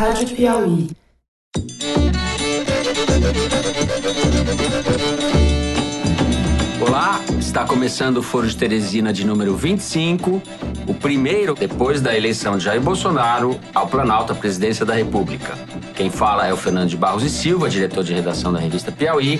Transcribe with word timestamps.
Rádio 0.00 0.28
Piauí. 0.34 0.88
Olá, 6.80 7.20
está 7.38 7.66
começando 7.66 8.16
o 8.16 8.22
Foro 8.22 8.48
de 8.48 8.56
Teresina 8.56 9.12
de 9.12 9.26
número 9.26 9.54
25, 9.54 10.40
o 10.86 10.94
primeiro 10.94 11.54
depois 11.54 12.00
da 12.00 12.16
eleição 12.16 12.56
de 12.56 12.64
Jair 12.64 12.80
Bolsonaro 12.80 13.60
ao 13.74 13.88
Planalto, 13.88 14.32
à 14.32 14.34
presidência 14.34 14.86
da 14.86 14.94
República. 14.94 15.58
Quem 15.94 16.08
fala 16.08 16.46
é 16.46 16.52
o 16.54 16.56
Fernando 16.56 16.88
de 16.88 16.96
Barros 16.96 17.22
e 17.22 17.28
Silva, 17.28 17.68
diretor 17.68 18.02
de 18.02 18.14
redação 18.14 18.50
da 18.54 18.58
revista 18.58 18.90
Piauí, 18.90 19.38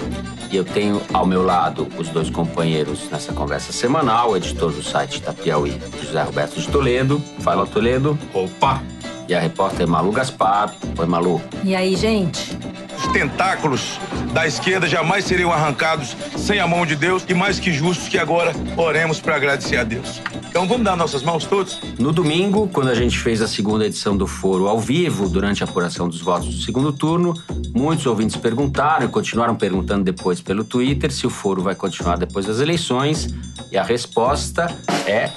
e 0.51 0.57
eu 0.57 0.65
tenho 0.67 1.01
ao 1.15 1.25
meu 1.25 1.43
lado 1.43 1.89
os 1.97 2.11
dois 2.11 2.29
companheiros 2.29 3.09
nessa 3.11 3.33
conversa 3.33 3.73
semanal, 3.73 4.33
o 4.33 4.37
editor 4.37 4.71
do 4.73 4.83
site 4.83 5.23
da 5.23 5.33
Piauí, 5.33 5.81
José 6.03 6.23
Roberto 6.23 6.61
de 6.61 6.69
Toledo. 6.69 7.19
Fala, 7.39 7.67
Toledo. 7.67 8.19
Opa! 8.35 8.83
E 9.31 9.35
a 9.35 9.39
repórter 9.39 9.87
Malu 9.87 10.11
Gaspar. 10.11 10.75
Oi, 10.99 11.07
Malu. 11.07 11.41
E 11.63 11.73
aí, 11.73 11.95
gente? 11.95 12.59
Os 12.99 13.07
tentáculos 13.13 14.01
da 14.33 14.45
esquerda 14.45 14.89
jamais 14.89 15.25
seriam 15.25 15.53
arrancados 15.53 16.17
sem 16.37 16.59
a 16.59 16.67
mão 16.67 16.85
de 16.85 16.97
Deus 16.97 17.25
e 17.29 17.33
mais 17.33 17.61
que 17.61 17.73
justos 17.73 18.09
que 18.09 18.19
agora 18.19 18.53
oremos 18.77 19.21
para 19.21 19.37
agradecer 19.37 19.77
a 19.77 19.85
Deus. 19.85 20.21
Então 20.49 20.67
vamos 20.67 20.83
dar 20.83 20.97
nossas 20.97 21.23
mãos 21.23 21.45
todos? 21.45 21.79
No 21.97 22.11
domingo, 22.11 22.69
quando 22.73 22.89
a 22.89 22.95
gente 22.97 23.17
fez 23.17 23.41
a 23.41 23.47
segunda 23.47 23.87
edição 23.87 24.17
do 24.17 24.27
Foro 24.27 24.67
ao 24.67 24.81
vivo, 24.81 25.29
durante 25.29 25.63
a 25.63 25.67
apuração 25.67 26.09
dos 26.09 26.21
votos 26.21 26.53
do 26.53 26.63
segundo 26.63 26.93
turno, 26.93 27.33
muitos 27.73 28.07
ouvintes 28.07 28.35
perguntaram 28.35 29.07
e 29.07 29.09
continuaram 29.09 29.55
perguntando 29.55 30.03
depois 30.03 30.41
pelo 30.41 30.65
Twitter 30.65 31.13
se 31.13 31.25
o 31.25 31.31
Foro 31.31 31.63
vai 31.63 31.77
continuar 31.77 32.17
depois 32.17 32.47
das 32.47 32.59
eleições. 32.59 33.33
E 33.71 33.79
a 33.79 33.85
resposta 33.85 34.77
é 35.07 35.31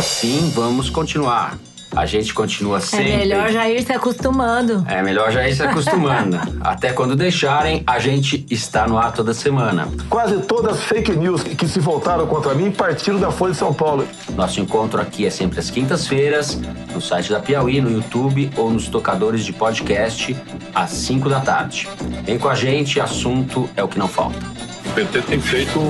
sim, 0.00 0.50
vamos 0.52 0.90
continuar. 0.90 1.56
A 1.94 2.06
gente 2.06 2.34
continua 2.34 2.80
sempre. 2.80 3.12
É 3.12 3.16
melhor 3.16 3.50
já 3.50 3.68
ir 3.68 3.82
se 3.82 3.92
acostumando. 3.92 4.84
É 4.86 5.02
melhor 5.02 5.32
já 5.32 5.48
ir 5.48 5.54
se 5.54 5.62
acostumando. 5.62 6.38
Até 6.60 6.92
quando 6.92 7.16
deixarem, 7.16 7.82
a 7.86 7.98
gente 7.98 8.46
está 8.50 8.86
no 8.86 8.98
ar 8.98 9.12
toda 9.12 9.32
semana. 9.32 9.88
Quase 10.08 10.38
todas 10.42 10.76
as 10.76 10.84
fake 10.84 11.12
news 11.16 11.42
que 11.42 11.66
se 11.66 11.80
voltaram 11.80 12.26
contra 12.26 12.54
mim 12.54 12.70
partiram 12.70 13.18
da 13.18 13.30
Folha 13.30 13.52
de 13.52 13.58
São 13.58 13.72
Paulo. 13.72 14.06
Nosso 14.34 14.60
encontro 14.60 15.00
aqui 15.00 15.26
é 15.26 15.30
sempre 15.30 15.58
às 15.58 15.70
quintas-feiras, 15.70 16.60
no 16.92 17.00
site 17.00 17.30
da 17.30 17.40
Piauí, 17.40 17.80
no 17.80 17.90
YouTube 17.90 18.50
ou 18.56 18.70
nos 18.70 18.88
tocadores 18.88 19.44
de 19.44 19.52
podcast, 19.52 20.36
às 20.74 20.90
5 20.90 21.28
da 21.28 21.40
tarde. 21.40 21.88
Vem 22.24 22.38
com 22.38 22.48
a 22.48 22.54
gente, 22.54 23.00
assunto 23.00 23.68
é 23.74 23.82
o 23.82 23.88
que 23.88 23.98
não 23.98 24.08
falta. 24.08 24.38
O 24.86 24.90
PT 24.92 25.22
tem 25.22 25.40
feito 25.40 25.80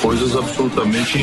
coisas 0.00 0.36
absolutamente 0.36 1.18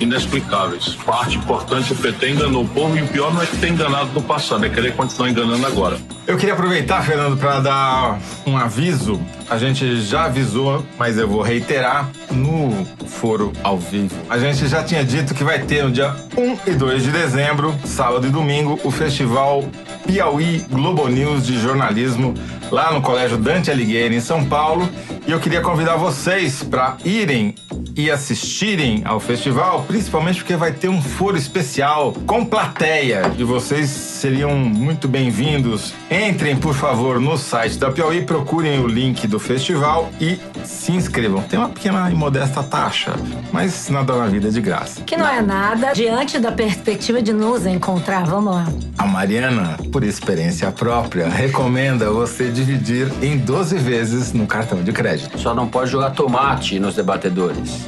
inexplicáveis. 0.00 0.94
Parte 1.04 1.36
importante, 1.36 1.92
o 1.92 1.96
PT 1.96 2.30
enganou 2.30 2.64
o 2.64 2.68
povo 2.68 2.96
e 2.96 3.02
o 3.02 3.08
pior 3.08 3.32
não 3.32 3.42
é 3.42 3.46
ter 3.46 3.68
enganado 3.68 4.10
no 4.12 4.22
passado, 4.22 4.64
é 4.64 4.68
querer 4.68 4.94
continuar 4.94 5.30
enganando 5.30 5.66
agora. 5.66 5.98
Eu 6.26 6.36
queria 6.36 6.54
aproveitar, 6.54 7.02
Fernando, 7.02 7.38
para 7.38 7.60
dar 7.60 8.18
um 8.46 8.56
aviso. 8.56 9.20
A 9.48 9.56
gente 9.56 10.00
já 10.02 10.24
avisou, 10.24 10.84
mas 10.98 11.16
eu 11.16 11.26
vou 11.26 11.40
reiterar 11.40 12.10
no 12.30 12.86
foro 13.06 13.52
ao 13.62 13.78
vivo. 13.78 14.14
A 14.28 14.38
gente 14.38 14.68
já 14.68 14.82
tinha 14.84 15.02
dito 15.02 15.34
que 15.34 15.42
vai 15.42 15.60
ter 15.60 15.84
no 15.84 15.90
dia 15.90 16.14
1 16.36 16.70
e 16.70 16.74
2 16.74 17.02
de 17.02 17.10
dezembro, 17.10 17.74
sábado 17.84 18.26
e 18.26 18.30
domingo, 18.30 18.78
o 18.84 18.90
festival 18.90 19.64
Piauí 20.06 20.64
Globo 20.70 21.08
News 21.08 21.46
de 21.46 21.58
jornalismo 21.58 22.34
lá 22.70 22.92
no 22.92 23.00
Colégio 23.00 23.38
Dante 23.38 23.70
Alighieri, 23.70 24.14
em 24.14 24.20
São 24.20 24.44
Paulo. 24.44 24.88
E 25.26 25.32
eu 25.32 25.40
queria 25.40 25.60
convidar 25.60 25.96
vocês 25.96 26.62
para 26.62 26.96
irem 27.04 27.54
e 27.98 28.12
assistirem 28.12 29.02
ao 29.04 29.18
festival, 29.18 29.82
principalmente 29.82 30.38
porque 30.38 30.54
vai 30.54 30.70
ter 30.70 30.88
um 30.88 31.02
foro 31.02 31.36
especial 31.36 32.14
com 32.28 32.44
plateia 32.44 33.22
e 33.36 33.42
vocês 33.42 33.90
seriam 33.90 34.56
muito 34.56 35.08
bem-vindos. 35.08 35.92
Entrem, 36.08 36.56
por 36.56 36.74
favor, 36.74 37.20
no 37.20 37.36
site 37.36 37.76
da 37.76 37.90
Piauí, 37.90 38.22
procurem 38.22 38.78
o 38.78 38.86
link 38.86 39.26
do 39.26 39.40
festival 39.40 40.10
e 40.20 40.38
se 40.64 40.92
inscrevam. 40.92 41.42
Tem 41.42 41.58
uma 41.58 41.70
pequena 41.70 42.08
e 42.08 42.14
modesta 42.14 42.62
taxa, 42.62 43.14
mas 43.52 43.88
nada 43.88 44.14
na 44.16 44.26
vida 44.26 44.46
é 44.46 44.50
de 44.52 44.60
graça. 44.60 45.02
Que 45.02 45.16
não 45.16 45.26
é 45.26 45.42
nada 45.42 45.92
diante 45.92 46.38
da 46.38 46.52
perspectiva 46.52 47.20
de 47.20 47.32
nos 47.32 47.66
encontrar. 47.66 48.24
Vamos 48.26 48.54
lá. 48.54 48.66
A 48.96 49.06
Mariana, 49.06 49.76
por 49.90 50.04
experiência 50.04 50.70
própria, 50.70 51.28
recomenda 51.28 52.12
você 52.12 52.48
dividir 52.48 53.10
em 53.20 53.38
12 53.38 53.76
vezes 53.78 54.32
no 54.32 54.46
cartão 54.46 54.84
de 54.84 54.92
crédito. 54.92 55.36
Só 55.36 55.52
não 55.52 55.66
pode 55.66 55.90
jogar 55.90 56.10
tomate 56.10 56.78
nos 56.78 56.94
debatedores. 56.94 57.87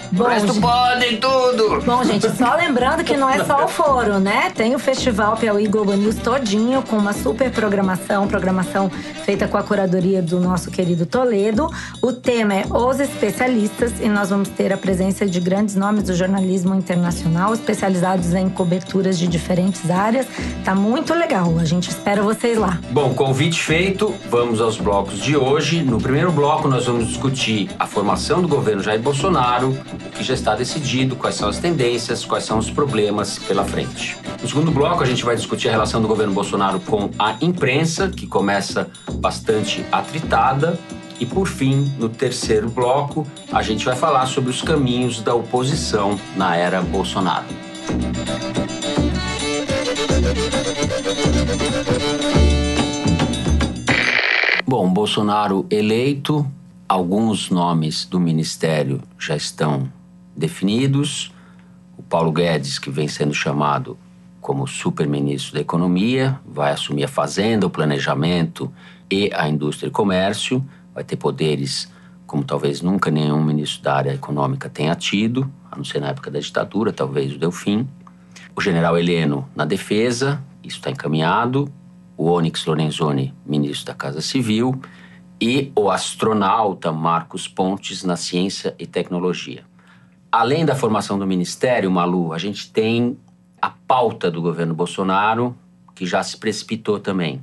Bom, 0.11 0.23
o 0.25 0.27
resto 0.27 0.47
gente- 0.53 0.61
podem 0.61 1.17
tudo! 1.17 1.81
Bom, 1.85 2.03
gente, 2.03 2.29
só 2.35 2.55
lembrando 2.57 3.03
que 3.03 3.15
não 3.15 3.29
é 3.29 3.43
só 3.45 3.63
o 3.63 3.67
foro, 3.67 4.19
né? 4.19 4.51
Tem 4.53 4.75
o 4.75 4.79
Festival 4.79 5.37
Piauí 5.37 5.67
Globo 5.67 5.93
News 5.93 6.15
todinho, 6.15 6.81
com 6.81 6.97
uma 6.97 7.13
super 7.13 7.49
programação, 7.51 8.27
programação 8.27 8.89
feita 9.23 9.47
com 9.47 9.57
a 9.57 9.63
curadoria 9.63 10.21
do 10.21 10.39
nosso 10.39 10.69
querido 10.69 11.05
Toledo. 11.05 11.69
O 12.01 12.11
tema 12.11 12.53
é 12.55 12.65
Os 12.69 12.99
Especialistas 12.99 13.93
e 14.01 14.09
nós 14.09 14.29
vamos 14.29 14.49
ter 14.49 14.73
a 14.73 14.77
presença 14.77 15.25
de 15.25 15.39
grandes 15.39 15.75
nomes 15.75 16.03
do 16.03 16.13
jornalismo 16.13 16.75
internacional, 16.75 17.53
especializados 17.53 18.33
em 18.33 18.49
coberturas 18.49 19.17
de 19.17 19.27
diferentes 19.27 19.89
áreas. 19.89 20.25
Tá 20.65 20.75
muito 20.75 21.13
legal, 21.13 21.57
a 21.57 21.63
gente 21.65 21.89
espera 21.89 22.21
vocês 22.21 22.57
lá. 22.57 22.79
Bom, 22.91 23.13
convite 23.13 23.61
feito, 23.61 24.13
vamos 24.29 24.59
aos 24.59 24.77
blocos 24.77 25.19
de 25.19 25.37
hoje. 25.37 25.81
No 25.83 25.99
primeiro 25.99 26.31
bloco, 26.31 26.67
nós 26.67 26.85
vamos 26.85 27.07
discutir 27.07 27.69
a 27.79 27.87
formação 27.87 28.41
do 28.41 28.47
governo 28.47 28.81
Jair 28.83 28.99
Bolsonaro, 29.01 29.77
o 30.05 30.09
que 30.09 30.23
já 30.23 30.33
está 30.33 30.55
decidido, 30.55 31.15
quais 31.15 31.35
são 31.35 31.49
as 31.49 31.59
tendências, 31.59 32.25
quais 32.25 32.43
são 32.43 32.57
os 32.57 32.69
problemas 32.69 33.39
pela 33.39 33.63
frente. 33.63 34.17
No 34.41 34.47
segundo 34.47 34.71
bloco, 34.71 35.03
a 35.03 35.05
gente 35.05 35.23
vai 35.23 35.35
discutir 35.35 35.67
a 35.69 35.71
relação 35.71 36.01
do 36.01 36.07
governo 36.07 36.33
Bolsonaro 36.33 36.79
com 36.79 37.09
a 37.19 37.35
imprensa, 37.41 38.09
que 38.09 38.25
começa 38.25 38.89
bastante 39.13 39.85
atritada. 39.91 40.79
E 41.19 41.25
por 41.25 41.47
fim, 41.47 41.93
no 41.99 42.09
terceiro 42.09 42.67
bloco, 42.69 43.27
a 43.51 43.61
gente 43.61 43.85
vai 43.85 43.95
falar 43.95 44.25
sobre 44.25 44.49
os 44.49 44.61
caminhos 44.61 45.21
da 45.21 45.35
oposição 45.35 46.19
na 46.35 46.55
era 46.55 46.81
Bolsonaro. 46.81 47.45
Bom, 54.65 54.89
Bolsonaro 54.89 55.65
eleito, 55.69 56.47
alguns 56.91 57.49
nomes 57.49 58.03
do 58.03 58.19
ministério 58.19 59.01
já 59.17 59.33
estão 59.33 59.89
definidos. 60.35 61.33
O 61.97 62.03
Paulo 62.03 62.33
Guedes, 62.33 62.77
que 62.77 62.89
vem 62.89 63.07
sendo 63.07 63.33
chamado 63.33 63.97
como 64.41 64.67
super-ministro 64.67 65.53
da 65.53 65.61
Economia, 65.61 66.37
vai 66.45 66.73
assumir 66.73 67.05
a 67.05 67.07
Fazenda, 67.07 67.65
o 67.65 67.69
Planejamento 67.69 68.69
e 69.09 69.31
a 69.33 69.47
Indústria 69.47 69.87
e 69.87 69.91
Comércio. 69.91 70.61
Vai 70.93 71.05
ter 71.05 71.15
poderes 71.15 71.89
como 72.27 72.43
talvez 72.43 72.81
nunca 72.81 73.09
nenhum 73.09 73.41
ministro 73.41 73.83
da 73.83 73.95
área 73.95 74.13
econômica 74.13 74.67
tenha 74.67 74.93
tido, 74.93 75.49
a 75.71 75.77
não 75.77 75.85
ser 75.85 76.01
na 76.01 76.09
época 76.09 76.29
da 76.29 76.39
ditadura, 76.39 76.91
talvez 76.91 77.33
o 77.33 77.37
Delfim. 77.37 77.87
O 78.53 78.59
general 78.59 78.97
Heleno 78.97 79.47
na 79.55 79.63
defesa, 79.63 80.43
isso 80.61 80.75
está 80.75 80.91
encaminhado. 80.91 81.71
O 82.17 82.29
Onyx 82.29 82.65
Lorenzoni, 82.65 83.33
ministro 83.45 83.85
da 83.85 83.93
Casa 83.93 84.19
Civil. 84.19 84.77
E 85.43 85.71
o 85.75 85.89
astronauta 85.89 86.91
Marcos 86.91 87.47
Pontes 87.47 88.03
na 88.03 88.15
ciência 88.15 88.75
e 88.77 88.85
tecnologia. 88.85 89.65
Além 90.31 90.63
da 90.63 90.75
formação 90.75 91.17
do 91.17 91.25
ministério, 91.25 91.89
Malu, 91.89 92.31
a 92.31 92.37
gente 92.37 92.71
tem 92.71 93.17
a 93.59 93.71
pauta 93.71 94.29
do 94.29 94.39
governo 94.39 94.75
Bolsonaro, 94.75 95.57
que 95.95 96.05
já 96.05 96.21
se 96.21 96.37
precipitou 96.37 96.99
também. 96.99 97.41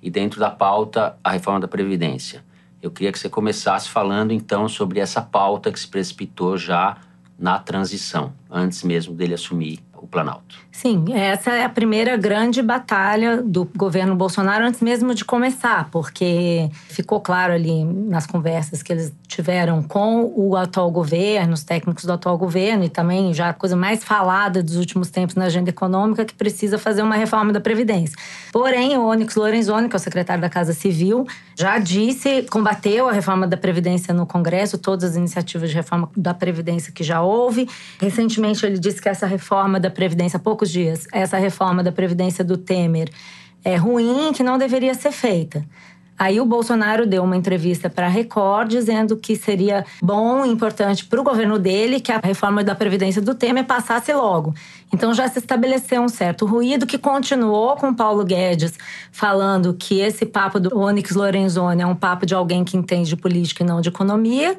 E 0.00 0.08
dentro 0.08 0.38
da 0.38 0.50
pauta, 0.50 1.18
a 1.24 1.32
reforma 1.32 1.58
da 1.58 1.66
Previdência. 1.66 2.44
Eu 2.80 2.92
queria 2.92 3.10
que 3.10 3.18
você 3.18 3.28
começasse 3.28 3.88
falando 3.88 4.30
então 4.30 4.68
sobre 4.68 5.00
essa 5.00 5.20
pauta 5.20 5.72
que 5.72 5.80
se 5.80 5.88
precipitou 5.88 6.56
já 6.56 6.96
na 7.36 7.58
transição, 7.58 8.32
antes 8.48 8.84
mesmo 8.84 9.14
dele 9.14 9.34
assumir 9.34 9.80
o 10.02 10.06
Planalto. 10.08 10.58
Sim, 10.72 11.14
essa 11.14 11.52
é 11.52 11.64
a 11.64 11.68
primeira 11.68 12.16
grande 12.16 12.60
batalha 12.60 13.40
do 13.40 13.70
governo 13.76 14.16
Bolsonaro 14.16 14.66
antes 14.66 14.80
mesmo 14.80 15.14
de 15.14 15.24
começar, 15.24 15.88
porque 15.92 16.68
ficou 16.88 17.20
claro 17.20 17.52
ali 17.52 17.84
nas 17.84 18.26
conversas 18.26 18.82
que 18.82 18.92
eles 18.92 19.14
tiveram 19.28 19.82
com 19.82 20.32
o 20.34 20.56
atual 20.56 20.90
governo, 20.90 21.54
os 21.54 21.62
técnicos 21.62 22.04
do 22.04 22.12
atual 22.12 22.36
governo, 22.36 22.82
e 22.84 22.88
também 22.88 23.32
já 23.32 23.50
a 23.50 23.52
coisa 23.52 23.76
mais 23.76 24.02
falada 24.02 24.60
dos 24.60 24.76
últimos 24.76 25.08
tempos 25.08 25.36
na 25.36 25.44
agenda 25.44 25.70
econômica, 25.70 26.24
que 26.24 26.34
precisa 26.34 26.78
fazer 26.78 27.02
uma 27.02 27.14
reforma 27.14 27.52
da 27.52 27.60
Previdência. 27.60 28.16
Porém, 28.50 28.96
o 28.98 29.06
Onyx 29.06 29.36
Lorenzoni, 29.36 29.88
que 29.88 29.94
é 29.94 29.98
o 29.98 30.00
secretário 30.00 30.42
da 30.42 30.48
Casa 30.48 30.72
Civil, 30.72 31.26
já 31.56 31.78
disse, 31.78 32.42
combateu 32.50 33.08
a 33.08 33.12
reforma 33.12 33.46
da 33.46 33.56
Previdência 33.56 34.12
no 34.12 34.26
Congresso, 34.26 34.78
todas 34.78 35.10
as 35.10 35.16
iniciativas 35.16 35.70
de 35.70 35.76
reforma 35.76 36.10
da 36.16 36.34
Previdência 36.34 36.92
que 36.92 37.04
já 37.04 37.22
houve. 37.22 37.68
Recentemente, 38.00 38.66
ele 38.66 38.78
disse 38.78 39.00
que 39.00 39.08
essa 39.08 39.26
reforma 39.26 39.78
da 39.78 39.91
Previdência, 39.92 40.36
há 40.36 40.40
poucos 40.40 40.70
dias, 40.70 41.06
essa 41.12 41.38
reforma 41.38 41.82
da 41.82 41.92
Previdência 41.92 42.44
do 42.44 42.56
Temer 42.56 43.08
é 43.64 43.76
ruim, 43.76 44.32
que 44.32 44.42
não 44.42 44.58
deveria 44.58 44.94
ser 44.94 45.12
feita. 45.12 45.64
Aí 46.18 46.40
o 46.40 46.46
Bolsonaro 46.46 47.06
deu 47.06 47.24
uma 47.24 47.36
entrevista 47.36 47.90
para 47.90 48.06
a 48.06 48.08
Record 48.08 48.68
dizendo 48.68 49.16
que 49.16 49.34
seria 49.34 49.84
bom 50.00 50.44
e 50.44 50.50
importante 50.50 51.04
para 51.04 51.20
o 51.20 51.24
governo 51.24 51.58
dele 51.58 52.00
que 52.00 52.12
a 52.12 52.20
reforma 52.22 52.62
da 52.62 52.74
Previdência 52.74 53.20
do 53.20 53.34
Temer 53.34 53.64
passasse 53.64 54.12
logo. 54.12 54.54
Então 54.92 55.12
já 55.12 55.26
se 55.26 55.40
estabeleceu 55.40 56.00
um 56.00 56.08
certo 56.08 56.46
ruído 56.46 56.86
que 56.86 56.98
continuou 56.98 57.74
com 57.76 57.92
Paulo 57.92 58.24
Guedes 58.24 58.74
falando 59.10 59.74
que 59.74 59.98
esse 60.00 60.24
papo 60.24 60.60
do 60.60 60.78
Onyx 60.78 61.12
Lorenzoni 61.12 61.82
é 61.82 61.86
um 61.86 61.96
papo 61.96 62.24
de 62.24 62.34
alguém 62.34 62.62
que 62.62 62.76
entende 62.76 63.08
de 63.08 63.16
política 63.16 63.64
e 63.64 63.66
não 63.66 63.80
de 63.80 63.88
economia. 63.88 64.56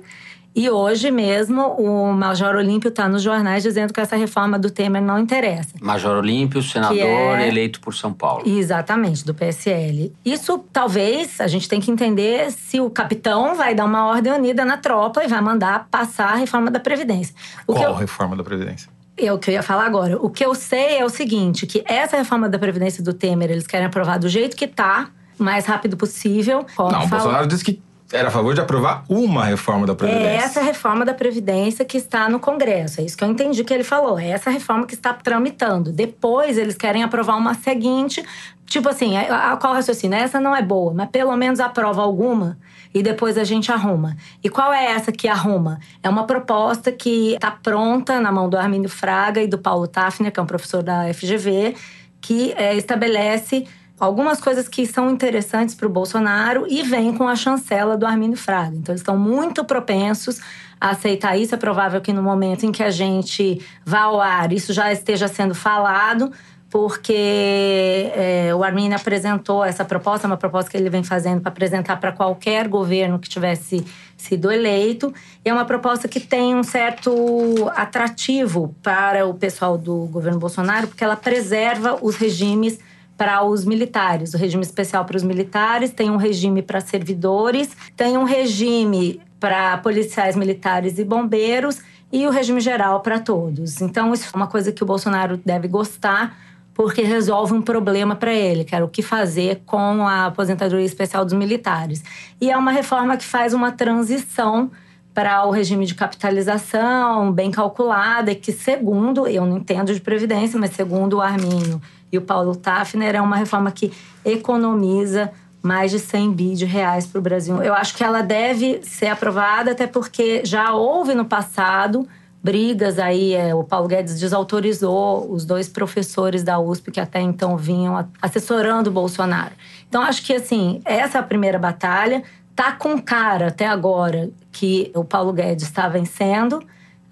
E 0.55 0.69
hoje 0.69 1.09
mesmo 1.09 1.61
o 1.73 2.13
Major 2.13 2.55
Olímpio 2.55 2.89
está 2.89 3.09
nos 3.09 3.23
jornais 3.23 3.63
dizendo 3.63 3.91
que 3.91 3.99
essa 3.99 4.15
reforma 4.15 4.59
do 4.59 4.69
Temer 4.69 5.01
não 5.01 5.17
interessa. 5.17 5.73
Major 5.81 6.17
Olímpio, 6.17 6.61
senador 6.61 6.97
é... 6.97 7.47
eleito 7.47 7.79
por 7.79 7.93
São 7.95 8.13
Paulo. 8.13 8.43
Exatamente, 8.45 9.25
do 9.25 9.33
PSL. 9.33 10.13
Isso 10.23 10.63
talvez 10.71 11.41
a 11.41 11.47
gente 11.47 11.67
tem 11.67 11.81
que 11.81 11.89
entender 11.89 12.51
se 12.51 12.79
o 12.79 12.89
capitão 12.89 13.55
vai 13.55 13.73
dar 13.73 13.85
uma 13.85 14.05
ordem 14.05 14.31
unida 14.31 14.63
na 14.63 14.77
tropa 14.77 15.23
e 15.23 15.27
vai 15.27 15.41
mandar 15.41 15.87
passar 15.89 16.33
a 16.33 16.35
reforma 16.35 16.69
da 16.69 16.79
Previdência. 16.79 17.33
O 17.65 17.73
Qual 17.73 17.85
eu... 17.85 17.93
reforma 17.95 18.35
da 18.35 18.43
Previdência? 18.43 18.89
É 19.15 19.31
o 19.31 19.37
que 19.37 19.49
eu 19.49 19.53
ia 19.53 19.63
falar 19.63 19.85
agora. 19.85 20.17
O 20.17 20.29
que 20.29 20.43
eu 20.43 20.55
sei 20.55 20.97
é 20.97 21.05
o 21.05 21.09
seguinte: 21.09 21.67
que 21.67 21.83
essa 21.85 22.17
reforma 22.17 22.49
da 22.49 22.57
Previdência 22.57 23.03
do 23.03 23.13
Temer, 23.13 23.51
eles 23.51 23.67
querem 23.67 23.85
aprovar 23.85 24.17
do 24.17 24.27
jeito 24.27 24.55
que 24.55 24.67
tá, 24.67 25.09
o 25.39 25.43
mais 25.43 25.65
rápido 25.65 25.95
possível. 25.95 26.65
Não, 26.77 27.03
o 27.03 27.07
Bolsonaro 27.07 27.47
disse 27.47 27.63
que 27.63 27.81
era 28.11 28.27
a 28.27 28.31
favor 28.31 28.53
de 28.53 28.61
aprovar 28.61 29.03
uma 29.09 29.45
reforma 29.45 29.87
da 29.87 29.95
Previdência. 29.95 30.29
É 30.29 30.35
essa 30.35 30.61
reforma 30.61 31.03
da 31.03 31.13
Previdência 31.13 31.83
que 31.83 31.97
está 31.97 32.29
no 32.29 32.39
Congresso. 32.39 33.01
É 33.01 33.03
isso 33.03 33.17
que 33.17 33.23
eu 33.23 33.29
entendi 33.29 33.63
que 33.63 33.73
ele 33.73 33.83
falou. 33.83 34.19
É 34.19 34.29
essa 34.29 34.49
reforma 34.49 34.85
que 34.85 34.93
está 34.93 35.13
tramitando. 35.13 35.91
Depois, 35.91 36.57
eles 36.57 36.75
querem 36.75 37.03
aprovar 37.03 37.35
uma 37.37 37.53
seguinte. 37.55 38.23
Tipo 38.65 38.89
assim, 38.89 39.17
a, 39.17 39.57
qual 39.57 39.73
raciocínio? 39.73 40.17
Essa 40.17 40.39
não 40.39 40.55
é 40.55 40.61
boa, 40.61 40.93
mas 40.93 41.09
pelo 41.09 41.35
menos 41.35 41.59
aprova 41.59 42.01
alguma 42.01 42.57
e 42.93 43.01
depois 43.01 43.37
a 43.37 43.43
gente 43.43 43.71
arruma. 43.71 44.15
E 44.43 44.49
qual 44.49 44.71
é 44.71 44.85
essa 44.85 45.11
que 45.11 45.27
arruma? 45.27 45.79
É 46.01 46.09
uma 46.09 46.25
proposta 46.25 46.91
que 46.91 47.33
está 47.33 47.51
pronta 47.51 48.19
na 48.19 48.31
mão 48.31 48.47
do 48.47 48.57
Armínio 48.57 48.89
Fraga 48.89 49.41
e 49.41 49.47
do 49.47 49.57
Paulo 49.57 49.87
Tafner, 49.87 50.31
que 50.31 50.39
é 50.39 50.43
um 50.43 50.45
professor 50.45 50.83
da 50.83 51.11
FGV, 51.13 51.75
que 52.21 52.53
é, 52.53 52.75
estabelece 52.75 53.65
algumas 53.99 54.41
coisas 54.41 54.67
que 54.67 54.85
são 54.85 55.09
interessantes 55.09 55.75
para 55.75 55.87
o 55.87 55.89
Bolsonaro 55.89 56.65
e 56.67 56.83
vem 56.83 57.15
com 57.15 57.27
a 57.27 57.35
chancela 57.35 57.95
do 57.95 58.05
Armínio 58.05 58.37
Fraga. 58.37 58.75
Então, 58.75 58.93
eles 58.93 59.01
estão 59.01 59.17
muito 59.17 59.63
propensos 59.63 60.39
a 60.79 60.89
aceitar 60.89 61.37
isso. 61.37 61.55
É 61.55 61.57
provável 61.57 62.01
que 62.01 62.11
no 62.11 62.21
momento 62.21 62.65
em 62.65 62.71
que 62.71 62.83
a 62.83 62.91
gente 62.91 63.61
vá 63.85 64.01
ao 64.01 64.19
ar, 64.19 64.51
isso 64.51 64.73
já 64.73 64.91
esteja 64.91 65.27
sendo 65.27 65.55
falado, 65.55 66.31
porque 66.69 68.11
é, 68.15 68.51
o 68.55 68.63
Armínio 68.63 68.97
apresentou 68.97 69.63
essa 69.63 69.85
proposta, 69.85 70.25
uma 70.25 70.37
proposta 70.37 70.71
que 70.71 70.75
ele 70.75 70.89
vem 70.89 71.03
fazendo 71.03 71.39
para 71.39 71.51
apresentar 71.51 71.97
para 71.97 72.11
qualquer 72.11 72.67
governo 72.67 73.19
que 73.19 73.29
tivesse 73.29 73.85
sido 74.17 74.51
eleito. 74.51 75.13
E 75.45 75.49
é 75.49 75.53
uma 75.53 75.65
proposta 75.65 76.07
que 76.07 76.19
tem 76.19 76.55
um 76.55 76.63
certo 76.63 77.71
atrativo 77.75 78.75
para 78.81 79.25
o 79.27 79.35
pessoal 79.35 79.77
do 79.77 80.07
governo 80.07 80.39
Bolsonaro, 80.39 80.87
porque 80.87 81.03
ela 81.03 81.15
preserva 81.15 81.99
os 82.01 82.15
regimes 82.15 82.79
para 83.23 83.41
os 83.41 83.63
militares, 83.63 84.33
o 84.33 84.37
regime 84.37 84.63
especial 84.63 85.05
para 85.05 85.15
os 85.15 85.23
militares, 85.23 85.91
tem 85.91 86.09
um 86.11 86.17
regime 86.17 86.61
para 86.61 86.81
servidores, 86.81 87.69
tem 87.95 88.17
um 88.17 88.25
regime 88.25 89.21
para 89.39 89.77
policiais 89.77 90.35
militares 90.35 90.99
e 90.99 91.05
bombeiros 91.05 91.79
e 92.11 92.27
o 92.27 92.29
regime 92.29 92.59
geral 92.59 92.99
para 92.99 93.21
todos. 93.21 93.79
Então, 93.79 94.13
isso 94.13 94.27
é 94.27 94.35
uma 94.35 94.47
coisa 94.47 94.73
que 94.73 94.83
o 94.83 94.85
Bolsonaro 94.85 95.37
deve 95.37 95.69
gostar, 95.69 96.37
porque 96.73 97.01
resolve 97.01 97.53
um 97.53 97.61
problema 97.61 98.13
para 98.13 98.33
ele, 98.33 98.65
que 98.65 98.75
era 98.75 98.83
o 98.83 98.89
que 98.89 99.01
fazer 99.01 99.61
com 99.65 100.05
a 100.05 100.25
aposentadoria 100.25 100.85
especial 100.85 101.23
dos 101.23 101.33
militares. 101.33 102.03
E 102.41 102.51
é 102.51 102.57
uma 102.57 102.73
reforma 102.73 103.15
que 103.15 103.23
faz 103.23 103.53
uma 103.53 103.71
transição 103.71 104.69
para 105.13 105.45
o 105.45 105.51
regime 105.51 105.85
de 105.85 105.95
capitalização 105.95 107.31
bem 107.31 107.51
calculada, 107.51 108.35
que, 108.35 108.51
segundo, 108.51 109.27
eu 109.27 109.45
não 109.45 109.59
entendo 109.59 109.93
de 109.93 110.01
previdência, 110.01 110.59
mas 110.59 110.71
segundo 110.71 111.19
o 111.19 111.21
Arminho 111.21 111.81
e 112.13 112.17
o 112.17 112.21
Paulo 112.21 112.55
Tafner, 112.55 113.15
é 113.15 113.21
uma 113.21 113.35
reforma 113.35 113.71
que 113.71 113.91
economiza 114.23 115.31
mais 115.63 115.89
de 115.91 115.97
100 115.97 116.31
bi 116.31 116.53
de 116.53 116.65
reais 116.65 117.07
para 117.07 117.19
o 117.19 117.21
Brasil. 117.21 117.61
Eu 117.63 117.73
acho 117.73 117.95
que 117.95 118.03
ela 118.03 118.21
deve 118.21 118.81
ser 118.83 119.07
aprovada, 119.07 119.71
até 119.71 119.87
porque 119.87 120.45
já 120.45 120.73
houve 120.73 121.15
no 121.15 121.25
passado 121.25 122.07
brigas 122.43 122.99
aí. 122.99 123.33
É, 123.33 123.55
o 123.55 123.63
Paulo 123.63 123.87
Guedes 123.87 124.19
desautorizou 124.19 125.31
os 125.31 125.45
dois 125.45 125.67
professores 125.67 126.43
da 126.43 126.59
USP 126.59 126.91
que 126.91 126.99
até 126.99 127.19
então 127.21 127.57
vinham 127.57 128.07
assessorando 128.21 128.89
o 128.89 128.93
Bolsonaro. 128.93 129.53
Então, 129.89 130.01
acho 130.01 130.23
que, 130.23 130.33
assim, 130.33 130.81
essa 130.85 131.17
é 131.17 131.21
a 131.21 131.23
primeira 131.23 131.57
batalha. 131.57 132.21
Tá 132.55 132.73
com 132.73 133.01
cara 133.01 133.47
até 133.47 133.65
agora 133.65 134.29
que 134.51 134.91
o 134.93 135.03
Paulo 135.03 135.33
Guedes 135.33 135.63
está 135.63 135.87
vencendo 135.87 136.61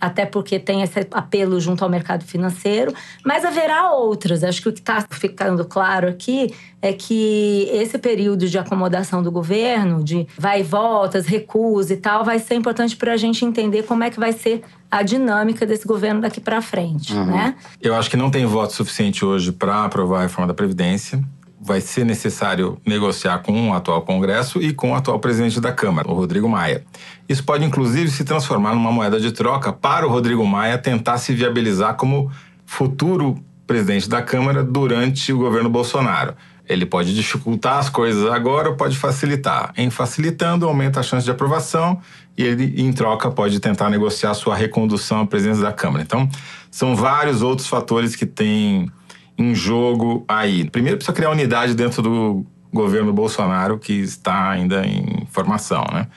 até 0.01 0.25
porque 0.25 0.57
tem 0.57 0.81
esse 0.81 1.07
apelo 1.11 1.59
junto 1.59 1.83
ao 1.83 1.89
mercado 1.89 2.25
financeiro, 2.25 2.91
mas 3.23 3.45
haverá 3.45 3.91
outras. 3.91 4.43
Acho 4.43 4.63
que 4.63 4.69
o 4.69 4.73
que 4.73 4.79
está 4.79 5.05
ficando 5.11 5.63
claro 5.63 6.09
aqui 6.09 6.51
é 6.81 6.91
que 6.91 7.69
esse 7.71 7.99
período 7.99 8.49
de 8.49 8.57
acomodação 8.57 9.21
do 9.21 9.31
governo, 9.31 10.03
de 10.03 10.27
vai 10.35 10.61
e 10.61 10.63
voltas, 10.63 11.27
recusa 11.27 11.93
e 11.93 11.97
tal, 11.97 12.25
vai 12.25 12.39
ser 12.39 12.55
importante 12.55 12.95
para 12.95 13.13
a 13.13 13.17
gente 13.17 13.45
entender 13.45 13.83
como 13.83 14.03
é 14.03 14.09
que 14.09 14.19
vai 14.19 14.33
ser 14.33 14.63
a 14.89 15.03
dinâmica 15.03 15.65
desse 15.65 15.87
governo 15.87 16.19
daqui 16.19 16.41
para 16.41 16.61
frente, 16.61 17.13
uhum. 17.13 17.25
né? 17.25 17.55
Eu 17.79 17.95
acho 17.95 18.09
que 18.09 18.17
não 18.17 18.31
tem 18.31 18.45
voto 18.45 18.73
suficiente 18.73 19.23
hoje 19.23 19.51
para 19.51 19.85
aprovar 19.85 20.19
a 20.19 20.21
reforma 20.23 20.47
da 20.47 20.53
Previdência 20.53 21.23
vai 21.63 21.79
ser 21.79 22.03
necessário 22.03 22.81
negociar 22.85 23.39
com 23.39 23.69
o 23.69 23.73
atual 23.73 24.01
Congresso 24.01 24.59
e 24.59 24.73
com 24.73 24.91
o 24.91 24.95
atual 24.95 25.19
presidente 25.19 25.61
da 25.61 25.71
Câmara, 25.71 26.09
o 26.09 26.13
Rodrigo 26.13 26.49
Maia. 26.49 26.83
Isso 27.29 27.43
pode, 27.43 27.63
inclusive, 27.63 28.09
se 28.09 28.23
transformar 28.23 28.73
numa 28.73 28.91
moeda 28.91 29.19
de 29.19 29.31
troca 29.31 29.71
para 29.71 30.07
o 30.07 30.09
Rodrigo 30.09 30.45
Maia 30.45 30.77
tentar 30.77 31.19
se 31.19 31.33
viabilizar 31.33 31.95
como 31.95 32.31
futuro 32.65 33.37
presidente 33.67 34.09
da 34.09 34.21
Câmara 34.21 34.63
durante 34.63 35.31
o 35.31 35.37
governo 35.37 35.69
Bolsonaro. 35.69 36.33
Ele 36.67 36.85
pode 36.85 37.13
dificultar 37.13 37.77
as 37.77 37.89
coisas 37.89 38.29
agora 38.31 38.69
ou 38.69 38.75
pode 38.75 38.97
facilitar. 38.97 39.71
Em 39.77 39.89
facilitando, 39.89 40.65
aumenta 40.67 40.99
a 40.99 41.03
chance 41.03 41.25
de 41.25 41.31
aprovação 41.31 41.99
e 42.37 42.43
ele, 42.43 42.81
em 42.81 42.91
troca, 42.91 43.29
pode 43.29 43.59
tentar 43.59 43.89
negociar 43.89 44.33
sua 44.33 44.55
recondução 44.55 45.21
à 45.21 45.27
presidência 45.27 45.63
da 45.63 45.71
Câmara. 45.71 46.03
Então, 46.03 46.29
são 46.71 46.95
vários 46.95 47.41
outros 47.41 47.67
fatores 47.67 48.15
que 48.15 48.25
têm 48.25 48.89
em 49.37 49.53
jogo 49.55 50.23
aí? 50.27 50.69
Primeiro, 50.69 50.97
precisa 50.97 51.15
criar 51.15 51.31
unidade 51.31 51.73
dentro 51.73 52.01
do 52.01 52.45
governo 52.71 53.11
Bolsonaro, 53.11 53.77
que 53.77 53.93
está 53.93 54.49
ainda 54.49 54.85
em 54.85 55.25
formação, 55.31 55.85
né? 55.91 56.07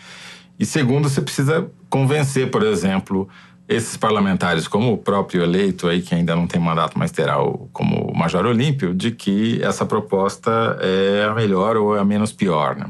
E 0.59 0.65
segundo, 0.65 1.09
você 1.09 1.21
precisa 1.21 1.69
convencer, 1.91 2.51
por 2.51 2.63
exemplo, 2.63 3.29
esses 3.69 3.97
parlamentares, 3.97 4.69
como 4.69 4.93
o 4.93 4.99
próprio 4.99 5.43
eleito 5.43 5.89
aí, 5.89 6.03
que 6.03 6.15
ainda 6.15 6.37
não 6.37 6.47
tem 6.47 6.61
mandato, 6.61 6.99
mas 6.99 7.11
terá 7.11 7.43
o, 7.43 7.69
como 7.73 8.11
o 8.11 8.17
Major 8.17 8.45
Olímpio, 8.47 8.95
de 8.95 9.11
que 9.11 9.61
essa 9.63 9.85
proposta 9.85 10.79
é 10.81 11.25
a 11.25 11.35
melhor 11.35 11.77
ou 11.77 11.97
é 11.97 12.01
a 12.01 12.05
menos 12.05 12.33
pior, 12.33 12.77
né? 12.77 12.87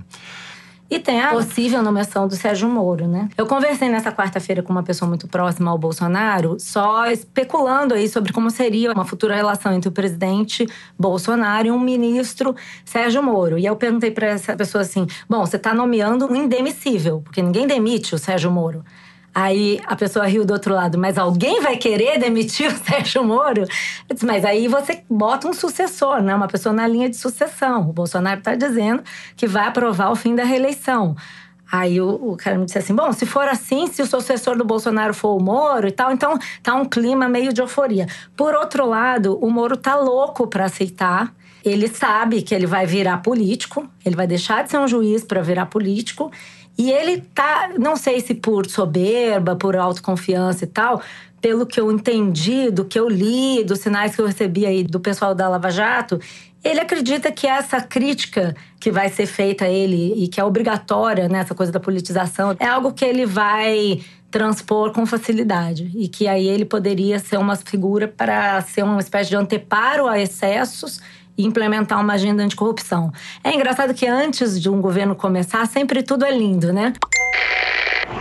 E 0.94 1.00
tem 1.00 1.20
a 1.20 1.30
possível 1.30 1.82
nomeação 1.82 2.28
do 2.28 2.36
Sérgio 2.36 2.68
Moro, 2.68 3.08
né? 3.08 3.28
Eu 3.36 3.46
conversei 3.46 3.88
nessa 3.88 4.12
quarta-feira 4.12 4.62
com 4.62 4.70
uma 4.70 4.84
pessoa 4.84 5.08
muito 5.08 5.26
próxima 5.26 5.68
ao 5.72 5.76
Bolsonaro, 5.76 6.56
só 6.60 7.06
especulando 7.10 7.94
aí 7.94 8.08
sobre 8.08 8.32
como 8.32 8.48
seria 8.48 8.92
uma 8.92 9.04
futura 9.04 9.34
relação 9.34 9.72
entre 9.72 9.88
o 9.88 9.92
presidente 9.92 10.68
Bolsonaro 10.96 11.66
e 11.66 11.70
um 11.72 11.80
ministro 11.80 12.54
Sérgio 12.84 13.20
Moro. 13.24 13.58
E 13.58 13.66
eu 13.66 13.74
perguntei 13.74 14.12
para 14.12 14.28
essa 14.28 14.54
pessoa 14.54 14.82
assim: 14.82 15.04
bom, 15.28 15.44
você 15.44 15.56
está 15.56 15.74
nomeando 15.74 16.30
um 16.30 16.36
indemissível, 16.36 17.20
porque 17.22 17.42
ninguém 17.42 17.66
demite 17.66 18.14
o 18.14 18.18
Sérgio 18.18 18.52
Moro. 18.52 18.84
Aí 19.34 19.80
a 19.84 19.96
pessoa 19.96 20.26
riu 20.26 20.44
do 20.44 20.52
outro 20.52 20.72
lado, 20.72 20.96
mas 20.96 21.18
alguém 21.18 21.60
vai 21.60 21.76
querer 21.76 22.18
demitir 22.20 22.68
o 22.68 22.76
Sérgio 22.84 23.24
Moro? 23.24 23.66
Disse, 24.08 24.24
mas 24.24 24.44
aí 24.44 24.68
você 24.68 25.02
bota 25.10 25.48
um 25.48 25.52
sucessor, 25.52 26.22
né? 26.22 26.34
Uma 26.34 26.46
pessoa 26.46 26.72
na 26.72 26.86
linha 26.86 27.10
de 27.10 27.16
sucessão. 27.16 27.90
O 27.90 27.92
Bolsonaro 27.92 28.38
está 28.38 28.54
dizendo 28.54 29.02
que 29.36 29.48
vai 29.48 29.66
aprovar 29.66 30.12
o 30.12 30.16
fim 30.16 30.36
da 30.36 30.44
reeleição. 30.44 31.16
Aí 31.70 32.00
o, 32.00 32.32
o, 32.32 32.36
cara 32.36 32.56
me 32.56 32.64
disse 32.64 32.78
assim: 32.78 32.94
bom, 32.94 33.12
se 33.12 33.26
for 33.26 33.48
assim, 33.48 33.88
se 33.88 34.00
o 34.00 34.06
sucessor 34.06 34.56
do 34.56 34.64
Bolsonaro 34.64 35.12
for 35.12 35.36
o 35.36 35.42
Moro 35.42 35.88
e 35.88 35.92
tal, 35.92 36.12
então 36.12 36.38
tá 36.62 36.74
um 36.74 36.84
clima 36.84 37.28
meio 37.28 37.52
de 37.52 37.60
euforia. 37.60 38.06
Por 38.36 38.54
outro 38.54 38.86
lado, 38.86 39.36
o 39.42 39.50
Moro 39.50 39.76
tá 39.76 39.96
louco 39.96 40.46
para 40.46 40.66
aceitar. 40.66 41.34
Ele 41.64 41.88
sabe 41.88 42.42
que 42.42 42.54
ele 42.54 42.66
vai 42.66 42.86
virar 42.86 43.18
político, 43.18 43.88
ele 44.04 44.14
vai 44.14 44.26
deixar 44.26 44.62
de 44.62 44.70
ser 44.70 44.78
um 44.78 44.86
juiz 44.86 45.24
para 45.24 45.40
virar 45.40 45.66
político. 45.66 46.30
E 46.76 46.90
ele 46.90 47.20
tá, 47.34 47.70
não 47.78 47.96
sei 47.96 48.20
se 48.20 48.34
por 48.34 48.68
soberba, 48.68 49.54
por 49.54 49.76
autoconfiança 49.76 50.64
e 50.64 50.66
tal, 50.66 51.00
pelo 51.40 51.66
que 51.66 51.80
eu 51.80 51.92
entendi, 51.92 52.70
do 52.70 52.84
que 52.84 52.98
eu 52.98 53.08
li, 53.08 53.62
dos 53.64 53.80
sinais 53.80 54.14
que 54.14 54.20
eu 54.20 54.26
recebi 54.26 54.66
aí 54.66 54.82
do 54.82 54.98
pessoal 54.98 55.34
da 55.34 55.48
Lava 55.48 55.70
Jato, 55.70 56.18
ele 56.64 56.80
acredita 56.80 57.30
que 57.30 57.46
essa 57.46 57.80
crítica 57.80 58.56
que 58.80 58.90
vai 58.90 59.10
ser 59.10 59.26
feita 59.26 59.66
a 59.66 59.68
ele 59.68 60.14
e 60.16 60.26
que 60.26 60.40
é 60.40 60.44
obrigatória 60.44 61.28
nessa 61.28 61.52
né, 61.52 61.56
coisa 61.56 61.70
da 61.70 61.78
politização 61.78 62.56
é 62.58 62.66
algo 62.66 62.92
que 62.92 63.04
ele 63.04 63.26
vai 63.26 64.00
transpor 64.30 64.90
com 64.90 65.04
facilidade. 65.04 65.92
E 65.94 66.08
que 66.08 66.26
aí 66.26 66.48
ele 66.48 66.64
poderia 66.64 67.18
ser 67.18 67.36
uma 67.36 67.54
figura 67.54 68.08
para 68.08 68.60
ser 68.62 68.82
uma 68.82 68.98
espécie 68.98 69.30
de 69.30 69.36
anteparo 69.36 70.08
a 70.08 70.18
excessos 70.18 71.00
e 71.36 71.44
implementar 71.44 72.00
uma 72.00 72.14
agenda 72.14 72.42
anticorrupção. 72.42 73.12
É 73.42 73.54
engraçado 73.54 73.94
que 73.94 74.06
antes 74.06 74.60
de 74.60 74.68
um 74.68 74.80
governo 74.80 75.14
começar, 75.14 75.66
sempre 75.66 76.02
tudo 76.02 76.24
é 76.24 76.30
lindo, 76.30 76.72
né? 76.72 76.92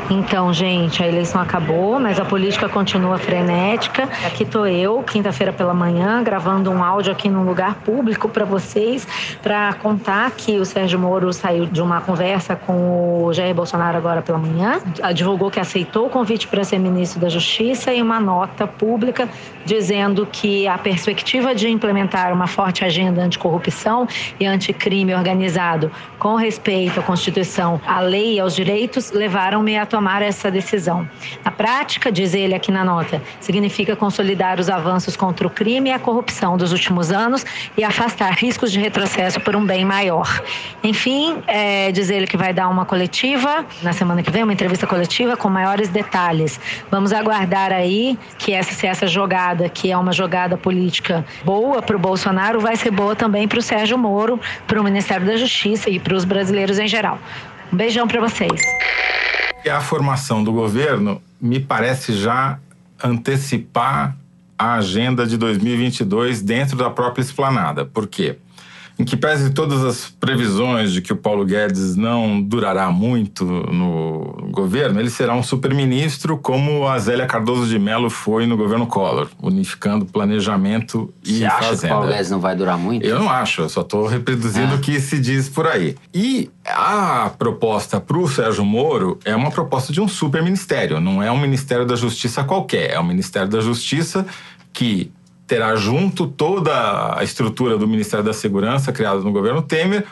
Então, 0.10 0.54
gente, 0.54 1.02
a 1.02 1.08
eleição 1.08 1.42
acabou, 1.42 2.00
mas 2.00 2.20
a 2.20 2.26
política 2.26 2.68
continua 2.68 3.18
frenética. 3.18 4.04
Aqui 4.26 4.46
tô 4.46 4.66
eu, 4.66 5.02
quinta-feira 5.02 5.54
pela 5.54 5.74
manhã, 5.74 6.22
gravando 6.22 6.70
um 6.70 6.84
áudio 6.84 7.12
aqui 7.12 7.30
num 7.30 7.44
lugar 7.44 7.76
público 7.76 8.28
para 8.28 8.46
vocês, 8.46 9.08
para 9.42 9.74
contar 9.74 10.32
que 10.32 10.60
o 10.60 10.66
Sérgio 10.66 11.00
Moro 11.00 11.32
saiu 11.32 11.66
de 11.66 11.82
uma 11.82 12.02
conversa 12.02 12.56
com 12.56 13.24
o 13.24 13.34
Jair 13.34 13.56
Bolsonaro 13.56 13.98
agora 13.98 14.22
pela 14.22 14.38
manhã, 14.38 14.82
divulgou 15.16 15.50
que 15.50 15.60
aceitou 15.60 16.08
o 16.08 16.10
convite 16.10 16.48
para 16.48 16.64
ser 16.64 16.80
ministro 16.80 17.20
da 17.20 17.30
Justiça 17.30 17.94
e 17.94 18.02
uma 18.02 18.20
nota 18.20 18.68
pública 18.68 19.28
dizendo 19.66 20.28
que 20.30 20.68
a 20.68 20.78
perspectiva 20.78 21.56
de 21.56 21.70
implementar 21.70 22.34
uma 22.34 22.48
forte 22.48 22.84
agenda 22.84 23.22
anticorrupção 23.22 24.08
e 24.40 24.46
anticrime 24.46 25.16
organizado 25.16 25.90
com 26.20 26.36
respeito 26.36 27.00
à 27.00 27.04
Constituição, 27.04 27.80
à 27.86 28.00
lei 28.02 28.36
e 28.36 28.40
aos 28.40 28.56
direitos 28.56 29.12
levaram-me 29.12 29.73
a 29.78 29.86
tomar 29.86 30.22
essa 30.22 30.50
decisão. 30.50 31.08
Na 31.44 31.52
prática, 31.52 32.12
diz 32.12 32.34
ele 32.34 32.54
aqui 32.54 32.72
na 32.72 32.84
nota, 32.84 33.22
significa 33.40 33.96
consolidar 33.96 34.60
os 34.60 34.70
avanços 34.70 35.16
contra 35.16 35.46
o 35.48 35.50
crime 35.50 35.90
e 35.90 35.94
a 35.94 36.00
corrupção 36.00 36.58
dos 36.58 36.72
últimos 36.72 37.12
anos 37.12 37.46
e 37.78 37.84
afastar 37.84 38.34
riscos 38.34 38.72
de 38.72 38.80
retrocesso 38.80 39.40
por 39.40 39.56
um 39.56 39.66
bem 39.66 39.86
maior. 39.86 40.42
Enfim, 40.84 41.42
é, 41.48 41.92
diz 41.92 42.10
ele 42.10 42.28
que 42.28 42.38
vai 42.38 42.54
dar 42.54 42.68
uma 42.70 42.86
coletiva 42.86 43.66
na 43.82 43.94
semana 43.94 44.22
que 44.24 44.32
vem, 44.32 44.44
uma 44.44 44.54
entrevista 44.54 44.88
coletiva 44.88 45.36
com 45.38 45.50
maiores 45.50 45.90
detalhes. 45.90 46.60
Vamos 46.90 47.14
aguardar 47.14 47.72
aí 47.72 48.18
que 48.38 48.54
essa, 48.54 48.74
se 48.74 48.88
essa 48.88 49.08
jogada, 49.08 49.70
que 49.70 49.92
é 49.92 49.98
uma 49.98 50.12
jogada 50.12 50.58
política 50.58 51.26
boa 51.44 51.82
para 51.82 51.96
o 51.96 52.00
Bolsonaro, 52.00 52.60
vai 52.60 52.76
ser 52.76 52.92
boa 52.92 53.16
também 53.16 53.48
para 53.48 53.60
o 53.60 53.62
Sérgio 53.62 53.98
Moro, 53.98 54.40
para 54.68 54.80
o 54.80 54.84
Ministério 54.84 55.26
da 55.26 55.36
Justiça 55.36 55.90
e 55.90 56.00
para 56.00 56.16
os 56.16 56.26
brasileiros 56.26 56.80
em 56.80 56.88
geral. 56.88 57.18
Um 57.72 57.78
beijão 57.78 58.08
para 58.08 58.22
vocês. 58.22 58.62
A 59.70 59.82
formação 59.82 60.44
do 60.44 60.52
governo 60.52 61.22
me 61.40 61.60
parece 61.60 62.14
já 62.14 62.60
antecipar 63.04 64.16
a 64.58 64.76
agenda 64.76 65.26
de 65.26 65.38
2022 65.38 66.42
dentro 66.42 66.78
da 66.78 66.90
própria 66.90 67.22
esplanada. 67.22 67.86
Por 67.86 68.08
quê? 68.08 68.38
Em 68.98 69.04
que 69.04 69.18
pese 69.18 69.50
todas 69.50 69.84
as 69.84 70.08
previsões 70.20 70.92
de 70.92 71.02
que 71.02 71.12
o 71.12 71.16
Paulo 71.16 71.44
Guedes 71.46 71.96
não 71.96 72.42
durará 72.42 72.92
muito 72.92 73.44
no 73.46 74.50
governo, 74.52 75.00
ele 75.00 75.10
será 75.10 75.34
um 75.36 75.42
super-ministro 75.42 76.38
como 76.38 76.88
a 76.88 77.00
Zélia 77.00 77.26
Cardoso 77.26 77.66
de 77.68 77.80
Mello 77.80 78.10
foi 78.10 78.46
no 78.46 78.56
governo 78.56 78.86
Collor, 78.86 79.28
unificando 79.42 80.06
planejamento 80.06 81.12
e 81.26 81.40
Você 81.40 81.46
acha 81.46 81.58
fazenda. 81.70 81.80
que 81.80 81.86
o 81.86 81.90
Paulo 81.90 82.08
Guedes 82.08 82.30
não 82.32 82.40
vai 82.40 82.56
durar 82.56 82.78
muito? 82.78 83.06
Eu 83.06 83.20
não 83.20 83.30
acho, 83.30 83.62
eu 83.64 83.70
só 83.70 83.82
estou 83.82 84.06
reproduzindo 84.06 84.74
Ah. 84.74 84.76
o 84.76 84.80
que 84.80 85.00
se 85.02 85.20
diz 85.20 85.50
por 85.50 85.66
aí. 85.68 85.96
E 86.14 86.50
a 86.66 87.32
proposta 87.38 88.00
para 88.00 88.18
o 88.18 88.28
Sérgio 88.28 88.64
Moro 88.64 89.18
é 89.26 89.36
uma 89.36 89.50
proposta 89.52 89.92
de 89.92 90.00
um 90.02 90.08
super-ministério, 90.08 91.00
não 91.00 91.22
é 91.22 91.32
um 91.32 91.38
Ministério 91.40 91.86
da 91.86 91.96
Justiça 91.96 92.44
qualquer, 92.44 92.92
é 92.92 93.00
um 93.00 93.04
Ministério 93.04 93.50
da 93.50 93.60
Justiça 93.60 94.26
que 94.72 95.12
terá 95.54 95.76
junto 95.76 96.26
toda 96.26 97.16
a 97.16 97.24
estrutura 97.24 97.78
do 97.78 97.88
Ministério 97.88 98.26
da 98.26 98.34
Segurança 98.34 98.92
criada 98.92 99.20
no 99.20 99.32
governo 99.32 99.62
Temer, 99.62 100.04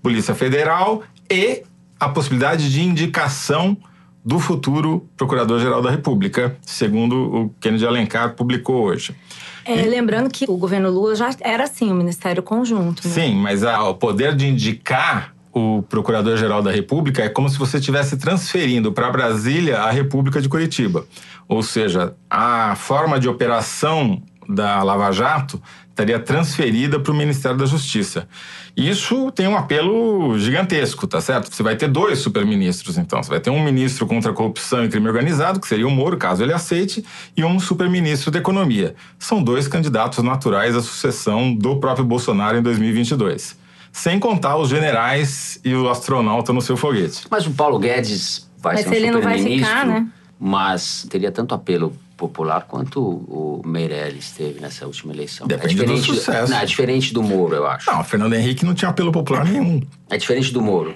Polícia 0.00 0.36
Federal 0.36 1.02
e 1.28 1.64
a 1.98 2.08
possibilidade 2.08 2.70
de 2.72 2.80
indicação 2.80 3.76
do 4.24 4.38
futuro 4.38 5.04
Procurador-Geral 5.16 5.82
da 5.82 5.90
República, 5.90 6.56
segundo 6.64 7.16
o 7.16 7.54
Kennedy 7.60 7.84
Alencar 7.84 8.36
publicou 8.36 8.84
hoje. 8.84 9.16
É, 9.64 9.82
lembrando 9.82 10.30
que 10.30 10.44
o 10.48 10.56
governo 10.56 10.88
Lula 10.92 11.16
já 11.16 11.28
era 11.40 11.64
assim, 11.64 11.90
o 11.90 11.94
Ministério 11.96 12.40
Conjunto. 12.40 13.02
Né? 13.08 13.12
Sim, 13.12 13.34
mas 13.34 13.64
a- 13.64 13.82
o 13.82 13.96
poder 13.96 14.36
de 14.36 14.46
indicar 14.46 15.34
o 15.52 15.82
Procurador-Geral 15.88 16.62
da 16.62 16.70
República 16.70 17.24
é 17.24 17.28
como 17.28 17.48
se 17.48 17.58
você 17.58 17.78
estivesse 17.78 18.16
transferindo 18.16 18.92
para 18.92 19.10
Brasília 19.10 19.78
a 19.80 19.90
República 19.90 20.40
de 20.40 20.48
Curitiba. 20.48 21.04
Ou 21.48 21.64
seja, 21.64 22.14
a 22.30 22.76
forma 22.76 23.18
de 23.18 23.28
operação 23.28 24.22
da 24.48 24.82
Lava 24.82 25.12
Jato 25.12 25.60
estaria 25.90 26.18
transferida 26.18 27.00
para 27.00 27.12
o 27.12 27.14
Ministério 27.14 27.58
da 27.58 27.66
Justiça. 27.66 28.28
Isso 28.76 29.32
tem 29.32 29.48
um 29.48 29.56
apelo 29.56 30.38
gigantesco, 30.38 31.06
tá 31.08 31.20
certo? 31.20 31.52
Você 31.52 31.62
vai 31.62 31.76
ter 31.76 31.88
dois 31.88 32.20
superministros, 32.20 32.96
então. 32.96 33.20
Você 33.20 33.28
vai 33.28 33.40
ter 33.40 33.50
um 33.50 33.62
ministro 33.62 34.06
contra 34.06 34.30
a 34.30 34.34
corrupção 34.34 34.84
e 34.84 34.88
crime 34.88 35.08
organizado, 35.08 35.58
que 35.58 35.66
seria 35.66 35.86
o 35.86 35.90
Moro, 35.90 36.16
caso 36.16 36.44
ele 36.44 36.52
aceite, 36.52 37.04
e 37.36 37.44
um 37.44 37.58
superministro 37.58 38.30
da 38.30 38.38
Economia. 38.38 38.94
São 39.18 39.42
dois 39.42 39.66
candidatos 39.66 40.22
naturais 40.22 40.76
à 40.76 40.80
sucessão 40.80 41.52
do 41.52 41.76
próprio 41.76 42.04
Bolsonaro 42.04 42.56
em 42.56 42.62
2022. 42.62 43.58
Sem 43.90 44.20
contar 44.20 44.56
os 44.56 44.68
generais 44.68 45.60
e 45.64 45.74
o 45.74 45.88
astronauta 45.88 46.52
no 46.52 46.62
seu 46.62 46.76
foguete. 46.76 47.26
Mas 47.28 47.46
o 47.46 47.50
Paulo 47.50 47.78
Guedes 47.80 48.48
vai 48.58 48.74
Mas 48.74 48.84
ser 48.84 48.90
um 48.90 48.94
ele 48.94 49.10
não 49.10 49.20
vai 49.20 49.42
ficar, 49.42 49.84
né? 49.84 50.06
mas 50.38 51.06
teria 51.10 51.32
tanto 51.32 51.54
apelo 51.54 51.92
popular 52.18 52.66
quanto 52.68 53.00
o 53.00 53.62
Meirelles 53.64 54.32
teve 54.32 54.60
nessa 54.60 54.84
última 54.84 55.14
eleição. 55.14 55.46
Depende 55.46 55.76
do 55.76 55.82
é 55.82 55.86
diferente 55.86 56.14
sucesso. 56.14 56.52
Não, 56.52 56.58
é 56.58 56.66
diferente 56.66 57.14
do 57.14 57.22
Moro, 57.22 57.54
eu 57.54 57.66
acho. 57.66 57.90
Não, 57.90 58.04
Fernando 58.04 58.34
Henrique 58.34 58.66
não 58.66 58.74
tinha 58.74 58.90
apelo 58.90 59.10
popular 59.10 59.44
nenhum. 59.46 59.80
É 60.10 60.18
diferente 60.18 60.52
do 60.52 60.60
Moro. 60.60 60.94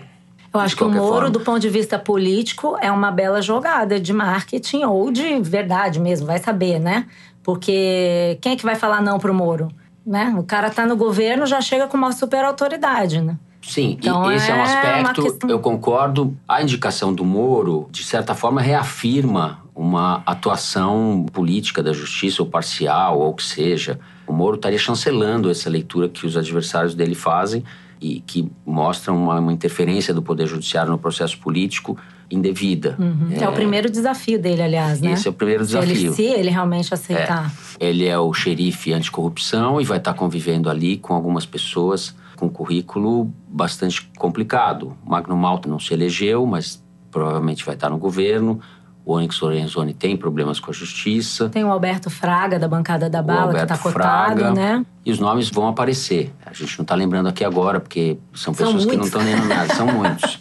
Eu 0.53 0.61
acho 0.61 0.77
que 0.77 0.85
o 0.85 0.91
Moro, 0.91 1.13
forma. 1.15 1.31
do 1.31 1.41
ponto 1.41 1.61
de 1.61 1.71
vista 1.71 1.99
político, 1.99 2.77
é 2.83 2.91
uma 2.93 3.11
bela 3.11 3.41
jogada 3.41 3.99
de 3.99 4.13
marketing 4.13 4.85
ou 4.85 5.11
de 5.11 5.41
verdade 5.41 5.99
mesmo, 5.99 6.27
vai 6.27 6.39
saber, 6.39 6.79
né? 6.79 7.07
Porque 7.43 8.37
quem 8.43 8.53
é 8.53 8.57
que 8.57 8.65
vai 8.65 8.75
falar 8.75 9.01
não 9.01 9.19
pro 9.19 9.33
Moro? 9.33 9.69
Né? 10.05 10.35
O 10.37 10.43
cara 10.43 10.69
tá 10.69 10.85
no 10.85 10.97
governo, 10.97 11.47
já 11.47 11.61
chega 11.61 11.87
com 11.87 11.97
uma 11.97 12.13
super 12.13 12.45
autoridade, 12.45 13.21
né? 13.21 13.39
Sim, 13.63 13.97
Então 14.01 14.31
e 14.31 14.35
esse 14.35 14.51
é 14.51 14.55
um 14.55 14.57
é 14.57 14.61
uma 14.61 14.65
aspecto, 14.65 15.23
questão- 15.23 15.49
eu 15.49 15.61
concordo. 15.61 16.37
A 16.49 16.61
indicação 16.61 17.15
do 17.15 17.25
Moro, 17.25 17.89
de 17.93 18.03
certa 18.03 18.35
forma, 18.35 18.61
reafirma 18.61 19.62
uma 19.75 20.23
atuação 20.27 21.27
política 21.33 21.83
da 21.83 21.93
justiça, 21.93 22.43
ou 22.43 22.49
parcial, 22.49 23.19
ou 23.19 23.31
o 23.31 23.35
que 23.35 23.43
seja. 23.43 23.99
O 24.27 24.33
Moro 24.33 24.57
estaria 24.57 24.79
chancelando 24.79 25.51
essa 25.51 25.71
leitura 25.71 26.09
que 26.09 26.27
os 26.27 26.37
adversários 26.37 26.95
dele 26.95 27.15
fazem 27.15 27.65
e 28.01 28.21
que 28.21 28.51
mostra 28.67 29.13
uma, 29.13 29.39
uma 29.39 29.53
interferência 29.53 30.13
do 30.13 30.21
Poder 30.23 30.47
Judiciário 30.47 30.91
no 30.91 30.99
processo 30.99 31.39
político 31.39 31.97
indevida. 32.31 32.97
É, 33.39 33.49
o 33.49 33.53
primeiro 33.53 33.91
desafio 33.91 34.41
dele, 34.41 34.63
aliás, 34.63 35.01
né? 35.01 35.13
Esse 35.13 35.29
é 35.29 35.31
o 35.31 35.35
primeiro 35.35 35.65
Se 35.65 35.77
ele, 35.77 35.87
desafio. 35.87 36.13
se 36.15 36.23
ele 36.23 36.51
realmente 36.51 36.93
aceitar. 36.93 37.53
Ele 37.79 38.07
é 38.07 38.19
o 38.19 38.33
xerife 38.33 38.93
anticorrupção 38.93 39.81
e 39.81 39.85
vai 39.85 39.99
estar 39.99 40.15
convivendo 40.15 40.71
ali 40.71 40.97
com 40.97 41.15
algumas 41.15 41.45
pessoas 41.45 42.15
com 42.37 42.47
um 42.47 42.49
currículo 42.49 43.31
bastante 43.47 44.11
complicado. 44.19 44.97
Magno 45.05 45.37
Malta 45.37 45.69
não 45.69 45.79
se 45.79 45.93
elegeu, 45.93 46.45
mas 46.47 46.83
provavelmente 47.11 47.65
vai 47.65 47.75
estar 47.75 47.91
no 47.91 47.99
governo. 47.99 48.61
O 49.05 49.15
Onyx 49.15 49.41
Lorenzoni 49.41 49.93
tem 49.93 50.17
problemas 50.17 50.61
com 50.61 50.71
a 50.71 50.75
justiça. 50.75 51.49
Tem 51.49 51.65
o 51.65 51.73
Alberto 51.73 52.09
Fraga, 52.09 52.59
da 52.59 52.69
bancada 52.69 53.11
da 53.11 53.21
bala, 53.21 53.41
que 53.41 53.47
Alberto 53.49 53.69
tá 53.69 53.79
cotado, 53.79 54.41
Fraga. 54.41 54.53
né? 54.53 54.87
E 55.05 55.11
os 55.11 55.19
nomes 55.19 55.51
vão 55.51 55.67
aparecer. 55.67 56.33
A 56.47 56.53
gente 56.53 56.79
não 56.79 56.83
está 56.83 56.95
lembrando 56.95 57.29
aqui 57.29 57.45
agora, 57.45 57.81
porque 57.81 58.17
são 58.33 58.55
São 58.55 58.67
pessoas 58.67 58.87
que 58.87 58.97
não 58.97 59.05
estão 59.05 59.23
nem 59.23 59.35
nada, 59.35 59.75
são 59.75 59.87
muitos. 59.93 60.39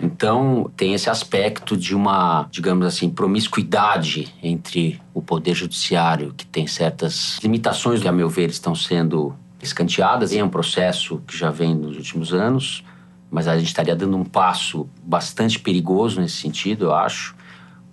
Então, 0.00 0.70
tem 0.76 0.94
esse 0.94 1.08
aspecto 1.08 1.76
de 1.76 1.94
uma, 1.94 2.46
digamos 2.50 2.86
assim, 2.86 3.08
promiscuidade 3.08 4.32
entre 4.42 5.00
o 5.12 5.22
poder 5.22 5.54
judiciário, 5.54 6.34
que 6.36 6.46
tem 6.46 6.66
certas 6.66 7.38
limitações 7.42 8.00
que, 8.00 8.08
a 8.08 8.12
meu 8.12 8.28
ver, 8.28 8.50
estão 8.50 8.74
sendo 8.74 9.34
escanteadas. 9.62 10.32
É 10.32 10.44
um 10.44 10.48
processo 10.48 11.22
que 11.26 11.36
já 11.36 11.50
vem 11.50 11.74
nos 11.74 11.96
últimos 11.96 12.32
anos, 12.32 12.84
mas 13.30 13.48
a 13.48 13.56
gente 13.56 13.68
estaria 13.68 13.96
dando 13.96 14.16
um 14.16 14.24
passo 14.24 14.88
bastante 15.02 15.58
perigoso 15.58 16.20
nesse 16.20 16.36
sentido, 16.36 16.86
eu 16.86 16.94
acho. 16.94 17.34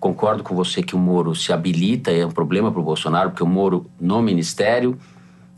Concordo 0.02 0.42
com 0.42 0.56
você 0.56 0.82
que 0.82 0.96
o 0.96 1.00
Moro 1.00 1.36
se 1.36 1.54
habilita, 1.54 2.10
é 2.12 2.26
um 2.26 2.32
problema 2.32 2.72
para 2.72 2.82
o 2.82 2.84
Bolsonaro, 2.84 3.30
porque 3.30 3.44
o 3.44 3.48
Moro, 3.48 3.86
no 4.00 4.20
ministério, 4.22 4.98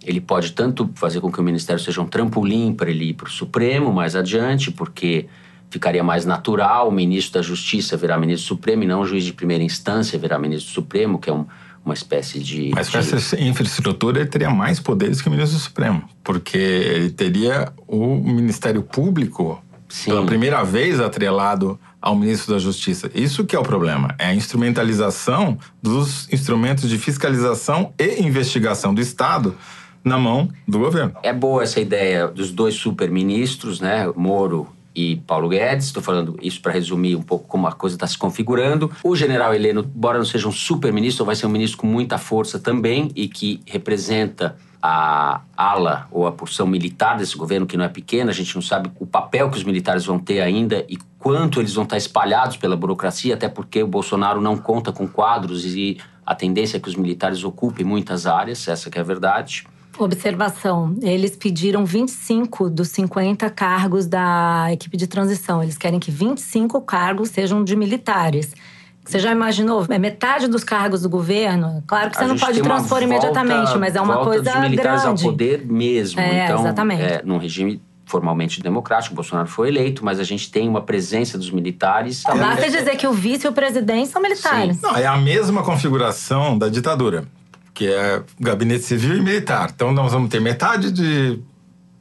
ele 0.06 0.20
pode 0.20 0.52
tanto 0.52 0.90
fazer 0.96 1.22
com 1.22 1.32
que 1.32 1.40
o 1.40 1.44
ministério 1.44 1.82
seja 1.82 2.02
um 2.02 2.06
trampolim 2.06 2.74
para 2.74 2.90
ele 2.90 3.06
ir 3.12 3.14
para 3.14 3.28
o 3.28 3.32
Supremo 3.32 3.94
mais 3.94 4.18
adiante, 4.18 4.70
porque 4.70 5.28
ficaria 5.70 6.04
mais 6.04 6.26
natural 6.26 6.90
o 6.90 6.92
ministro 6.92 7.36
da 7.36 7.42
Justiça 7.42 7.96
virar 7.96 8.18
ministro 8.18 8.46
Supremo 8.46 8.84
e 8.84 8.86
não 8.86 9.00
o 9.00 9.06
juiz 9.06 9.24
de 9.24 9.32
primeira 9.32 9.64
instância 9.64 10.20
virar 10.20 10.38
ministro 10.40 10.74
Supremo, 10.74 11.18
que 11.20 11.30
é 11.30 11.34
um- 11.34 11.46
uma 11.86 11.94
espécie 11.94 12.40
de. 12.40 12.70
Mas 12.76 12.90
com 12.90 13.00
de- 13.00 13.16
essa 13.16 13.40
infraestrutura, 13.42 14.20
ele 14.20 14.30
teria 14.30 14.50
mais 14.50 14.78
poderes 14.78 15.22
que 15.22 15.30
o 15.30 15.32
ministro 15.32 15.58
do 15.58 15.62
Supremo. 15.62 16.04
Porque 16.22 16.58
ele 16.58 17.10
teria 17.12 17.72
o 17.88 18.16
Ministério 18.18 18.84
Público, 18.84 19.64
Sim. 19.88 20.12
pela 20.12 20.26
primeira 20.26 20.64
vez, 20.64 21.00
atrelado 21.00 21.80
ao 22.04 22.16
ministro 22.16 22.54
da 22.54 22.60
Justiça. 22.60 23.10
Isso 23.16 23.46
que 23.46 23.56
é 23.56 23.60
o 23.60 23.64
problema. 23.64 24.14
É 24.20 24.26
a 24.26 24.36
instrumentalização 24.36 25.58
dos 25.82 26.32
instrumentos 26.32 26.90
de 26.90 26.98
fiscalização 26.98 27.94
e 27.98 28.22
investigação 28.22 28.94
do 28.94 29.00
Estado 29.00 29.56
na 30.04 30.18
mão 30.18 30.50
do 30.68 30.80
governo. 30.80 31.14
É 31.24 31.32
boa 31.32 31.64
essa 31.64 31.80
ideia 31.80 32.28
dos 32.28 32.52
dois 32.52 32.76
superministros, 32.76 33.80
né? 33.80 34.12
Moro 34.18 34.68
e 34.94 35.16
Paulo 35.26 35.48
Guedes. 35.48 35.88
Estou 35.88 36.04
falando 36.04 36.38
isso 36.42 36.62
para 36.62 36.74
resumir 36.74 37.16
um 37.16 37.22
pouco 37.22 37.48
como 37.48 37.68
a 37.68 37.72
coisa 37.72 37.96
está 37.96 38.06
se 38.06 38.18
configurando. 38.18 38.92
O 39.02 39.16
general 39.16 39.54
Heleno, 39.54 39.90
embora 39.96 40.18
não 40.18 40.26
seja 40.26 40.46
um 40.46 40.52
super-ministro, 40.52 41.24
vai 41.24 41.38
ser 41.38 41.46
um 41.46 41.50
ministro 41.50 41.80
com 41.80 41.88
muita 41.88 42.18
força 42.18 42.60
também 42.60 43.12
e 43.16 43.30
que 43.30 43.62
representa 43.66 44.58
a 44.86 45.40
ala 45.56 46.10
ou 46.12 46.28
a 46.28 46.32
porção 46.34 46.68
militar 46.68 47.18
desse 47.18 47.38
governo, 47.38 47.66
que 47.66 47.78
não 47.78 47.86
é 47.86 47.88
pequena, 47.88 48.32
a 48.32 48.34
gente 48.34 48.54
não 48.54 48.62
sabe 48.62 48.92
o 49.00 49.08
papel 49.08 49.50
que 49.50 49.56
os 49.56 49.64
militares 49.64 50.06
vão 50.06 50.20
ter 50.20 50.42
ainda 50.42 50.86
e 50.90 50.98
quanto 51.24 51.62
eles 51.62 51.74
vão 51.74 51.86
estar 51.86 51.96
espalhados 51.98 52.58
pela 52.58 52.76
burocracia, 52.76 53.34
até 53.34 53.48
porque 53.48 53.82
o 53.82 53.88
Bolsonaro 53.88 54.42
não 54.42 54.58
conta 54.58 54.92
com 54.92 55.08
quadros 55.08 55.64
e 55.66 55.98
a 56.26 56.36
tendência 56.36 56.76
é 56.78 56.80
que 56.82 56.90
os 56.90 56.96
militares 56.96 57.44
ocupem 57.46 57.86
muitas 57.86 58.28
áreas, 58.28 58.68
essa 58.68 58.90
que 58.90 58.98
é 58.98 59.02
a 59.02 59.06
verdade. 59.06 59.66
Observação: 59.98 60.96
eles 61.02 61.36
pediram 61.38 61.86
25 61.86 62.70
dos 62.70 62.90
50 62.90 63.50
cargos 63.52 64.06
da 64.06 64.68
equipe 64.72 64.98
de 64.98 65.08
transição. 65.08 65.64
Eles 65.64 65.78
querem 65.78 66.00
que 66.00 66.12
25 66.12 66.82
cargos 66.82 67.30
sejam 67.30 67.64
de 67.64 67.76
militares. 67.76 68.54
Você 69.06 69.20
já 69.20 69.32
imaginou? 69.32 69.86
É 69.90 70.00
metade 70.00 70.48
dos 70.48 70.64
cargos 70.64 71.02
do 71.02 71.10
governo. 71.10 71.84
Claro 71.86 72.10
que 72.10 72.18
você 72.18 72.26
não 72.26 72.38
pode 72.38 72.62
transpor 72.62 73.02
imediatamente, 73.04 73.64
volta- 73.66 73.80
mas 73.80 73.96
é 73.96 74.02
uma 74.02 74.24
coisa 74.24 74.44
dos 74.44 74.62
militares 74.62 75.04
grande. 75.04 75.24
ao 75.26 75.30
poder 75.32 75.66
mesmo. 75.66 76.20
É, 76.22 76.46
então, 76.46 76.60
exatamente. 76.62 77.02
É, 77.04 77.22
num 77.24 77.38
regime 77.38 77.82
formalmente 78.06 78.62
democrático, 78.62 79.16
Bolsonaro 79.16 79.48
foi 79.48 79.70
eleito, 79.70 80.04
mas 80.04 80.20
a 80.20 80.24
gente 80.24 80.52
tem 80.52 80.68
uma 80.68 80.82
presença 80.82 81.38
dos 81.38 81.50
militares. 81.50 82.24
Basta 82.24 82.70
dizer 82.70 82.96
que 82.98 83.08
o 83.08 83.14
vice 83.14 83.46
e 83.46 83.50
o 83.50 83.54
presidente 83.54 84.10
são 84.10 84.22
militares. 84.22 84.82
Não, 84.82 84.96
é 84.96 85.06
a 85.06 85.18
mesma 85.18 85.64
configuração 85.64 86.58
da 86.58 86.68
ditadura, 86.68 87.26
que 87.74 87.88
é 87.88 88.22
gabinete 88.40 88.84
civil 88.84 89.18
e 89.18 89.22
militar. 89.22 89.72
Então 89.74 89.92
nós 89.92 90.12
vamos 90.12 90.30
ter 90.30 90.40
metade 90.42 90.92
de 90.92 91.40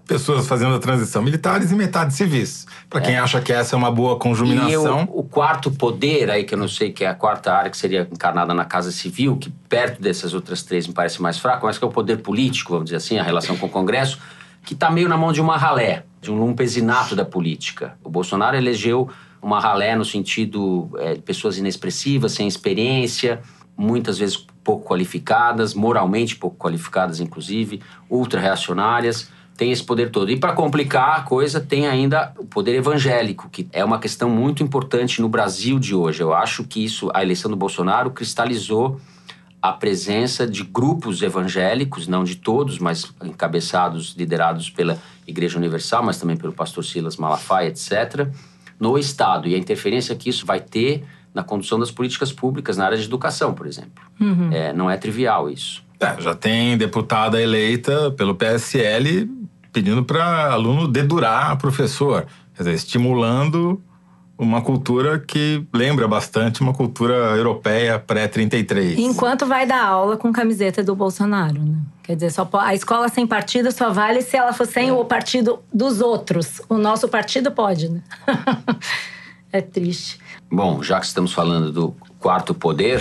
pessoas 0.06 0.47
fazendo 0.47 0.75
a 0.75 0.78
transição 0.78 1.23
militares 1.23 1.71
e 1.71 1.75
metade 1.75 2.12
civis. 2.14 2.66
Para 2.90 3.00
quem 3.00 3.16
acha 3.16 3.40
que 3.40 3.52
essa 3.52 3.75
é 3.75 3.78
uma 3.78 3.90
boa 3.90 4.16
E 4.16 4.18
conjuminação. 4.18 5.09
o, 5.11 5.21
o 5.21 5.23
quarto 5.23 5.71
poder, 5.71 6.28
aí 6.28 6.44
que 6.44 6.54
eu 6.54 6.59
não 6.59 6.68
sei 6.68 6.92
que 6.92 7.04
é 7.04 7.09
a 7.09 7.14
quarta 7.14 7.52
área 7.52 7.71
que 7.71 7.76
seria 7.76 8.06
encarnada 8.12 8.52
na 8.52 8.64
Casa 8.64 8.90
Civil, 8.90 9.37
que 9.37 9.49
perto 9.68 10.02
dessas 10.02 10.35
outras 10.35 10.62
três 10.62 10.87
me 10.87 10.92
parece 10.92 11.23
mais 11.23 11.38
fraco, 11.38 11.64
mas 11.64 11.78
que 11.78 11.85
é 11.85 11.87
o 11.87 11.90
poder 11.90 12.18
político, 12.18 12.73
vamos 12.73 12.87
dizer 12.87 12.97
assim, 12.97 13.18
a 13.18 13.23
relação 13.23 13.56
com 13.56 13.66
o 13.66 13.71
Congresso, 13.71 14.18
que 14.64 14.75
está 14.75 14.90
meio 14.90 15.09
na 15.09 15.16
mão 15.16 15.33
de 15.33 15.40
uma 15.40 15.57
ralé, 15.57 16.04
de 16.21 16.31
um 16.31 16.38
lumpesinato 16.38 17.16
da 17.16 17.25
política. 17.25 17.97
O 18.02 18.11
Bolsonaro 18.11 18.57
elegeu 18.57 19.09
uma 19.40 19.59
ralé 19.59 19.97
no 19.97 20.04
sentido 20.04 20.90
é, 20.99 21.14
de 21.14 21.23
pessoas 21.23 21.59
inexpressivas, 21.59 22.33
sem 22.33 22.47
experiência, 22.47 23.40
muitas 23.76 24.19
vezes 24.19 24.47
pouco 24.62 24.88
qualificadas, 24.88 25.75
moralmente 25.75 26.37
pouco 26.37 26.57
qualificadas, 26.57 27.19
inclusive, 27.19 27.83
ultra-reacionárias 28.09 29.28
tem 29.57 29.71
esse 29.71 29.85
poder 29.85 30.11
todo. 30.11 30.31
E 30.31 30.37
para 30.37 30.52
complicar 30.54 31.21
a 31.21 31.23
coisa, 31.23 31.61
tem 31.61 31.87
ainda 31.87 32.33
o 32.38 32.45
poder 32.45 32.75
evangélico, 32.75 33.49
que 33.50 33.69
é 33.73 33.85
uma 33.85 33.99
questão 33.99 34.28
muito 34.28 34.62
importante 34.62 35.21
no 35.21 35.28
Brasil 35.28 35.78
de 35.78 35.95
hoje. 35.95 36.23
Eu 36.23 36.35
acho 36.35 36.64
que 36.64 36.85
isso, 36.85 37.11
a 37.14 37.23
eleição 37.23 37.50
do 37.50 37.57
Bolsonaro 37.57 38.11
cristalizou 38.11 39.00
a 39.62 39.73
presença 39.73 40.45
de 40.45 40.64
grupos 40.64 41.23
evangélicos, 41.23 42.09
não 42.09 42.25
de 42.25 42.35
todos, 42.35 42.81
mas 42.81 43.14
encabeçados, 43.23 44.12
liderados 44.19 44.69
pela 44.69 44.99
Igreja 45.25 45.57
Universal, 45.57 46.02
mas 46.02 46.19
também 46.19 46.37
pelo 46.37 46.52
pastor 46.52 46.85
Silas 46.85 47.16
Malafaia, 47.16 47.69
etc., 47.69 48.26
no 48.81 48.99
Estado. 48.99 49.47
E 49.47 49.54
a 49.54 49.59
interferência 49.59 50.16
que 50.16 50.28
isso 50.28 50.45
vai 50.45 50.59
ter 50.59 51.04
na 51.33 51.45
condução 51.45 51.78
das 51.78 51.92
políticas 51.92 52.33
públicas 52.33 52.76
na 52.76 52.87
área 52.87 52.99
de 52.99 53.04
educação, 53.04 53.54
por 53.54 53.69
exemplo. 53.69 54.04
É, 54.52 54.73
não 54.73 54.90
é 54.90 54.97
trivial 54.97 55.49
isso. 55.49 55.85
É, 56.00 56.21
já 56.21 56.35
tem 56.35 56.76
deputada 56.76 57.40
eleita 57.40 58.11
pelo 58.11 58.35
PSL 58.35 59.31
pedindo 59.73 60.04
para 60.04 60.52
aluno 60.52 60.88
dedurar 60.88 61.57
professor, 61.57 62.26
quer 62.54 62.64
dizer, 62.64 62.75
estimulando 62.75 63.81
uma 64.42 64.61
cultura 64.61 65.18
que 65.18 65.64
lembra 65.72 66.08
bastante 66.08 66.61
uma 66.61 66.75
cultura 66.75 67.14
europeia 67.37 67.99
pré-33. 67.99 68.99
Enquanto 68.99 69.46
vai 69.46 69.66
dar 69.66 69.84
aula 69.84 70.16
com 70.16 70.32
camiseta 70.32 70.82
do 70.82 70.94
Bolsonaro, 70.94 71.61
né? 71.61 71.78
Quer 72.02 72.16
dizer, 72.16 72.30
só 72.30 72.49
a 72.54 72.75
escola 72.75 73.08
sem 73.08 73.26
partido 73.26 73.70
só 73.70 73.90
vale 73.90 74.22
se 74.22 74.37
ela 74.37 74.52
for 74.52 74.66
sem 74.66 74.90
o 74.90 75.04
partido 75.04 75.61
dos 75.72 76.00
outros. 76.00 76.61
O 76.68 76.76
nosso 76.76 77.08
partido 77.08 77.52
pode, 77.52 77.88
né? 77.88 78.02
é 79.52 79.61
triste. 79.61 80.18
Bom, 80.50 80.82
já 80.82 80.99
que 80.99 81.06
estamos 81.06 81.32
falando 81.32 81.70
do 81.70 81.94
quarto 82.18 82.52
poder, 82.52 83.00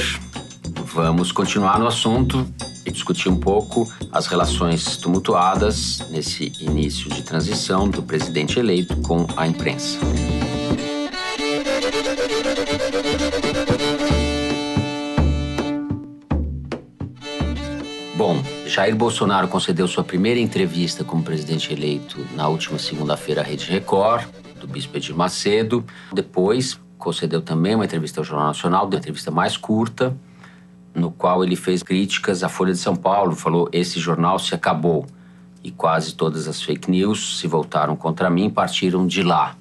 vamos 0.85 1.31
continuar 1.31 1.79
no 1.79 1.87
assunto 1.87 2.47
e 2.85 2.91
discutir 2.91 3.29
um 3.29 3.37
pouco 3.37 3.91
as 4.11 4.27
relações 4.27 4.97
tumultuadas 4.97 6.03
nesse 6.09 6.51
início 6.59 7.09
de 7.09 7.23
transição 7.23 7.89
do 7.89 8.03
presidente 8.03 8.59
eleito 8.59 8.95
com 8.97 9.25
a 9.35 9.47
imprensa. 9.47 9.97
Jair 18.71 18.95
Bolsonaro 18.95 19.49
concedeu 19.49 19.85
sua 19.85 20.01
primeira 20.01 20.39
entrevista 20.39 21.03
como 21.03 21.21
presidente 21.21 21.73
eleito 21.73 22.25
na 22.33 22.47
última 22.47 22.79
segunda-feira 22.79 23.41
à 23.41 23.43
Rede 23.43 23.69
Record, 23.69 24.25
do 24.61 24.65
Bispo 24.65 24.95
Edir 24.95 25.13
Macedo. 25.13 25.83
Depois, 26.13 26.79
concedeu 26.97 27.41
também 27.41 27.75
uma 27.75 27.83
entrevista 27.83 28.21
ao 28.21 28.23
Jornal 28.23 28.47
Nacional, 28.47 28.85
uma 28.85 28.95
entrevista 28.95 29.29
mais 29.29 29.57
curta, 29.57 30.15
no 30.95 31.11
qual 31.11 31.43
ele 31.43 31.57
fez 31.57 31.83
críticas 31.83 32.45
à 32.45 32.47
Folha 32.47 32.71
de 32.71 32.79
São 32.79 32.95
Paulo, 32.95 33.35
falou: 33.35 33.67
esse 33.73 33.99
jornal 33.99 34.39
se 34.39 34.55
acabou. 34.55 35.05
E 35.61 35.69
quase 35.69 36.15
todas 36.15 36.47
as 36.47 36.61
fake 36.61 36.89
news 36.89 37.39
se 37.41 37.47
voltaram 37.47 37.97
contra 37.97 38.29
mim, 38.29 38.49
partiram 38.49 39.05
de 39.05 39.21
lá. 39.21 39.53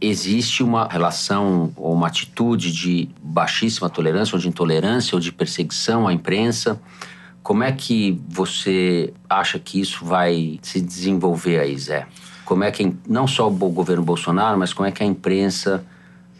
Existe 0.00 0.62
uma 0.62 0.88
relação 0.88 1.70
ou 1.76 1.92
uma 1.92 2.06
atitude 2.06 2.72
de 2.72 3.10
baixíssima 3.22 3.90
tolerância, 3.90 4.34
ou 4.34 4.40
de 4.40 4.48
intolerância, 4.48 5.14
ou 5.14 5.20
de 5.20 5.30
perseguição 5.30 6.08
à 6.08 6.14
imprensa. 6.14 6.80
Como 7.44 7.62
é 7.62 7.70
que 7.72 8.18
você 8.26 9.12
acha 9.28 9.58
que 9.58 9.78
isso 9.78 10.02
vai 10.02 10.58
se 10.62 10.80
desenvolver 10.80 11.60
aí, 11.60 11.76
Zé? 11.78 12.06
Como 12.42 12.64
é 12.64 12.70
que 12.70 12.96
não 13.06 13.26
só 13.26 13.46
o 13.46 13.50
governo 13.50 14.02
Bolsonaro, 14.02 14.58
mas 14.58 14.72
como 14.72 14.88
é 14.88 14.90
que 14.90 15.02
a 15.02 15.06
imprensa, 15.06 15.84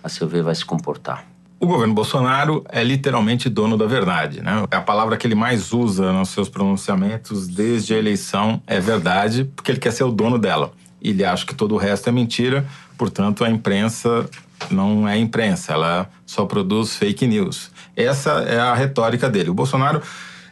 a 0.03 0.09
seu 0.09 0.27
ver, 0.27 0.43
vai 0.43 0.55
se 0.55 0.65
comportar? 0.65 1.27
O 1.61 1.67
governo 1.67 1.93
Bolsonaro 1.93 2.65
é 2.71 2.83
literalmente 2.83 3.51
dono 3.51 3.77
da 3.77 3.85
verdade, 3.85 4.41
né? 4.41 4.65
É 4.71 4.77
a 4.77 4.81
palavra 4.81 5.19
que 5.19 5.27
ele 5.27 5.35
mais 5.35 5.75
usa 5.75 6.11
nos 6.11 6.31
seus 6.31 6.49
pronunciamentos 6.49 7.49
desde 7.49 7.93
a 7.93 7.99
eleição 7.99 8.63
é 8.67 8.81
verdade, 8.81 9.45
porque 9.55 9.73
ele 9.73 9.79
quer 9.79 9.93
ser 9.93 10.05
o 10.05 10.11
dono 10.11 10.39
dela. 10.39 10.73
Ele 11.03 11.23
acha 11.23 11.45
que 11.45 11.55
todo 11.55 11.75
o 11.75 11.79
resto 11.79 12.09
é 12.09 12.13
mentira, 12.13 12.67
portanto 12.97 13.45
a 13.45 13.51
imprensa 13.51 14.27
não 14.71 15.07
é 15.07 15.19
imprensa, 15.19 15.75
ela 15.75 16.09
só 16.25 16.47
produz 16.47 16.97
fake 16.97 17.27
news. 17.27 17.71
Essa 17.95 18.31
é 18.49 18.59
a 18.59 18.73
retórica 18.73 19.29
dele. 19.29 19.51
O 19.51 19.55
Bolsonaro 19.55 20.01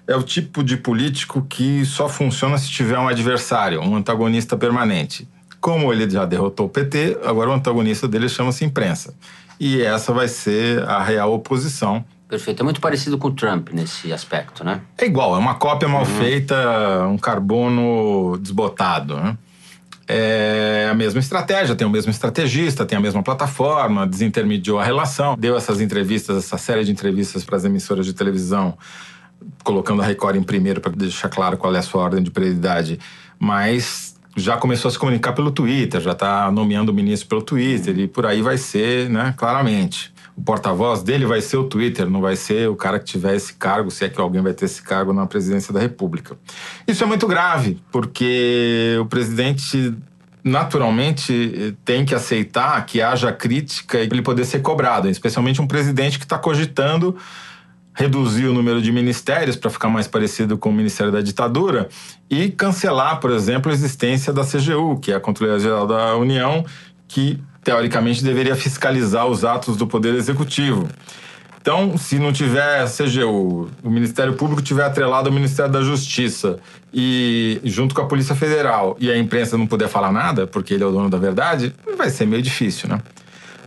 é 0.06 0.16
o 0.16 0.22
tipo 0.22 0.62
de 0.62 0.76
político 0.76 1.46
que 1.48 1.84
só 1.84 2.08
funciona 2.08 2.58
se 2.58 2.68
tiver 2.68 2.98
um 2.98 3.08
adversário, 3.08 3.80
um 3.80 3.96
antagonista 3.96 4.56
permanente. 4.56 5.28
Como 5.60 5.92
ele 5.92 6.08
já 6.10 6.24
derrotou 6.24 6.66
o 6.66 6.68
PT, 6.68 7.18
agora 7.24 7.50
o 7.50 7.52
antagonista 7.52 8.08
dele 8.08 8.28
chama-se 8.28 8.64
imprensa. 8.64 9.14
E 9.60 9.80
essa 9.80 10.12
vai 10.12 10.26
ser 10.26 10.82
a 10.88 11.02
real 11.02 11.32
oposição. 11.32 12.04
Perfeito. 12.28 12.60
É 12.60 12.64
muito 12.64 12.80
parecido 12.80 13.16
com 13.18 13.28
o 13.28 13.30
Trump 13.30 13.68
nesse 13.72 14.12
aspecto, 14.12 14.64
né? 14.64 14.80
É 14.98 15.04
igual, 15.04 15.36
é 15.36 15.38
uma 15.38 15.54
cópia 15.54 15.86
mal 15.86 16.04
feita, 16.04 17.06
um 17.06 17.18
carbono 17.18 18.38
desbotado. 18.38 19.16
Né? 19.16 19.36
É 20.08 20.88
a 20.90 20.94
mesma 20.94 21.20
estratégia, 21.20 21.76
tem 21.76 21.86
o 21.86 21.90
mesmo 21.90 22.10
estrategista, 22.10 22.84
tem 22.84 22.98
a 22.98 23.00
mesma 23.00 23.22
plataforma, 23.22 24.06
desintermediou 24.06 24.80
a 24.80 24.84
relação, 24.84 25.36
deu 25.38 25.56
essas 25.56 25.80
entrevistas, 25.80 26.38
essa 26.38 26.58
série 26.58 26.84
de 26.84 26.90
entrevistas 26.90 27.44
para 27.44 27.56
as 27.56 27.64
emissoras 27.64 28.04
de 28.04 28.14
televisão, 28.14 28.76
colocando 29.62 30.02
a 30.02 30.04
Record 30.04 30.36
em 30.36 30.42
primeiro 30.42 30.80
para 30.80 30.92
deixar 30.92 31.28
claro 31.28 31.56
qual 31.56 31.74
é 31.74 31.78
a 31.78 31.82
sua 31.82 32.02
ordem 32.02 32.22
de 32.22 32.30
prioridade, 32.30 32.98
mas 33.38 34.16
já 34.36 34.56
começou 34.56 34.88
a 34.88 34.92
se 34.92 34.98
comunicar 34.98 35.32
pelo 35.32 35.50
Twitter, 35.50 36.00
já 36.00 36.12
está 36.12 36.50
nomeando 36.50 36.90
o 36.90 36.94
ministro 36.94 37.28
pelo 37.28 37.42
Twitter 37.42 37.98
e 37.98 38.08
por 38.08 38.24
aí 38.24 38.40
vai 38.40 38.56
ser, 38.56 39.10
né, 39.10 39.34
claramente. 39.36 40.12
O 40.34 40.42
porta-voz 40.42 41.02
dele 41.02 41.26
vai 41.26 41.42
ser 41.42 41.58
o 41.58 41.64
Twitter, 41.64 42.08
não 42.08 42.22
vai 42.22 42.36
ser 42.36 42.66
o 42.68 42.74
cara 42.74 42.98
que 42.98 43.04
tiver 43.04 43.36
esse 43.36 43.52
cargo, 43.52 43.90
se 43.90 44.04
é 44.04 44.08
que 44.08 44.18
alguém 44.18 44.40
vai 44.40 44.54
ter 44.54 44.64
esse 44.64 44.82
cargo 44.82 45.12
na 45.12 45.26
presidência 45.26 45.74
da 45.74 45.80
República. 45.80 46.38
Isso 46.88 47.04
é 47.04 47.06
muito 47.06 47.26
grave, 47.26 47.78
porque 47.90 48.96
o 48.98 49.04
presidente 49.04 49.94
naturalmente 50.42 51.76
tem 51.84 52.04
que 52.04 52.14
aceitar 52.14 52.84
que 52.86 53.02
haja 53.02 53.30
crítica 53.30 53.98
e 53.98 54.06
ele 54.06 54.22
poder 54.22 54.44
ser 54.44 54.60
cobrado, 54.60 55.08
especialmente 55.08 55.60
um 55.60 55.66
presidente 55.66 56.18
que 56.18 56.24
está 56.24 56.38
cogitando 56.38 57.16
reduzir 57.94 58.46
o 58.46 58.54
número 58.54 58.80
de 58.80 58.90
ministérios 58.90 59.56
para 59.56 59.70
ficar 59.70 59.88
mais 59.88 60.06
parecido 60.06 60.56
com 60.56 60.70
o 60.70 60.72
Ministério 60.72 61.12
da 61.12 61.20
Ditadura 61.20 61.88
e 62.30 62.50
cancelar, 62.50 63.20
por 63.20 63.30
exemplo, 63.30 63.70
a 63.70 63.74
existência 63.74 64.32
da 64.32 64.42
CGU, 64.44 64.98
que 64.98 65.12
é 65.12 65.16
a 65.16 65.20
Controladoria 65.20 65.62
Geral 65.62 65.86
da 65.86 66.16
União, 66.16 66.64
que 67.06 67.38
teoricamente 67.62 68.24
deveria 68.24 68.56
fiscalizar 68.56 69.26
os 69.26 69.44
atos 69.44 69.76
do 69.76 69.86
Poder 69.86 70.14
Executivo. 70.14 70.88
Então, 71.60 71.96
se 71.96 72.18
não 72.18 72.32
tiver, 72.32 72.84
o, 73.24 73.68
o 73.84 73.90
Ministério 73.90 74.32
Público 74.32 74.60
tiver 74.60 74.84
atrelado 74.84 75.28
ao 75.28 75.34
Ministério 75.34 75.70
da 75.70 75.80
Justiça 75.80 76.58
e 76.92 77.60
junto 77.62 77.94
com 77.94 78.00
a 78.00 78.06
Polícia 78.06 78.34
Federal 78.34 78.96
e 78.98 79.08
a 79.08 79.16
imprensa 79.16 79.56
não 79.56 79.66
puder 79.66 79.88
falar 79.88 80.10
nada, 80.10 80.44
porque 80.44 80.74
ele 80.74 80.82
é 80.82 80.86
o 80.86 80.90
dono 80.90 81.08
da 81.08 81.18
verdade, 81.18 81.72
vai 81.96 82.10
ser 82.10 82.26
meio 82.26 82.42
difícil, 82.42 82.88
né? 82.88 83.00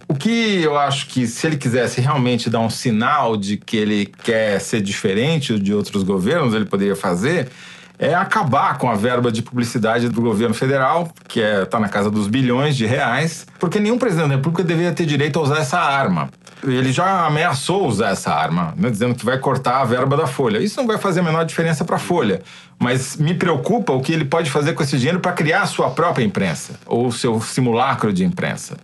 O 0.07 0.13
que 0.13 0.61
eu 0.61 0.77
acho 0.77 1.07
que 1.07 1.25
se 1.25 1.47
ele 1.47 1.57
quisesse 1.57 1.99
realmente 1.99 2.49
dar 2.49 2.59
um 2.59 2.69
sinal 2.69 3.35
de 3.35 3.57
que 3.57 3.75
ele 3.75 4.05
quer 4.05 4.59
ser 4.59 4.81
diferente 4.81 5.59
de 5.59 5.73
outros 5.73 6.03
governos, 6.03 6.53
ele 6.53 6.65
poderia 6.65 6.95
fazer 6.95 7.49
é 7.97 8.13
acabar 8.13 8.77
com 8.77 8.89
a 8.89 8.95
verba 8.95 9.31
de 9.31 9.41
publicidade 9.41 10.09
do 10.09 10.21
governo 10.21 10.53
federal, 10.53 11.09
que 11.27 11.39
está 11.39 11.61
é, 11.61 11.65
tá 11.65 11.79
na 11.79 11.89
casa 11.89 12.09
dos 12.09 12.27
bilhões 12.27 12.75
de 12.75 12.85
reais, 12.85 13.45
porque 13.59 13.79
nenhum 13.79 13.97
presidente 13.97 14.29
da 14.29 14.35
República 14.35 14.63
deveria 14.63 14.91
ter 14.91 15.05
direito 15.05 15.39
a 15.39 15.43
usar 15.43 15.59
essa 15.59 15.79
arma. 15.79 16.29
Ele 16.63 16.91
já 16.91 17.25
ameaçou 17.25 17.87
usar 17.87 18.09
essa 18.09 18.33
arma, 18.33 18.73
né, 18.75 18.89
dizendo 18.89 19.13
que 19.13 19.25
vai 19.25 19.37
cortar 19.37 19.81
a 19.81 19.85
verba 19.85 20.17
da 20.17 20.25
Folha. 20.25 20.57
Isso 20.57 20.79
não 20.79 20.87
vai 20.87 20.97
fazer 20.97 21.19
a 21.19 21.23
menor 21.23 21.45
diferença 21.45 21.85
para 21.85 21.97
a 21.97 21.99
Folha, 21.99 22.41
mas 22.79 23.17
me 23.17 23.33
preocupa 23.33 23.93
o 23.93 24.01
que 24.01 24.11
ele 24.11 24.25
pode 24.25 24.49
fazer 24.49 24.73
com 24.73 24.83
esse 24.83 24.97
dinheiro 24.97 25.19
para 25.19 25.31
criar 25.31 25.61
a 25.61 25.67
sua 25.67 25.89
própria 25.91 26.23
imprensa, 26.23 26.73
ou 26.85 27.11
seu 27.11 27.39
simulacro 27.41 28.11
de 28.11 28.23
imprensa. 28.25 28.77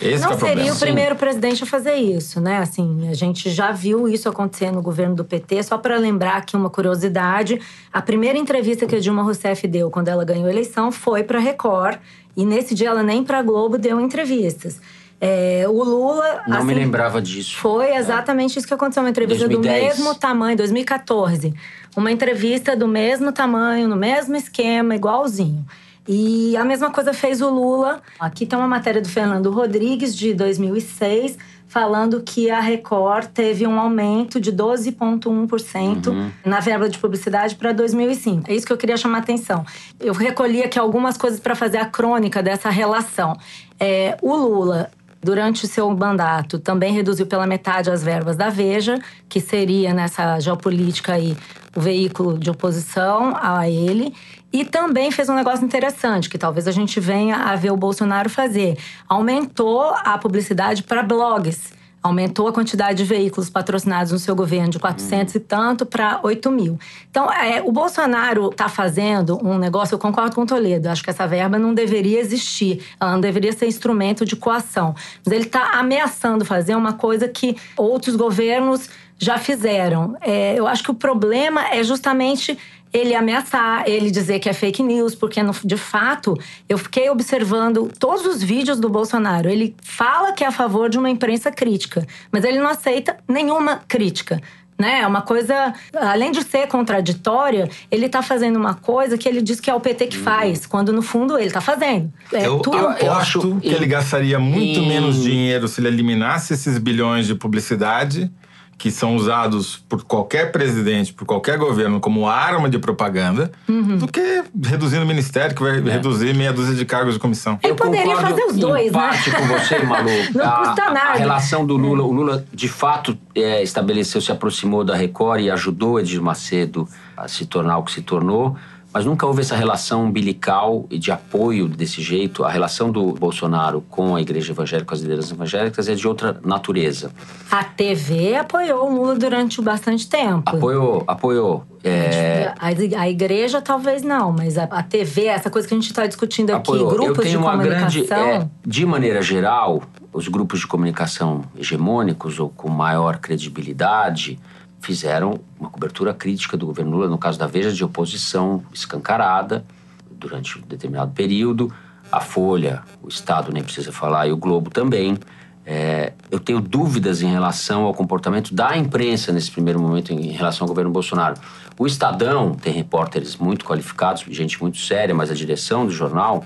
Esse 0.00 0.24
não 0.24 0.32
é 0.32 0.34
o 0.34 0.38
seria 0.38 0.54
problema. 0.54 0.76
o 0.76 0.78
primeiro 0.78 1.16
presidente 1.16 1.62
a 1.62 1.66
fazer 1.66 1.94
isso, 1.94 2.40
né? 2.40 2.58
Assim, 2.58 3.08
a 3.08 3.14
gente 3.14 3.50
já 3.50 3.70
viu 3.70 4.08
isso 4.08 4.28
acontecer 4.28 4.70
no 4.70 4.82
governo 4.82 5.14
do 5.14 5.24
PT. 5.24 5.62
Só 5.62 5.78
para 5.78 5.96
lembrar 5.96 6.36
aqui 6.36 6.56
uma 6.56 6.70
curiosidade, 6.70 7.60
a 7.92 8.02
primeira 8.02 8.38
entrevista 8.38 8.86
que 8.86 8.96
a 8.96 9.00
Dilma 9.00 9.22
Rousseff 9.22 9.66
deu 9.68 9.90
quando 9.90 10.08
ela 10.08 10.24
ganhou 10.24 10.46
a 10.46 10.50
eleição 10.50 10.90
foi 10.90 11.22
para 11.22 11.38
Record 11.38 11.98
e 12.36 12.44
nesse 12.44 12.74
dia 12.74 12.88
ela 12.88 13.02
nem 13.02 13.22
para 13.22 13.42
Globo 13.42 13.78
deu 13.78 14.00
entrevistas. 14.00 14.80
É, 15.20 15.64
o 15.68 15.82
Lula. 15.82 16.42
Não 16.46 16.58
assim, 16.58 16.66
me 16.66 16.74
lembrava 16.74 17.22
disso. 17.22 17.56
Foi 17.56 17.94
exatamente 17.94 18.56
é. 18.56 18.58
isso 18.58 18.68
que 18.68 18.74
aconteceu. 18.74 19.02
Uma 19.02 19.10
entrevista 19.10 19.48
2010. 19.48 19.80
do 19.80 19.86
mesmo 19.86 20.14
tamanho, 20.14 20.56
2014. 20.56 21.54
Uma 21.96 22.10
entrevista 22.10 22.76
do 22.76 22.88
mesmo 22.88 23.32
tamanho, 23.32 23.88
no 23.88 23.96
mesmo 23.96 24.36
esquema, 24.36 24.94
igualzinho. 24.94 25.64
E 26.06 26.56
a 26.56 26.64
mesma 26.64 26.90
coisa 26.90 27.12
fez 27.12 27.40
o 27.40 27.48
Lula. 27.48 28.02
Aqui 28.20 28.44
tem 28.44 28.58
uma 28.58 28.68
matéria 28.68 29.00
do 29.00 29.08
Fernando 29.08 29.50
Rodrigues, 29.50 30.14
de 30.14 30.34
2006, 30.34 31.38
falando 31.66 32.22
que 32.22 32.50
a 32.50 32.60
Record 32.60 33.28
teve 33.28 33.66
um 33.66 33.80
aumento 33.80 34.38
de 34.38 34.52
12,1% 34.52 36.06
uhum. 36.06 36.30
na 36.44 36.60
verba 36.60 36.88
de 36.88 36.98
publicidade 36.98 37.54
para 37.54 37.72
2005. 37.72 38.50
É 38.50 38.54
isso 38.54 38.66
que 38.66 38.72
eu 38.72 38.76
queria 38.76 38.96
chamar 38.96 39.18
a 39.18 39.20
atenção. 39.22 39.64
Eu 39.98 40.12
recolhi 40.12 40.62
aqui 40.62 40.78
algumas 40.78 41.16
coisas 41.16 41.40
para 41.40 41.54
fazer 41.54 41.78
a 41.78 41.86
crônica 41.86 42.42
dessa 42.42 42.68
relação. 42.68 43.36
É, 43.80 44.16
o 44.20 44.34
Lula 44.34 44.90
durante 45.24 45.64
o 45.64 45.66
seu 45.66 45.90
mandato, 45.96 46.58
também 46.58 46.92
reduziu 46.92 47.26
pela 47.26 47.46
metade 47.46 47.90
as 47.90 48.04
verbas 48.04 48.36
da 48.36 48.50
Veja, 48.50 49.00
que 49.26 49.40
seria 49.40 49.94
nessa 49.94 50.38
geopolítica 50.38 51.14
aí 51.14 51.34
o 51.74 51.80
veículo 51.80 52.38
de 52.38 52.50
oposição 52.50 53.34
a 53.40 53.68
ele. 53.68 54.12
E 54.54 54.64
também 54.64 55.10
fez 55.10 55.28
um 55.28 55.34
negócio 55.34 55.64
interessante, 55.64 56.30
que 56.30 56.38
talvez 56.38 56.68
a 56.68 56.70
gente 56.70 57.00
venha 57.00 57.38
a 57.38 57.56
ver 57.56 57.72
o 57.72 57.76
Bolsonaro 57.76 58.30
fazer. 58.30 58.78
Aumentou 59.08 59.92
a 59.96 60.16
publicidade 60.16 60.84
para 60.84 61.02
blogs. 61.02 61.72
Aumentou 62.00 62.46
a 62.46 62.52
quantidade 62.52 62.98
de 62.98 63.04
veículos 63.04 63.50
patrocinados 63.50 64.12
no 64.12 64.18
seu 64.18 64.36
governo 64.36 64.68
de 64.68 64.78
400 64.78 65.34
e 65.34 65.40
tanto 65.40 65.84
para 65.84 66.20
8 66.22 66.52
mil. 66.52 66.78
Então, 67.10 67.28
é, 67.32 67.62
o 67.62 67.72
Bolsonaro 67.72 68.50
está 68.50 68.68
fazendo 68.68 69.44
um 69.44 69.58
negócio, 69.58 69.96
eu 69.96 69.98
concordo 69.98 70.36
com 70.36 70.42
o 70.42 70.46
Toledo, 70.46 70.88
acho 70.88 71.02
que 71.02 71.10
essa 71.10 71.26
verba 71.26 71.58
não 71.58 71.74
deveria 71.74 72.20
existir, 72.20 72.80
ela 73.00 73.10
não 73.10 73.20
deveria 73.20 73.52
ser 73.52 73.66
instrumento 73.66 74.24
de 74.24 74.36
coação. 74.36 74.94
Mas 75.24 75.32
ele 75.34 75.46
está 75.46 75.80
ameaçando 75.80 76.44
fazer 76.44 76.76
uma 76.76 76.92
coisa 76.92 77.26
que 77.26 77.56
outros 77.76 78.14
governos 78.14 78.88
já 79.18 79.36
fizeram. 79.36 80.16
É, 80.20 80.54
eu 80.56 80.68
acho 80.68 80.84
que 80.84 80.90
o 80.92 80.94
problema 80.94 81.68
é 81.74 81.82
justamente 81.82 82.56
ele 82.94 83.12
ameaçar, 83.12 83.82
ele 83.88 84.08
dizer 84.08 84.38
que 84.38 84.48
é 84.48 84.52
fake 84.52 84.80
news, 84.80 85.16
porque 85.16 85.40
de 85.64 85.76
fato 85.76 86.38
eu 86.68 86.78
fiquei 86.78 87.10
observando 87.10 87.90
todos 87.98 88.24
os 88.24 88.40
vídeos 88.40 88.78
do 88.78 88.88
Bolsonaro. 88.88 89.48
Ele 89.48 89.74
fala 89.82 90.32
que 90.32 90.44
é 90.44 90.46
a 90.46 90.52
favor 90.52 90.88
de 90.88 90.96
uma 90.96 91.10
imprensa 91.10 91.50
crítica, 91.50 92.06
mas 92.30 92.44
ele 92.44 92.60
não 92.60 92.68
aceita 92.68 93.16
nenhuma 93.28 93.82
crítica 93.88 94.40
né? 94.78 95.00
É 95.00 95.06
uma 95.06 95.22
coisa, 95.22 95.72
além 95.94 96.32
de 96.32 96.42
ser 96.42 96.66
contraditória, 96.66 97.68
ele 97.90 98.06
está 98.06 98.22
fazendo 98.22 98.56
uma 98.56 98.74
coisa 98.74 99.16
que 99.16 99.28
ele 99.28 99.40
diz 99.40 99.60
que 99.60 99.70
é 99.70 99.74
o 99.74 99.80
PT 99.80 100.08
que 100.08 100.16
faz, 100.16 100.66
quando 100.66 100.92
no 100.92 101.02
fundo 101.02 101.38
ele 101.38 101.46
está 101.46 101.60
fazendo. 101.60 102.12
É 102.32 102.46
eu, 102.46 102.58
tudo 102.58 102.76
eu, 102.76 102.90
eu 102.90 103.60
que 103.60 103.68
ele 103.68 103.86
gastaria 103.86 104.38
muito 104.38 104.82
menos 104.82 105.22
dinheiro 105.22 105.68
se 105.68 105.80
ele 105.80 105.88
eliminasse 105.88 106.52
esses 106.52 106.78
bilhões 106.78 107.26
de 107.26 107.34
publicidade 107.34 108.30
que 108.76 108.90
são 108.90 109.16
usados 109.16 109.76
por 109.88 110.04
qualquer 110.04 110.52
presidente, 110.52 111.12
por 111.12 111.24
qualquer 111.24 111.58
governo 111.58 112.00
como 112.00 112.28
arma 112.28 112.68
de 112.68 112.78
propaganda, 112.78 113.50
uhum. 113.68 113.98
do 113.98 114.08
que 114.08 114.44
reduzindo 114.62 115.04
o 115.04 115.06
ministério, 115.06 115.54
que 115.54 115.62
vai 115.62 115.78
é. 115.78 115.80
reduzir 115.80 116.34
meia 116.34 116.52
dúzia 116.52 116.74
de 116.74 116.84
cargos 116.84 117.14
de 117.14 117.20
comissão. 117.20 117.58
Ele 117.62 117.72
Eu 117.72 117.76
poderia 117.76 118.16
fazer 118.16 118.44
os 118.44 118.56
dois, 118.56 118.92
né? 118.92 119.10
com 119.36 119.46
você, 119.46 119.78
Malu. 119.80 120.10
Não 120.34 120.44
a, 120.44 120.52
custa 120.58 120.90
nada. 120.90 121.10
A 121.10 121.16
relação 121.16 121.64
do 121.64 121.76
Lula, 121.76 122.02
o 122.02 122.12
Lula 122.12 122.44
de 122.52 122.68
fato 122.68 123.16
é, 123.34 123.62
estabeleceu, 123.62 124.20
se 124.20 124.32
aproximou 124.32 124.84
da 124.84 124.94
Record 124.94 125.40
e 125.40 125.50
ajudou 125.50 126.00
Edir 126.00 126.20
Macedo 126.20 126.88
a 127.16 127.28
se 127.28 127.46
tornar 127.46 127.78
o 127.78 127.84
que 127.84 127.92
se 127.92 128.02
tornou. 128.02 128.56
Mas 128.94 129.04
nunca 129.04 129.26
houve 129.26 129.40
essa 129.40 129.56
relação 129.56 130.04
umbilical 130.04 130.86
e 130.88 131.00
de 131.00 131.10
apoio 131.10 131.66
desse 131.66 132.00
jeito. 132.00 132.44
A 132.44 132.48
relação 132.48 132.92
do 132.92 133.12
Bolsonaro 133.12 133.80
com 133.90 134.14
a 134.14 134.22
igreja 134.22 134.52
evangélica, 134.52 134.86
com 134.86 134.94
as 134.94 135.00
lideranças 135.00 135.32
evangélicas, 135.32 135.88
é 135.88 135.96
de 135.96 136.06
outra 136.06 136.40
natureza. 136.44 137.10
A 137.50 137.64
TV 137.64 138.36
apoiou 138.36 138.88
o 138.88 138.94
Lula 138.94 139.16
durante 139.16 139.60
bastante 139.60 140.08
tempo. 140.08 140.44
Apoiou, 140.46 141.02
apoiou. 141.08 141.64
É... 141.82 142.54
A, 142.96 143.10
igreja 143.10 143.60
talvez 143.60 144.04
não, 144.04 144.30
mas 144.30 144.56
a, 144.56 144.82
TV, 144.84 145.24
essa 145.24 145.50
coisa 145.50 145.66
que 145.66 145.74
a 145.74 145.76
gente 145.76 145.90
está 145.90 146.06
discutindo 146.06 146.50
aqui, 146.50 146.70
apoiou. 146.70 146.88
grupos 146.88 147.28
de 147.28 147.36
comunicação. 147.36 147.90
Grande, 147.90 148.12
é, 148.12 148.48
de 148.64 148.86
maneira 148.86 149.20
geral, 149.20 149.82
os 150.12 150.28
grupos 150.28 150.60
de 150.60 150.68
comunicação 150.68 151.42
hegemônicos 151.58 152.38
ou 152.38 152.48
com 152.48 152.70
maior 152.70 153.18
credibilidade 153.18 154.38
fizeram 154.84 155.40
uma 155.58 155.70
cobertura 155.70 156.12
crítica 156.12 156.56
do 156.56 156.66
governo 156.66 156.92
Lula, 156.92 157.08
no 157.08 157.18
caso 157.18 157.38
da 157.38 157.46
Veja, 157.46 157.72
de 157.72 157.84
oposição 157.84 158.62
escancarada 158.72 159.64
durante 160.10 160.58
um 160.58 160.62
determinado 160.62 161.12
período. 161.12 161.72
A 162.12 162.20
Folha, 162.20 162.82
o 163.02 163.08
Estado 163.08 163.52
nem 163.52 163.62
precisa 163.62 163.90
falar, 163.90 164.28
e 164.28 164.32
o 164.32 164.36
Globo 164.36 164.70
também. 164.70 165.18
É, 165.66 166.12
eu 166.30 166.38
tenho 166.38 166.60
dúvidas 166.60 167.22
em 167.22 167.30
relação 167.30 167.84
ao 167.84 167.94
comportamento 167.94 168.54
da 168.54 168.76
imprensa 168.76 169.32
nesse 169.32 169.50
primeiro 169.50 169.80
momento 169.80 170.12
em 170.12 170.30
relação 170.30 170.66
ao 170.66 170.68
governo 170.68 170.90
Bolsonaro. 170.90 171.36
O 171.78 171.86
Estadão 171.86 172.54
tem 172.54 172.72
repórteres 172.72 173.36
muito 173.36 173.64
qualificados, 173.64 174.24
gente 174.28 174.60
muito 174.60 174.76
séria, 174.76 175.14
mas 175.14 175.30
a 175.30 175.34
direção 175.34 175.86
do 175.86 175.92
jornal 175.92 176.44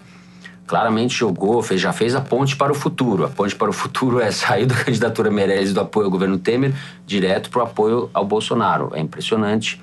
claramente 0.68 1.16
jogou, 1.16 1.62
fez, 1.62 1.80
já 1.80 1.94
fez 1.94 2.14
a 2.14 2.20
ponte 2.20 2.54
para 2.54 2.70
o 2.70 2.74
futuro. 2.74 3.24
A 3.24 3.28
ponte 3.28 3.56
para 3.56 3.70
o 3.70 3.72
futuro 3.72 4.20
é 4.20 4.30
sair 4.30 4.66
da 4.66 4.74
candidatura 4.84 5.30
Meirelles 5.30 5.72
do 5.72 5.80
apoio 5.80 6.04
ao 6.04 6.10
governo 6.10 6.38
Temer 6.38 6.74
direto 7.06 7.48
para 7.48 7.60
o 7.60 7.62
apoio 7.62 8.10
ao 8.12 8.24
Bolsonaro. 8.24 8.92
É 8.94 9.00
impressionante 9.00 9.80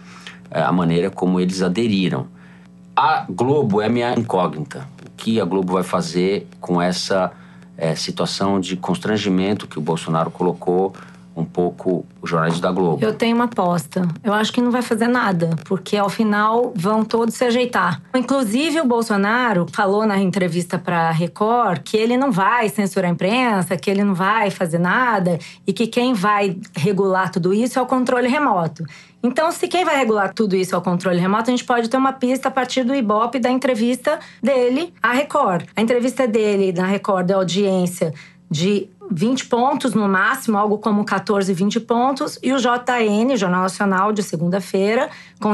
é, 0.51 0.61
a 0.61 0.71
maneira 0.71 1.09
como 1.09 1.39
eles 1.39 1.63
aderiram. 1.63 2.27
A 2.95 3.25
Globo 3.27 3.81
é 3.81 3.89
minha 3.89 4.13
incógnita. 4.13 4.87
O 5.05 5.09
que 5.17 5.41
a 5.41 5.43
Globo 5.43 5.73
vai 5.73 5.83
fazer 5.83 6.47
com 6.61 6.79
essa 6.79 7.31
é, 7.75 7.95
situação 7.95 8.59
de 8.59 8.77
constrangimento 8.77 9.67
que 9.67 9.79
o 9.79 9.81
Bolsonaro 9.81 10.29
colocou 10.29 10.93
um 11.35 11.43
pouco 11.43 12.05
os 12.21 12.29
jornais 12.29 12.59
da 12.59 12.71
Globo. 12.71 13.03
Eu 13.03 13.13
tenho 13.13 13.35
uma 13.35 13.45
aposta. 13.45 14.07
Eu 14.23 14.33
acho 14.33 14.53
que 14.53 14.61
não 14.61 14.71
vai 14.71 14.81
fazer 14.81 15.07
nada, 15.07 15.49
porque 15.65 15.97
ao 15.97 16.09
final 16.09 16.71
vão 16.75 17.03
todos 17.03 17.35
se 17.35 17.43
ajeitar. 17.43 18.01
Inclusive, 18.15 18.79
o 18.79 18.85
Bolsonaro 18.85 19.65
falou 19.71 20.05
na 20.05 20.17
entrevista 20.17 20.79
para 20.79 21.11
Record 21.11 21.81
que 21.83 21.97
ele 21.97 22.15
não 22.15 22.31
vai 22.31 22.69
censurar 22.69 23.09
a 23.09 23.13
imprensa, 23.13 23.75
que 23.75 23.89
ele 23.89 24.03
não 24.03 24.13
vai 24.13 24.49
fazer 24.49 24.79
nada 24.79 25.37
e 25.67 25.73
que 25.73 25.87
quem 25.87 26.13
vai 26.13 26.57
regular 26.75 27.29
tudo 27.29 27.53
isso 27.53 27.77
é 27.77 27.81
o 27.81 27.85
controle 27.85 28.27
remoto. 28.27 28.85
Então, 29.21 29.51
se 29.51 29.67
quem 29.67 29.83
vai 29.83 29.97
regular 29.97 30.33
tudo 30.33 30.55
isso 30.55 30.75
é 30.75 30.77
o 30.77 30.81
controle 30.81 31.19
remoto, 31.19 31.49
a 31.49 31.51
gente 31.51 31.65
pode 31.65 31.89
ter 31.89 31.97
uma 31.97 32.13
pista 32.13 32.47
a 32.47 32.51
partir 32.51 32.83
do 32.83 32.93
Ibope 32.93 33.39
da 33.39 33.49
entrevista 33.49 34.19
dele 34.41 34.93
à 35.01 35.13
Record. 35.13 35.65
A 35.75 35.81
entrevista 35.81 36.27
dele 36.27 36.71
na 36.71 36.85
Record 36.85 37.25
da 37.25 37.35
audiência 37.35 38.13
de 38.49 38.87
20 39.11 39.45
pontos 39.45 39.93
no 39.93 40.07
máximo, 40.07 40.57
algo 40.57 40.77
como 40.77 41.03
14, 41.03 41.53
20 41.53 41.79
pontos. 41.81 42.39
E 42.41 42.53
o 42.53 42.57
JN, 42.57 43.35
Jornal 43.35 43.61
Nacional, 43.61 44.11
de 44.11 44.23
segunda-feira, 44.23 45.09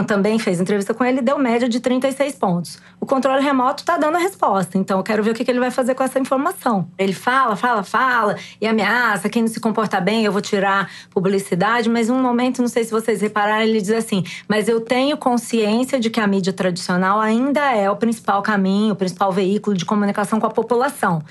também 0.07 0.39
fez 0.39 0.59
entrevista 0.59 0.93
com 0.93 1.03
ele, 1.03 1.21
deu 1.21 1.37
média 1.37 1.67
de 1.67 1.79
36 1.79 2.35
pontos. 2.35 2.79
O 2.99 3.05
controle 3.05 3.43
remoto 3.43 3.81
está 3.81 3.97
dando 3.97 4.15
a 4.15 4.19
resposta, 4.19 4.77
então 4.77 4.99
eu 4.99 5.03
quero 5.03 5.23
ver 5.23 5.31
o 5.31 5.33
que 5.33 5.49
ele 5.49 5.59
vai 5.59 5.71
fazer 5.71 5.95
com 5.95 6.03
essa 6.03 6.19
informação. 6.19 6.87
Ele 6.97 7.13
fala, 7.13 7.55
fala, 7.55 7.83
fala 7.83 8.35
e 8.59 8.67
ameaça: 8.67 9.29
quem 9.29 9.41
não 9.41 9.49
se 9.49 9.59
comporta 9.59 9.99
bem, 9.99 10.23
eu 10.23 10.31
vou 10.31 10.41
tirar 10.41 10.89
publicidade. 11.09 11.89
Mas 11.89 12.09
um 12.09 12.21
momento, 12.21 12.61
não 12.61 12.69
sei 12.69 12.83
se 12.83 12.91
vocês 12.91 13.21
repararam, 13.21 13.63
ele 13.63 13.81
diz 13.81 13.91
assim: 13.91 14.23
mas 14.47 14.67
eu 14.67 14.79
tenho 14.81 15.17
consciência 15.17 15.99
de 15.99 16.09
que 16.09 16.19
a 16.19 16.27
mídia 16.27 16.53
tradicional 16.53 17.19
ainda 17.19 17.71
é 17.71 17.89
o 17.89 17.95
principal 17.95 18.41
caminho, 18.41 18.93
o 18.93 18.95
principal 18.95 19.31
veículo 19.31 19.75
de 19.75 19.85
comunicação 19.85 20.39
com 20.39 20.47
a 20.47 20.51
população. 20.51 21.21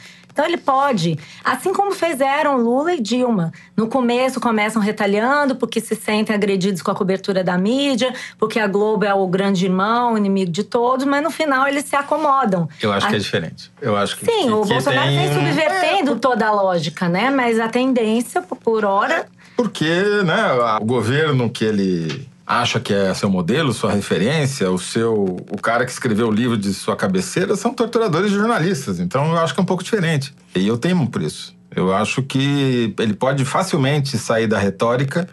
Então 0.41 0.49
ele 0.49 0.57
pode, 0.57 1.19
assim 1.45 1.71
como 1.71 1.93
fizeram 1.93 2.57
Lula 2.57 2.95
e 2.95 3.01
Dilma. 3.03 3.53
No 3.77 3.89
começo 3.89 4.41
começam 4.41 4.81
retalhando 4.81 5.55
porque 5.55 5.83
se 5.83 5.95
sentem 5.95 6.35
agredidos 6.35 6.81
com 6.81 6.91
a 6.91 6.95
cobertura 6.95 7.45
da 7.45 7.59
mídia, 7.59 8.11
porque 8.39 8.59
a 8.59 8.67
Globo 8.67 9.05
é 9.05 9.13
o 9.13 9.27
grande 9.27 9.67
irmão, 9.67 10.15
o 10.15 10.17
inimigo 10.17 10.51
de 10.51 10.65
todos, 10.65 11.05
mas 11.05 11.23
no 11.23 11.31
final 11.31 11.69
eles 11.69 11.85
se 11.85 11.95
acomodam. 11.95 12.67
Eu 12.81 12.91
acho 12.91 13.07
a... 13.07 13.11
que 13.11 13.17
é 13.17 13.19
diferente. 13.19 13.71
Eu 13.83 13.95
acho 13.95 14.17
que 14.17 14.25
Sim, 14.25 14.45
que, 14.45 14.51
o 14.51 14.63
que 14.63 14.73
Bolsonaro 14.73 15.09
tem... 15.09 15.19
vem 15.19 15.35
subvertendo 15.35 16.17
toda 16.17 16.47
a 16.47 16.53
lógica, 16.53 17.07
né? 17.07 17.29
Mas 17.29 17.61
a 17.61 17.69
tendência, 17.69 18.41
por 18.41 18.83
hora. 18.83 19.27
Porque, 19.55 19.93
né, 20.25 20.79
o 20.81 20.85
governo 20.87 21.51
que 21.51 21.67
ele 21.67 22.27
acha 22.51 22.81
que 22.81 22.93
é 22.93 23.15
seu 23.15 23.31
modelo, 23.31 23.73
sua 23.73 23.93
referência, 23.93 24.69
o 24.71 24.79
seu 24.79 25.37
o 25.51 25.57
cara 25.63 25.85
que 25.85 25.93
escreveu 25.93 26.29
o 26.29 26.33
livro 26.33 26.57
de 26.57 26.75
sua 26.75 26.97
cabeceira 26.97 27.55
são 27.55 27.73
torturadores 27.73 28.31
de 28.31 28.37
jornalistas. 28.37 28.99
Então 28.99 29.31
eu 29.31 29.39
acho 29.39 29.55
que 29.55 29.61
é 29.61 29.63
um 29.63 29.67
pouco 29.67 29.85
diferente. 29.85 30.35
E 30.55 30.67
eu 30.67 30.77
temo 30.77 31.09
por 31.09 31.23
isso. 31.23 31.55
Eu 31.75 31.95
acho 31.95 32.23
que 32.23 32.93
ele 32.99 33.15
pode 33.15 33.45
facilmente 33.45 34.19
sair 34.19 34.49
da 34.49 34.59
retórica 34.59 35.29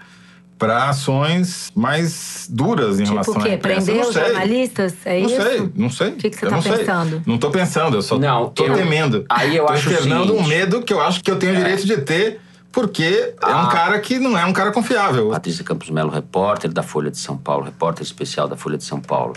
para 0.59 0.89
ações 0.89 1.71
mais 1.75 2.47
duras 2.49 2.99
em 2.99 3.03
tipo 3.03 3.11
relação 3.13 3.35
o 3.35 3.39
quê? 3.43 3.49
à 3.49 3.53
imprensa. 3.53 3.85
Prender 3.91 4.05
os 4.07 4.13
jornalistas? 4.13 4.93
É 5.05 5.19
não 5.19 5.27
isso? 5.29 5.41
sei, 5.41 5.71
não 5.75 5.89
sei. 5.89 6.07
O 6.09 6.15
que, 6.15 6.29
que 6.29 6.35
você 6.37 6.45
Eu 6.45 6.49
tá 6.49 6.55
não 6.55 6.61
sei. 6.63 6.71
pensando? 6.77 7.21
Não 7.25 7.37
tô 7.37 7.49
pensando, 7.51 7.97
eu 7.97 8.01
só 8.01 8.15
eu- 8.17 8.49
temendo. 8.55 9.25
aí 9.29 9.55
eu 9.55 9.65
tô 9.65 9.73
acho 9.73 9.89
o 9.89 9.91
externando 9.91 10.35
um 10.35 10.43
medo 10.47 10.81
que 10.83 10.93
eu 10.93 11.01
acho 11.01 11.23
que 11.23 11.29
eu 11.31 11.37
tenho 11.37 11.53
o 11.53 11.55
direito 11.55 11.85
de 11.85 11.97
ter, 11.97 12.39
porque 12.71 13.33
é 13.41 13.47
um 13.47 13.59
Ah. 13.59 13.67
cara 13.67 13.99
que 13.99 14.19
não 14.19 14.37
é 14.37 14.45
um 14.45 14.53
cara 14.53 14.71
confiável. 14.71 15.29
Patrícia 15.31 15.63
Campos 15.63 15.89
Melo, 15.89 16.09
repórter 16.09 16.71
da 16.71 16.83
Folha 16.83 17.09
de 17.09 17.17
São 17.17 17.37
Paulo, 17.37 17.65
repórter 17.65 18.03
especial 18.03 18.47
da 18.47 18.55
Folha 18.55 18.77
de 18.77 18.83
São 18.83 18.99
Paulo, 18.99 19.33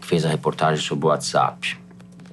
que 0.00 0.06
fez 0.06 0.24
a 0.24 0.28
reportagem 0.28 0.84
sobre 0.84 1.06
o 1.06 1.08
WhatsApp, 1.08 1.78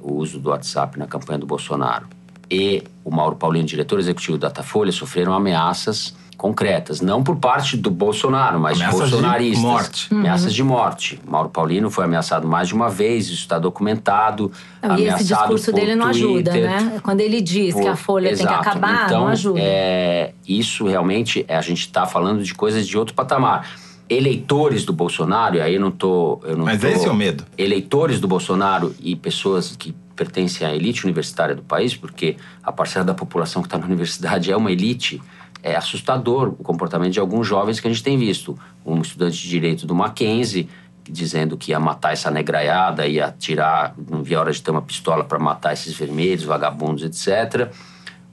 o 0.01 0.13
uso 0.15 0.39
do 0.39 0.49
WhatsApp 0.49 0.97
na 0.99 1.07
campanha 1.07 1.39
do 1.39 1.45
Bolsonaro. 1.45 2.07
E 2.49 2.83
o 3.05 3.11
Mauro 3.11 3.35
Paulino, 3.37 3.65
diretor 3.65 3.97
executivo 3.99 4.37
da 4.37 4.49
Datafolha, 4.49 4.91
sofreram 4.91 5.33
ameaças 5.33 6.13
concretas, 6.41 7.01
não 7.01 7.21
por 7.23 7.35
parte 7.35 7.77
do 7.77 7.91
Bolsonaro, 7.91 8.59
mas 8.59 8.77
Ameaças 8.77 9.05
de 9.05 9.11
bolsonaristas. 9.11 9.61
morte. 9.63 10.07
Ameaças 10.11 10.53
de 10.55 10.63
morte. 10.63 11.19
Mauro 11.27 11.49
Paulino 11.49 11.91
foi 11.91 12.05
ameaçado 12.05 12.47
mais 12.47 12.67
de 12.67 12.73
uma 12.73 12.89
vez, 12.89 13.25
isso 13.25 13.35
está 13.41 13.59
documentado. 13.59 14.51
Não, 14.81 14.97
e 14.97 15.05
esse 15.07 15.23
discurso 15.25 15.65
por 15.71 15.79
dele 15.79 15.93
não 15.95 16.07
ajuda, 16.07 16.49
Twitter, 16.51 16.69
né? 16.69 16.99
Quando 17.03 17.21
ele 17.21 17.41
diz 17.41 17.75
que 17.75 17.81
a 17.87 17.91
por- 17.91 17.97
Folha 17.97 18.29
tem 18.29 18.39
Exato. 18.39 18.63
que 18.63 18.69
acabar, 18.69 19.05
então, 19.05 19.21
não 19.21 19.27
ajuda. 19.27 19.59
É, 19.61 20.33
isso 20.47 20.87
realmente, 20.87 21.45
é, 21.47 21.55
a 21.55 21.61
gente 21.61 21.81
está 21.81 22.07
falando 22.07 22.41
de 22.41 22.55
coisas 22.55 22.87
de 22.87 22.97
outro 22.97 23.13
patamar. 23.13 23.69
Eleitores 24.09 24.83
do 24.83 24.91
Bolsonaro, 24.91 25.55
e 25.57 25.61
aí 25.61 25.75
eu 25.75 25.79
não 25.81 25.91
tô. 25.91 26.41
Eu 26.43 26.57
não 26.57 26.65
Mas 26.65 26.81
tô- 26.81 26.87
esse 26.87 27.05
é 27.07 27.11
o 27.11 27.15
medo. 27.15 27.45
Eleitores 27.57 28.19
do 28.19 28.27
Bolsonaro 28.27 28.93
e 28.99 29.15
pessoas 29.15 29.75
que 29.77 29.93
pertencem 30.15 30.67
à 30.67 30.75
elite 30.75 31.05
universitária 31.05 31.55
do 31.55 31.61
país, 31.61 31.95
porque 31.95 32.35
a 32.61 32.71
parcela 32.71 33.05
da 33.05 33.13
população 33.13 33.61
que 33.61 33.67
está 33.67 33.77
na 33.77 33.85
universidade 33.87 34.51
é 34.51 34.57
uma 34.57 34.71
elite, 34.71 35.21
é 35.63 35.75
assustador 35.75 36.49
o 36.49 36.63
comportamento 36.63 37.13
de 37.13 37.19
alguns 37.19 37.47
jovens 37.47 37.79
que 37.79 37.87
a 37.87 37.91
gente 37.91 38.03
tem 38.03 38.17
visto. 38.17 38.57
Um 38.85 39.01
estudante 39.01 39.37
de 39.37 39.49
direito 39.49 39.85
do 39.85 39.93
Mackenzie 39.93 40.69
dizendo 41.03 41.57
que 41.57 41.71
ia 41.71 41.79
matar 41.79 42.13
essa 42.13 42.29
negraiada, 42.29 43.07
ia 43.07 43.33
tirar, 43.37 43.93
não 44.09 44.23
via 44.23 44.39
hora 44.39 44.51
de 44.51 44.61
ter 44.61 44.71
uma 44.71 44.81
pistola 44.81 45.23
para 45.23 45.39
matar 45.39 45.73
esses 45.73 45.93
vermelhos, 45.93 46.43
vagabundos, 46.43 47.03
etc. 47.03 47.71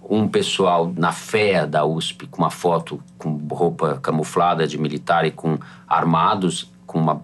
Um 0.02 0.28
pessoal 0.28 0.92
na 0.96 1.12
fé 1.12 1.66
da 1.66 1.84
USP 1.84 2.26
com 2.26 2.38
uma 2.38 2.50
foto 2.50 3.02
com 3.16 3.36
roupa 3.50 3.98
camuflada 4.00 4.66
de 4.66 4.78
militar 4.78 5.24
e 5.24 5.30
com 5.30 5.58
armados, 5.88 6.70
com 6.86 6.98
uma 6.98 7.22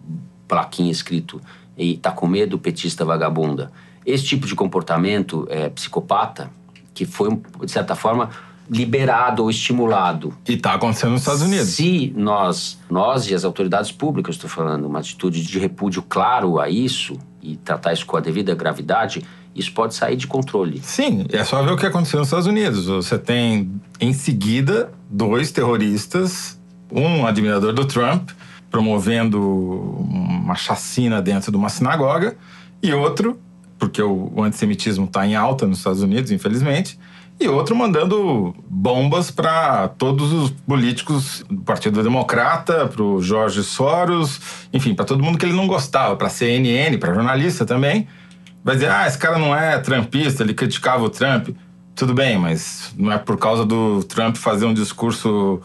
plaquinha 0.48 0.90
escrito 0.90 1.40
e 1.76 1.96
tá 1.96 2.10
com 2.10 2.26
medo, 2.26 2.58
petista 2.58 3.04
vagabunda. 3.04 3.72
Esse 4.04 4.24
tipo 4.24 4.46
de 4.46 4.54
comportamento 4.54 5.46
é, 5.50 5.68
psicopata, 5.70 6.50
que 6.92 7.06
foi, 7.06 7.30
de 7.64 7.70
certa 7.70 7.94
forma, 7.94 8.30
liberado 8.68 9.42
ou 9.42 9.50
estimulado 9.50 10.34
E 10.48 10.56
tá 10.56 10.74
acontecendo 10.74 11.12
nos 11.12 11.20
Estados 11.20 11.42
Unidos. 11.42 11.68
se 11.68 12.12
nós, 12.16 12.78
nós 12.90 13.28
e 13.30 13.34
as 13.34 13.44
autoridades 13.44 13.92
públicas, 13.92 14.36
estou 14.36 14.48
falando, 14.48 14.86
uma 14.86 15.00
atitude 15.00 15.42
de 15.42 15.58
repúdio 15.58 16.02
claro 16.02 16.58
a 16.58 16.68
isso 16.68 17.18
e 17.42 17.56
tratar 17.56 17.92
isso 17.92 18.06
com 18.06 18.16
a 18.16 18.20
devida 18.20 18.54
gravidade, 18.54 19.22
isso 19.54 19.72
pode 19.72 19.94
sair 19.94 20.16
de 20.16 20.26
controle. 20.26 20.80
Sim, 20.82 21.26
é 21.30 21.44
só 21.44 21.62
ver 21.62 21.72
o 21.72 21.76
que 21.76 21.86
aconteceu 21.86 22.18
nos 22.18 22.28
Estados 22.28 22.46
Unidos. 22.46 22.86
Você 22.86 23.18
tem, 23.18 23.70
em 24.00 24.12
seguida, 24.12 24.90
dois 25.08 25.52
terroristas, 25.52 26.58
um 26.90 27.26
admirador 27.26 27.72
do 27.72 27.84
Trump, 27.84 28.30
promovendo 28.70 29.40
uma 29.40 30.54
chacina 30.54 31.22
dentro 31.22 31.52
de 31.52 31.56
uma 31.56 31.68
sinagoga, 31.68 32.36
e 32.82 32.92
outro, 32.92 33.38
porque 33.78 34.02
o, 34.02 34.32
o 34.34 34.42
antissemitismo 34.42 35.04
está 35.04 35.26
em 35.26 35.36
alta 35.36 35.66
nos 35.66 35.78
Estados 35.78 36.02
Unidos, 36.02 36.32
infelizmente, 36.32 36.98
e 37.38 37.48
outro 37.48 37.74
mandando 37.74 38.54
bombas 38.68 39.30
para 39.30 39.88
todos 39.88 40.32
os 40.32 40.50
políticos 40.50 41.44
do 41.50 41.62
Partido 41.62 42.02
Democrata, 42.02 42.86
para 42.86 43.02
o 43.02 43.20
Jorge 43.20 43.62
Soros, 43.62 44.40
enfim, 44.72 44.94
para 44.94 45.04
todo 45.04 45.22
mundo 45.22 45.36
que 45.36 45.44
ele 45.44 45.52
não 45.52 45.66
gostava, 45.66 46.16
para 46.16 46.28
a 46.28 46.30
CNN, 46.30 46.96
para 46.98 47.12
jornalista 47.12 47.64
também. 47.64 48.06
Vai 48.62 48.76
dizer, 48.76 48.90
ah, 48.90 49.06
esse 49.06 49.18
cara 49.18 49.38
não 49.38 49.54
é 49.54 49.78
trumpista, 49.78 50.42
ele 50.42 50.54
criticava 50.54 51.04
o 51.04 51.10
Trump. 51.10 51.48
Tudo 51.94 52.14
bem, 52.14 52.38
mas 52.38 52.92
não 52.96 53.12
é 53.12 53.18
por 53.18 53.36
causa 53.36 53.64
do 53.64 54.02
Trump 54.04 54.36
fazer 54.36 54.64
um 54.64 54.74
discurso 54.74 55.60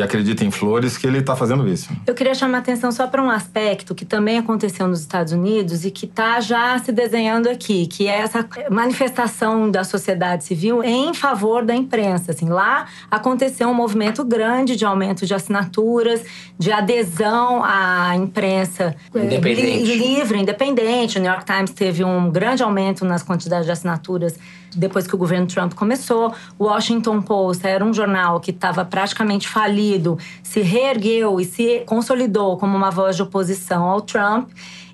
que 0.00 0.04
acredita 0.04 0.44
em 0.44 0.50
flores 0.50 0.96
que 0.96 1.06
ele 1.06 1.18
está 1.18 1.36
fazendo 1.36 1.68
isso. 1.68 1.90
Eu 2.06 2.14
queria 2.14 2.34
chamar 2.34 2.58
a 2.58 2.60
atenção 2.60 2.90
só 2.90 3.06
para 3.06 3.22
um 3.22 3.28
aspecto 3.30 3.94
que 3.94 4.04
também 4.04 4.38
aconteceu 4.38 4.88
nos 4.88 5.00
Estados 5.00 5.32
Unidos 5.32 5.84
e 5.84 5.90
que 5.90 6.06
está 6.06 6.40
já 6.40 6.78
se 6.78 6.90
desenhando 6.90 7.48
aqui, 7.48 7.86
que 7.86 8.06
é 8.08 8.18
essa 8.20 8.46
manifestação 8.70 9.70
da 9.70 9.84
sociedade 9.84 10.44
civil 10.44 10.82
em 10.82 11.12
favor 11.14 11.64
da 11.64 11.74
imprensa. 11.74 12.32
Assim, 12.32 12.48
lá 12.48 12.86
aconteceu 13.10 13.68
um 13.68 13.74
movimento 13.74 14.24
grande 14.24 14.76
de 14.76 14.84
aumento 14.84 15.26
de 15.26 15.34
assinaturas, 15.34 16.22
de 16.58 16.72
adesão 16.72 17.62
à 17.64 18.14
imprensa 18.16 18.94
eh, 19.14 19.24
Independente. 19.24 19.84
li- 19.84 19.96
livre, 20.16 20.38
independente. 20.38 21.18
O 21.18 21.20
New 21.22 21.30
York 21.30 21.44
Times 21.44 21.70
teve 21.70 22.02
um 22.04 22.30
grande 22.30 22.62
aumento 22.62 23.04
nas 23.04 23.22
quantidades 23.22 23.66
de 23.66 23.72
assinaturas 23.72 24.34
depois 24.74 25.06
que 25.06 25.14
o 25.14 25.18
governo 25.18 25.46
Trump 25.46 25.74
começou. 25.74 26.34
O 26.58 26.64
Washington 26.64 27.22
Post 27.22 27.66
era 27.66 27.84
um 27.84 27.92
jornal 27.92 28.40
que 28.40 28.50
estava 28.50 28.84
praticamente 28.84 29.48
falido, 29.48 30.18
se 30.42 30.60
reergueu 30.60 31.40
e 31.40 31.44
se 31.44 31.80
consolidou 31.86 32.56
como 32.56 32.76
uma 32.76 32.90
voz 32.90 33.16
de 33.16 33.22
oposição 33.22 33.84
ao 33.84 34.00
Trump. 34.00 34.50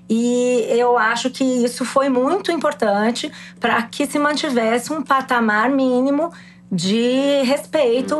E 0.09 0.65
eu 0.69 0.97
acho 0.97 1.29
que 1.29 1.43
isso 1.43 1.83
foi 1.83 2.07
muito 2.07 2.51
importante 2.51 3.31
para 3.59 3.81
que 3.83 4.05
se 4.05 4.17
mantivesse 4.17 4.93
um 4.93 5.01
patamar 5.01 5.69
mínimo 5.69 6.31
de 6.71 7.43
respeito 7.43 8.15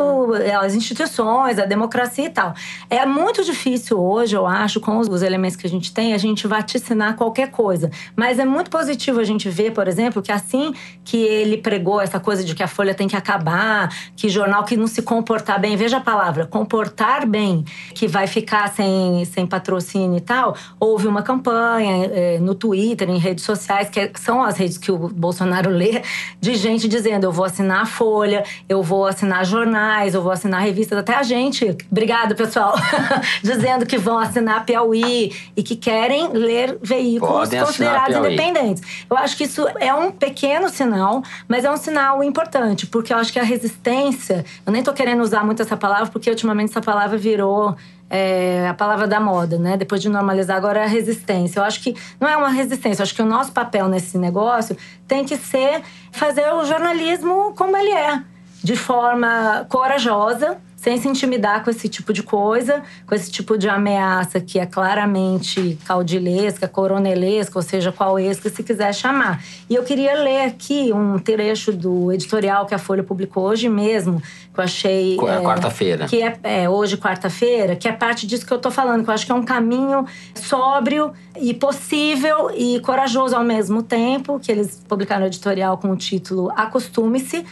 às 0.62 0.74
instituições, 0.74 1.60
à 1.60 1.66
democracia 1.66 2.26
e 2.26 2.30
tal. 2.30 2.54
É 2.90 3.06
muito 3.06 3.44
difícil 3.44 4.00
hoje, 4.00 4.36
eu 4.36 4.46
acho, 4.46 4.80
com 4.80 4.98
os 4.98 5.22
elementos 5.22 5.58
que 5.58 5.68
a 5.68 5.70
gente 5.70 5.94
tem, 5.94 6.14
a 6.14 6.18
gente 6.18 6.48
vaticinar 6.48 7.16
qualquer 7.16 7.52
coisa. 7.52 7.92
Mas 8.16 8.40
é 8.40 8.46
muito 8.46 8.70
positivo 8.70 9.20
a 9.20 9.24
gente 9.24 9.50
ver, 9.50 9.72
por 9.72 9.88
exemplo, 9.88 10.22
que 10.22 10.32
assim 10.32 10.74
que 11.04 11.18
ele 11.18 11.58
pregou 11.58 12.00
essa 12.00 12.20
coisa 12.20 12.44
de 12.44 12.56
que 12.56 12.64
a 12.64 12.68
Folha 12.68 12.94
tem 12.94 13.08
que 13.08 13.16
acabar, 13.16 13.90
que 14.16 14.30
jornal 14.30 14.64
que 14.64 14.78
não 14.78 14.88
se 14.88 15.02
comportar 15.02 15.60
bem, 15.60 15.76
veja 15.76 15.98
a 15.98 16.02
palavra, 16.02 16.46
comportar 16.46 17.26
bem, 17.26 17.66
que 17.94 18.08
vai 18.08 18.28
ficar 18.28 18.70
sem, 18.70 19.26
sem 19.26 19.46
patrocínio 19.46 20.18
e 20.18 20.22
tal, 20.22 20.56
houve 20.80 21.08
uma 21.08 21.22
campanha 21.22 22.06
eh, 22.06 22.40
no 22.40 22.56
Twitter, 22.56 23.10
em 23.10 23.18
redes 23.18 23.44
sociais, 23.44 23.90
que 23.90 24.12
são 24.16 24.42
as 24.42 24.58
redes 24.58 24.78
que 24.78 24.92
o 24.92 24.98
Bolsonaro 24.98 25.70
lê, 25.70 26.02
de 26.40 26.56
gente 26.56 26.88
dizendo: 26.88 27.26
eu 27.26 27.32
vou 27.32 27.46
assinar 27.46 27.82
a 27.82 27.86
Folha, 27.86 28.37
eu 28.68 28.82
vou 28.82 29.06
assinar 29.06 29.46
jornais, 29.46 30.14
eu 30.14 30.22
vou 30.22 30.32
assinar 30.32 30.62
revistas, 30.62 30.98
até 30.98 31.16
a 31.16 31.24
gente, 31.24 31.76
obrigado 31.92 32.36
pessoal, 32.36 32.76
dizendo 33.44 33.86
que 33.86 33.98
vão 33.98 34.18
assinar 34.18 34.66
Piauí 34.66 35.32
e 35.56 35.64
que 35.64 35.76
querem 35.76 36.30
ler 36.30 36.78
veículos 36.82 37.50
Podem 37.50 37.64
considerados 37.64 38.18
independentes. 38.18 38.84
Eu 39.10 39.18
acho 39.18 39.38
que 39.38 39.44
isso 39.44 39.68
é 39.80 39.94
um 39.94 40.12
pequeno 40.12 40.70
sinal, 40.70 41.24
mas 41.48 41.66
é 41.66 41.72
um 41.72 41.78
sinal 41.78 42.24
importante, 42.24 42.86
porque 42.86 43.14
eu 43.14 43.18
acho 43.18 43.32
que 43.32 43.40
a 43.40 43.44
resistência, 43.44 44.46
eu 44.66 44.72
nem 44.72 44.84
tô 44.84 44.94
querendo 44.94 45.22
usar 45.22 45.44
muito 45.44 45.62
essa 45.62 45.78
palavra, 45.78 46.08
porque 46.08 46.30
ultimamente 46.30 46.70
essa 46.70 46.82
palavra 46.82 47.18
virou 47.18 47.76
é, 48.10 48.68
a 48.68 48.74
palavra 48.74 49.08
da 49.08 49.20
moda, 49.20 49.58
né? 49.58 49.78
Depois 49.78 50.02
de 50.02 50.10
normalizar, 50.10 50.58
agora 50.58 50.80
é 50.80 50.84
a 50.84 50.88
resistência. 50.88 51.60
Eu 51.60 51.64
acho 51.64 51.82
que 51.82 51.96
não 52.20 52.28
é 52.28 52.38
uma 52.38 52.50
resistência, 52.50 53.02
eu 53.02 53.04
acho 53.04 53.16
que 53.16 53.22
o 53.22 53.26
nosso 53.26 53.52
papel 53.52 53.88
nesse 53.88 54.18
negócio 54.18 54.78
tem 55.08 55.26
que 55.26 55.38
ser 55.38 55.82
fazer 56.12 56.54
o 56.54 56.66
jornalismo 56.66 57.54
como 57.56 57.76
ele 57.76 57.92
é, 57.92 58.22
de 58.64 58.76
forma 58.76 59.66
corajosa, 59.70 60.58
sem 60.88 60.98
se 61.02 61.08
intimidar 61.10 61.66
com 61.66 61.70
esse 61.70 61.90
tipo 61.90 62.14
de 62.14 62.24
coisa, 62.24 62.82
com 63.06 63.14
esse 63.14 63.30
tipo 63.30 63.58
de 63.58 63.68
ameaça 63.68 64.40
que 64.40 64.58
é 64.58 64.66
claramente 64.66 65.78
caudilesca, 65.86 66.66
coronelesca, 66.66 67.60
ou 67.60 67.62
seja, 67.62 67.92
qual 67.92 68.18
esca 68.18 68.50
se 68.50 68.64
quiser 68.64 68.94
chamar. 68.96 69.44
E 69.70 69.76
eu 69.76 69.84
queria 69.84 70.14
ler 70.14 70.44
aqui 70.46 70.94
um 70.94 71.20
trecho 71.20 71.74
do 71.74 72.14
editorial 72.14 72.66
que 72.66 72.74
a 72.74 72.78
Folha 72.78 73.04
publicou 73.04 73.44
hoje 73.44 73.68
mesmo, 73.68 74.22
que 74.54 74.60
eu 74.62 74.64
achei. 74.64 75.18
Qu- 75.18 75.28
é, 75.28 75.42
quarta-feira. 75.42 76.06
Que 76.06 76.22
é, 76.24 76.40
é, 76.42 76.70
hoje, 76.70 76.96
quarta-feira, 76.96 77.76
que 77.76 77.86
é 77.90 77.92
parte 77.92 78.26
disso 78.26 78.46
que 78.46 78.54
eu 78.54 78.58
tô 78.60 78.72
falando, 78.72 79.04
que 79.04 79.10
eu 79.10 79.14
acho 79.14 79.26
que 79.26 79.32
é 79.34 79.36
um 79.36 79.44
caminho 79.44 80.06
sóbrio 80.36 81.12
e 81.38 81.54
possível 81.54 82.50
e 82.56 82.80
corajoso 82.80 83.36
ao 83.36 83.44
mesmo 83.44 83.84
tempo, 83.84 84.40
que 84.40 84.50
eles 84.50 84.82
publicaram 84.88 85.26
o 85.26 85.28
editorial 85.28 85.78
com 85.78 85.92
o 85.92 85.98
título 85.98 86.50
Acostume-se. 86.56 87.46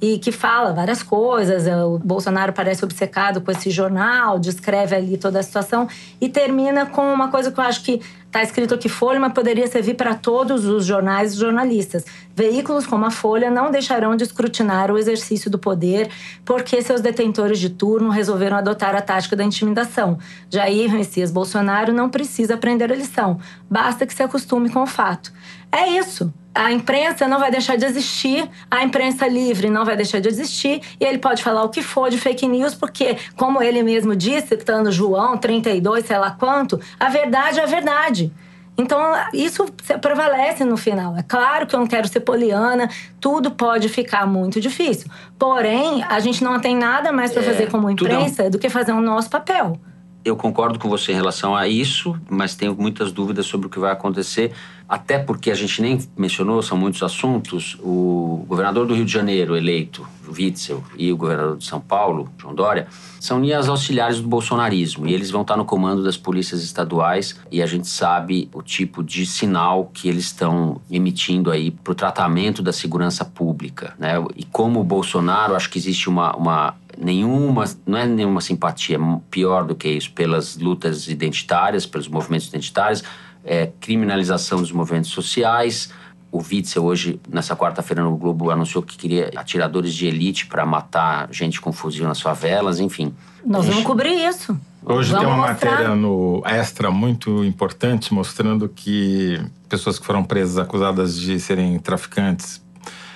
E 0.00 0.18
que 0.18 0.32
fala 0.32 0.72
várias 0.72 1.02
coisas. 1.02 1.66
O 1.66 1.98
Bolsonaro 1.98 2.52
parece 2.52 2.84
obcecado 2.84 3.40
com 3.40 3.50
esse 3.50 3.70
jornal, 3.70 4.38
descreve 4.38 4.96
ali 4.96 5.18
toda 5.18 5.40
a 5.40 5.42
situação 5.42 5.86
e 6.20 6.28
termina 6.28 6.86
com 6.86 7.12
uma 7.12 7.28
coisa 7.28 7.52
que 7.52 7.60
eu 7.60 7.64
acho 7.64 7.84
que 7.84 8.00
está 8.24 8.42
escrito 8.42 8.74
aqui 8.74 8.88
Folha, 8.88 9.18
mas 9.18 9.32
poderia 9.32 9.66
servir 9.66 9.94
para 9.94 10.14
todos 10.14 10.64
os 10.64 10.86
jornais 10.86 11.34
e 11.34 11.36
jornalistas. 11.36 12.04
Veículos 12.34 12.86
como 12.86 13.04
a 13.04 13.10
Folha 13.10 13.50
não 13.50 13.70
deixarão 13.70 14.16
de 14.16 14.22
escrutinar 14.22 14.90
o 14.90 14.96
exercício 14.96 15.50
do 15.50 15.58
poder 15.58 16.08
porque 16.44 16.80
seus 16.80 17.00
detentores 17.00 17.58
de 17.58 17.70
turno 17.70 18.08
resolveram 18.08 18.56
adotar 18.56 18.94
a 18.94 19.02
tática 19.02 19.36
da 19.36 19.44
intimidação. 19.44 20.16
Jair 20.48 20.92
Messias 20.92 21.30
Bolsonaro 21.30 21.92
não 21.92 22.08
precisa 22.08 22.54
aprender 22.54 22.92
a 22.92 22.96
lição, 22.96 23.38
basta 23.68 24.06
que 24.06 24.14
se 24.14 24.22
acostume 24.22 24.70
com 24.70 24.82
o 24.82 24.86
fato. 24.86 25.32
É 25.72 25.88
isso. 25.88 26.32
A 26.54 26.72
imprensa 26.72 27.28
não 27.28 27.38
vai 27.38 27.50
deixar 27.50 27.76
de 27.76 27.84
existir, 27.84 28.48
a 28.70 28.82
imprensa 28.82 29.26
livre 29.26 29.70
não 29.70 29.84
vai 29.84 29.96
deixar 29.96 30.20
de 30.20 30.28
existir, 30.28 30.82
e 30.98 31.04
ele 31.04 31.18
pode 31.18 31.42
falar 31.42 31.62
o 31.62 31.68
que 31.68 31.82
for 31.82 32.10
de 32.10 32.18
fake 32.18 32.46
news, 32.48 32.74
porque, 32.74 33.16
como 33.36 33.62
ele 33.62 33.82
mesmo 33.82 34.16
disse, 34.16 34.48
citando 34.48 34.90
João 34.90 35.38
32, 35.38 36.06
sei 36.06 36.18
lá 36.18 36.32
quanto, 36.32 36.80
a 36.98 37.08
verdade 37.08 37.60
é 37.60 37.62
a 37.62 37.66
verdade. 37.66 38.32
Então, 38.76 39.12
isso 39.34 39.66
prevalece 40.00 40.64
no 40.64 40.76
final. 40.76 41.16
É 41.16 41.22
claro 41.22 41.66
que 41.66 41.74
eu 41.74 41.80
não 41.80 41.86
quero 41.86 42.08
ser 42.08 42.20
poliana, 42.20 42.88
tudo 43.20 43.50
pode 43.50 43.88
ficar 43.88 44.26
muito 44.26 44.60
difícil. 44.60 45.10
Porém, 45.38 46.02
a 46.08 46.18
gente 46.18 46.42
não 46.42 46.58
tem 46.58 46.74
nada 46.74 47.12
mais 47.12 47.30
para 47.30 47.42
é, 47.42 47.44
fazer 47.44 47.70
como 47.70 47.90
imprensa 47.90 48.48
do 48.48 48.58
que 48.58 48.70
fazer 48.70 48.92
o 48.92 49.00
nosso 49.00 49.28
papel. 49.28 49.78
Eu 50.22 50.36
concordo 50.36 50.78
com 50.78 50.88
você 50.88 51.12
em 51.12 51.14
relação 51.14 51.56
a 51.56 51.66
isso, 51.66 52.14
mas 52.28 52.54
tenho 52.54 52.76
muitas 52.78 53.10
dúvidas 53.10 53.46
sobre 53.46 53.68
o 53.68 53.70
que 53.70 53.78
vai 53.78 53.90
acontecer, 53.90 54.52
até 54.86 55.18
porque 55.18 55.50
a 55.50 55.54
gente 55.54 55.80
nem 55.80 55.98
mencionou, 56.14 56.60
são 56.62 56.76
muitos 56.76 57.02
assuntos. 57.02 57.78
O 57.80 58.44
governador 58.46 58.86
do 58.86 58.94
Rio 58.94 59.04
de 59.04 59.12
Janeiro, 59.12 59.56
eleito, 59.56 60.06
Witzel, 60.28 60.84
e 60.98 61.10
o 61.10 61.16
governador 61.16 61.56
de 61.56 61.64
São 61.64 61.80
Paulo, 61.80 62.28
João 62.36 62.54
Dória, 62.54 62.86
são 63.18 63.40
linhas 63.40 63.68
auxiliares 63.68 64.20
do 64.20 64.28
bolsonarismo 64.28 65.06
e 65.06 65.14
eles 65.14 65.30
vão 65.30 65.42
estar 65.42 65.56
no 65.56 65.64
comando 65.64 66.02
das 66.02 66.16
polícias 66.16 66.62
estaduais 66.62 67.38
e 67.50 67.62
a 67.62 67.66
gente 67.66 67.88
sabe 67.88 68.50
o 68.52 68.62
tipo 68.62 69.02
de 69.02 69.24
sinal 69.24 69.90
que 69.94 70.08
eles 70.08 70.24
estão 70.24 70.80
emitindo 70.90 71.50
aí 71.50 71.70
para 71.70 71.92
o 71.92 71.94
tratamento 71.94 72.62
da 72.62 72.72
segurança 72.72 73.24
pública, 73.24 73.94
né? 73.98 74.14
E 74.36 74.44
como 74.44 74.80
o 74.80 74.84
Bolsonaro, 74.84 75.54
acho 75.54 75.70
que 75.70 75.78
existe 75.78 76.08
uma, 76.08 76.34
uma 76.36 76.74
nenhuma, 77.00 77.64
não 77.86 77.98
é 77.98 78.06
nenhuma 78.06 78.40
simpatia, 78.40 78.98
pior 79.30 79.64
do 79.64 79.74
que 79.74 79.88
isso, 79.88 80.12
pelas 80.12 80.56
lutas 80.56 81.08
identitárias, 81.08 81.86
pelos 81.86 82.06
movimentos 82.06 82.48
identitários, 82.48 83.02
é, 83.44 83.70
criminalização 83.80 84.58
dos 84.58 84.70
movimentos 84.70 85.10
sociais. 85.10 85.90
O 86.30 86.38
Witzel 86.38 86.84
hoje, 86.84 87.20
nessa 87.28 87.56
quarta-feira 87.56 88.04
no 88.04 88.16
Globo, 88.16 88.50
anunciou 88.50 88.82
que 88.82 88.96
queria 88.96 89.30
atiradores 89.34 89.94
de 89.94 90.06
elite 90.06 90.46
para 90.46 90.64
matar 90.64 91.28
gente 91.32 91.60
com 91.60 91.72
fuzil 91.72 92.06
nas 92.06 92.20
favelas, 92.20 92.78
enfim. 92.78 93.12
Nós 93.44 93.66
vamos 93.66 93.82
cobrir 93.82 94.14
isso. 94.14 94.56
Hoje 94.84 95.10
vamos 95.10 95.26
tem 95.26 95.34
uma 95.34 95.48
mostrar. 95.48 95.70
matéria 95.70 95.94
no 95.94 96.42
Extra 96.46 96.90
muito 96.90 97.44
importante 97.44 98.14
mostrando 98.14 98.68
que 98.68 99.40
pessoas 99.68 99.98
que 99.98 100.06
foram 100.06 100.22
presas 100.22 100.56
acusadas 100.58 101.18
de 101.18 101.38
serem 101.40 101.78
traficantes 101.78 102.62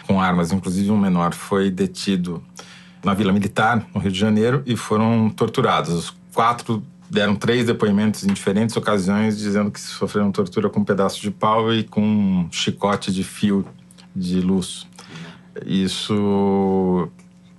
com 0.07 0.21
armas, 0.21 0.53
inclusive 0.53 0.91
um 0.91 0.99
menor, 0.99 1.33
foi 1.33 1.71
detido 1.71 2.43
na 3.05 3.15
Vila 3.15 3.33
Militar, 3.33 3.87
no 3.95 4.01
Rio 4.01 4.11
de 4.11 4.19
Janeiro, 4.19 4.63
e 4.67 4.77
foram 4.77 5.29
torturados. 5.31 5.93
Os 5.93 6.17
quatro 6.33 6.83
deram 7.11 7.37
três 7.37 7.67
depoimentos 7.67 8.25
em 8.25 8.33
diferentes 8.33 8.77
ocasiões, 8.77 9.39
dizendo 9.39 9.71
que 9.71 9.81
sofreram 9.81 10.33
tortura 10.33 10.69
com 10.69 10.81
um 10.81 10.85
pedaço 10.85 11.21
de 11.21 11.31
pau 11.31 11.73
e 11.73 11.85
com 11.85 12.03
um 12.03 12.49
chicote 12.51 13.13
de 13.13 13.23
fio 13.23 13.65
de 14.15 14.41
luz. 14.41 14.87
Isso 15.65 17.09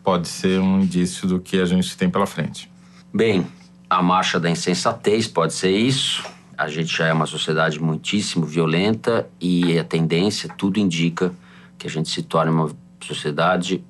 pode 0.03 0.27
ser 0.27 0.59
um 0.59 0.81
indício 0.81 1.27
do 1.27 1.39
que 1.39 1.59
a 1.59 1.65
gente 1.65 1.95
tem 1.97 2.09
pela 2.09 2.25
frente. 2.25 2.69
Bem, 3.13 3.47
a 3.89 4.01
marcha 4.01 4.39
da 4.39 4.49
insensatez 4.49 5.27
pode 5.27 5.53
ser 5.53 5.71
isso. 5.71 6.23
A 6.57 6.67
gente 6.67 6.95
já 6.95 7.07
é 7.07 7.13
uma 7.13 7.25
sociedade 7.25 7.81
muitíssimo 7.81 8.45
violenta 8.45 9.27
e 9.39 9.77
a 9.77 9.83
tendência, 9.83 10.49
tudo 10.57 10.79
indica 10.79 11.33
que 11.77 11.87
a 11.87 11.89
gente 11.89 12.09
se 12.09 12.23
torne 12.23 12.51
uma 12.51 12.71
sociedade 13.01 13.83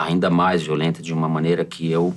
ainda 0.00 0.30
mais 0.30 0.62
violenta 0.62 1.02
de 1.02 1.12
uma 1.12 1.28
maneira 1.28 1.64
que 1.64 1.90
eu 1.90 2.14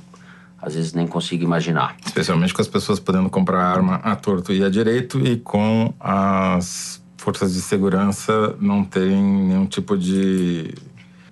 às 0.62 0.76
vezes 0.76 0.94
nem 0.94 1.06
consigo 1.06 1.44
imaginar. 1.44 1.98
Especialmente 2.06 2.54
com 2.54 2.62
as 2.62 2.68
pessoas 2.68 2.98
podendo 2.98 3.30
comprar 3.30 3.62
arma 3.62 3.96
à 3.96 4.16
torto 4.16 4.54
e 4.54 4.64
à 4.64 4.70
direito 4.70 5.20
e 5.20 5.36
com 5.38 5.94
as 6.00 7.04
forças 7.18 7.54
de 7.54 7.62
segurança 7.62 8.56
não 8.60 8.84
terem 8.84 9.22
nenhum 9.22 9.66
tipo 9.66 9.98
de 9.98 10.74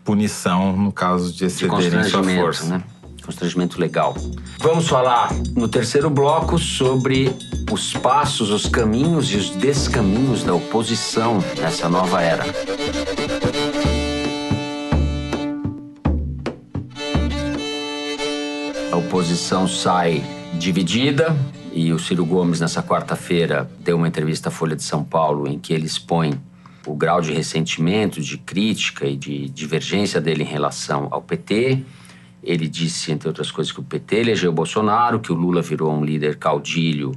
punição 0.03 0.75
no 0.75 0.91
caso 0.91 1.33
de 1.33 1.45
excederem 1.45 2.01
de 2.01 2.09
sua 2.09 2.23
força. 2.23 2.65
Né? 2.65 2.83
Constrangimento 3.25 3.79
legal. 3.79 4.15
Vamos 4.59 4.89
falar 4.89 5.33
no 5.55 5.67
terceiro 5.67 6.09
bloco 6.09 6.57
sobre 6.57 7.33
os 7.71 7.93
passos, 7.93 8.49
os 8.49 8.65
caminhos 8.65 9.31
e 9.31 9.37
os 9.37 9.51
descaminhos 9.51 10.43
da 10.43 10.53
oposição 10.53 11.39
nessa 11.57 11.87
nova 11.87 12.21
era. 12.21 12.43
Oposição 18.93 19.67
sai 19.67 20.23
dividida 20.53 21.35
e 21.73 21.93
o 21.93 21.99
Ciro 21.99 22.25
Gomes, 22.25 22.59
nessa 22.59 22.83
quarta-feira, 22.83 23.69
deu 23.79 23.95
uma 23.95 24.07
entrevista 24.07 24.49
à 24.49 24.51
Folha 24.51 24.75
de 24.75 24.83
São 24.83 25.03
Paulo 25.03 25.47
em 25.47 25.57
que 25.57 25.73
ele 25.73 25.85
expõe 25.85 26.33
o 26.85 26.93
grau 26.93 27.21
de 27.21 27.31
ressentimento, 27.31 28.19
de 28.19 28.37
crítica 28.37 29.05
e 29.07 29.15
de 29.15 29.49
divergência 29.49 30.19
dele 30.19 30.43
em 30.43 30.47
relação 30.47 31.07
ao 31.11 31.21
PT. 31.21 31.83
Ele 32.43 32.67
disse, 32.67 33.11
entre 33.11 33.27
outras 33.27 33.49
coisas, 33.51 33.71
que 33.71 33.79
o 33.79 33.83
PT 33.83 34.17
elegeu 34.17 34.51
Bolsonaro, 34.51 35.19
que 35.19 35.31
o 35.31 35.35
Lula 35.35 35.61
virou 35.61 35.93
um 35.93 36.03
líder 36.03 36.37
caudilho 36.37 37.13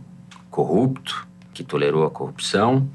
corrupto, 0.51 1.27
que 1.53 1.65
tolerou 1.65 2.07
a 2.07 2.11
corrupção 2.11 2.89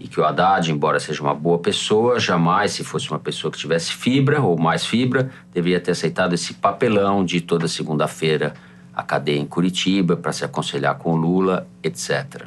e 0.00 0.08
que 0.08 0.18
o 0.18 0.24
Haddad, 0.24 0.72
embora 0.72 0.98
seja 0.98 1.22
uma 1.22 1.34
boa 1.34 1.58
pessoa, 1.58 2.18
jamais, 2.18 2.72
se 2.72 2.82
fosse 2.82 3.10
uma 3.10 3.18
pessoa 3.18 3.52
que 3.52 3.58
tivesse 3.58 3.92
fibra 3.92 4.40
ou 4.40 4.58
mais 4.58 4.86
fibra, 4.86 5.30
deveria 5.52 5.78
ter 5.78 5.90
aceitado 5.90 6.32
esse 6.32 6.54
papelão 6.54 7.22
de 7.22 7.42
toda 7.42 7.68
segunda-feira 7.68 8.54
a 8.94 9.02
cadeia 9.02 9.38
em 9.38 9.46
Curitiba 9.46 10.16
para 10.16 10.32
se 10.32 10.44
aconselhar 10.44 10.96
com 10.96 11.12
o 11.12 11.16
Lula, 11.16 11.68
etc. 11.82 12.46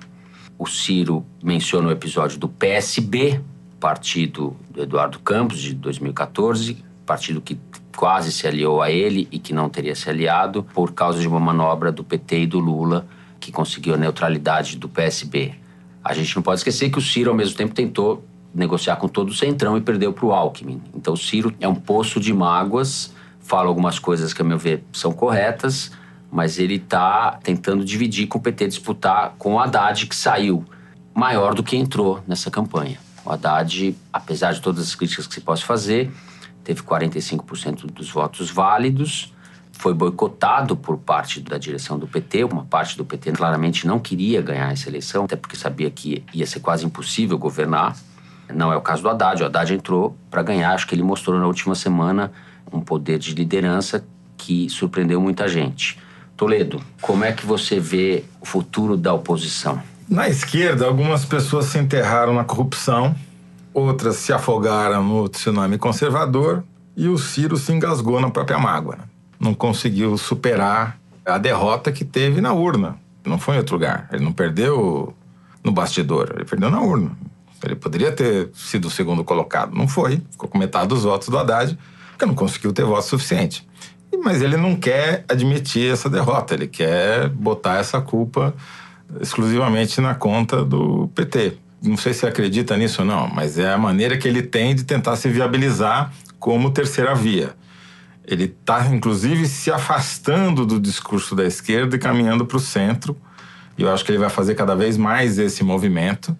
O 0.57 0.65
Ciro 0.65 1.23
menciona 1.43 1.87
o 1.87 1.91
episódio 1.91 2.39
do 2.39 2.49
PSB, 2.49 3.39
partido 3.79 4.55
do 4.69 4.81
Eduardo 4.81 5.19
Campos, 5.19 5.59
de 5.59 5.75
2014, 5.75 6.83
partido 7.05 7.39
que 7.39 7.59
quase 7.95 8.31
se 8.31 8.47
aliou 8.47 8.81
a 8.81 8.89
ele 8.89 9.27
e 9.31 9.37
que 9.37 9.53
não 9.53 9.69
teria 9.69 9.95
se 9.95 10.09
aliado 10.09 10.63
por 10.63 10.93
causa 10.93 11.19
de 11.19 11.27
uma 11.27 11.39
manobra 11.39 11.91
do 11.91 12.03
PT 12.03 12.41
e 12.41 12.47
do 12.47 12.59
Lula 12.59 13.05
que 13.39 13.51
conseguiu 13.51 13.93
a 13.93 13.97
neutralidade 13.97 14.77
do 14.77 14.89
PSB. 14.89 15.62
A 16.03 16.13
gente 16.13 16.35
não 16.35 16.43
pode 16.43 16.59
esquecer 16.59 16.89
que 16.89 16.97
o 16.97 17.01
Ciro, 17.01 17.29
ao 17.29 17.35
mesmo 17.35 17.55
tempo, 17.55 17.73
tentou 17.73 18.25
negociar 18.53 18.97
com 18.97 19.07
todo 19.07 19.29
o 19.29 19.33
Centrão 19.33 19.77
e 19.77 19.81
perdeu 19.81 20.11
para 20.13 20.25
o 20.25 20.31
Alckmin. 20.33 20.81
Então, 20.93 21.13
o 21.13 21.17
Ciro 21.17 21.53
é 21.59 21.67
um 21.67 21.75
poço 21.75 22.19
de 22.19 22.33
mágoas, 22.33 23.13
fala 23.39 23.67
algumas 23.67 23.99
coisas 23.99 24.33
que, 24.33 24.41
a 24.41 24.45
meu 24.45 24.57
ver, 24.57 24.83
são 24.91 25.11
corretas, 25.11 25.91
mas 26.31 26.59
ele 26.59 26.75
está 26.75 27.39
tentando 27.43 27.85
dividir 27.85 28.27
com 28.27 28.37
o 28.37 28.41
PT, 28.41 28.67
disputar 28.67 29.35
com 29.37 29.53
o 29.53 29.59
Haddad, 29.59 30.05
que 30.05 30.15
saiu 30.15 30.65
maior 31.13 31.53
do 31.53 31.63
que 31.63 31.75
entrou 31.75 32.21
nessa 32.27 32.51
campanha. 32.51 32.99
O 33.25 33.31
Haddad, 33.31 33.95
apesar 34.11 34.53
de 34.53 34.61
todas 34.61 34.83
as 34.83 34.95
críticas 34.95 35.25
que 35.25 35.33
se 35.33 35.41
possa 35.41 35.65
fazer, 35.65 36.11
teve 36.63 36.81
45% 36.81 37.85
dos 37.85 38.09
votos 38.09 38.49
válidos, 38.49 39.32
foi 39.83 39.93
boicotado 39.93 40.77
por 40.77 40.97
parte 40.97 41.41
da 41.41 41.57
direção 41.57 41.99
do 41.99 42.07
PT. 42.07 42.45
Uma 42.45 42.63
parte 42.63 42.95
do 42.95 43.03
PT 43.03 43.33
claramente 43.33 43.85
não 43.85 43.99
queria 43.99 44.41
ganhar 44.41 44.71
essa 44.71 44.87
eleição, 44.87 45.25
até 45.25 45.35
porque 45.35 45.57
sabia 45.57 45.91
que 45.91 46.23
ia 46.33 46.47
ser 46.47 46.61
quase 46.61 46.85
impossível 46.85 47.37
governar. 47.37 47.93
Não 48.47 48.71
é 48.71 48.77
o 48.77 48.81
caso 48.81 49.03
do 49.03 49.09
Haddad. 49.09 49.43
O 49.43 49.45
Haddad 49.45 49.73
entrou 49.73 50.15
para 50.31 50.41
ganhar. 50.41 50.71
Acho 50.71 50.87
que 50.87 50.95
ele 50.95 51.03
mostrou 51.03 51.37
na 51.37 51.45
última 51.45 51.75
semana 51.75 52.31
um 52.71 52.79
poder 52.79 53.19
de 53.19 53.35
liderança 53.35 54.05
que 54.37 54.69
surpreendeu 54.69 55.19
muita 55.19 55.49
gente. 55.49 55.99
Toledo, 56.37 56.81
como 57.01 57.25
é 57.25 57.33
que 57.33 57.45
você 57.45 57.77
vê 57.77 58.23
o 58.39 58.45
futuro 58.45 58.95
da 58.95 59.13
oposição? 59.13 59.83
Na 60.07 60.29
esquerda, 60.29 60.85
algumas 60.85 61.25
pessoas 61.25 61.65
se 61.65 61.77
enterraram 61.77 62.33
na 62.33 62.45
corrupção, 62.45 63.13
outras 63.73 64.15
se 64.15 64.31
afogaram 64.31 65.03
no 65.03 65.27
tsunami 65.27 65.77
conservador 65.77 66.63
e 66.95 67.09
o 67.09 67.17
Ciro 67.17 67.57
se 67.57 67.73
engasgou 67.73 68.21
na 68.21 68.29
própria 68.29 68.57
mágoa. 68.57 69.11
Não 69.43 69.53
conseguiu 69.53 70.17
superar 70.17 70.97
a 71.25 71.37
derrota 71.37 71.91
que 71.91 72.05
teve 72.05 72.39
na 72.39 72.53
urna. 72.53 72.97
Não 73.25 73.37
foi 73.37 73.55
em 73.55 73.57
outro 73.57 73.75
lugar. 73.75 74.07
Ele 74.11 74.23
não 74.23 74.31
perdeu 74.31 75.13
no 75.63 75.71
bastidor, 75.71 76.31
ele 76.35 76.45
perdeu 76.45 76.69
na 76.69 76.81
urna. 76.81 77.11
Ele 77.63 77.75
poderia 77.75 78.11
ter 78.11 78.49
sido 78.53 78.87
o 78.87 78.91
segundo 78.91 79.23
colocado. 79.23 79.75
Não 79.75 79.87
foi. 79.87 80.21
Ficou 80.31 80.49
com 80.49 80.57
metade 80.57 80.87
dos 80.87 81.03
votos 81.03 81.29
do 81.29 81.37
Haddad, 81.37 81.77
porque 82.11 82.25
não 82.25 82.35
conseguiu 82.35 82.73
ter 82.73 82.83
voto 82.83 83.03
suficiente. 83.03 83.67
Mas 84.23 84.41
ele 84.41 84.57
não 84.57 84.75
quer 84.75 85.25
admitir 85.27 85.91
essa 85.91 86.09
derrota. 86.09 86.53
Ele 86.53 86.67
quer 86.67 87.29
botar 87.29 87.77
essa 87.77 87.99
culpa 87.99 88.53
exclusivamente 89.19 89.99
na 90.01 90.15
conta 90.15 90.63
do 90.63 91.09
PT. 91.15 91.57
Não 91.81 91.97
sei 91.97 92.13
se 92.13 92.25
acredita 92.25 92.77
nisso 92.77 93.01
ou 93.01 93.07
não, 93.07 93.27
mas 93.27 93.57
é 93.59 93.71
a 93.71 93.77
maneira 93.77 94.17
que 94.17 94.27
ele 94.27 94.41
tem 94.41 94.73
de 94.73 94.83
tentar 94.83 95.17
se 95.17 95.27
viabilizar 95.29 96.13
como 96.39 96.71
terceira 96.71 97.13
via. 97.13 97.53
Ele 98.25 98.45
está, 98.45 98.87
inclusive, 98.87 99.45
se 99.47 99.71
afastando 99.71 100.65
do 100.65 100.79
discurso 100.79 101.35
da 101.35 101.45
esquerda 101.45 101.95
e 101.95 101.99
caminhando 101.99 102.45
para 102.45 102.57
o 102.57 102.59
centro. 102.59 103.15
E 103.77 103.83
eu 103.83 103.91
acho 103.91 104.05
que 104.05 104.11
ele 104.11 104.19
vai 104.19 104.29
fazer 104.29 104.55
cada 104.55 104.75
vez 104.75 104.97
mais 104.97 105.37
esse 105.37 105.63
movimento. 105.63 106.35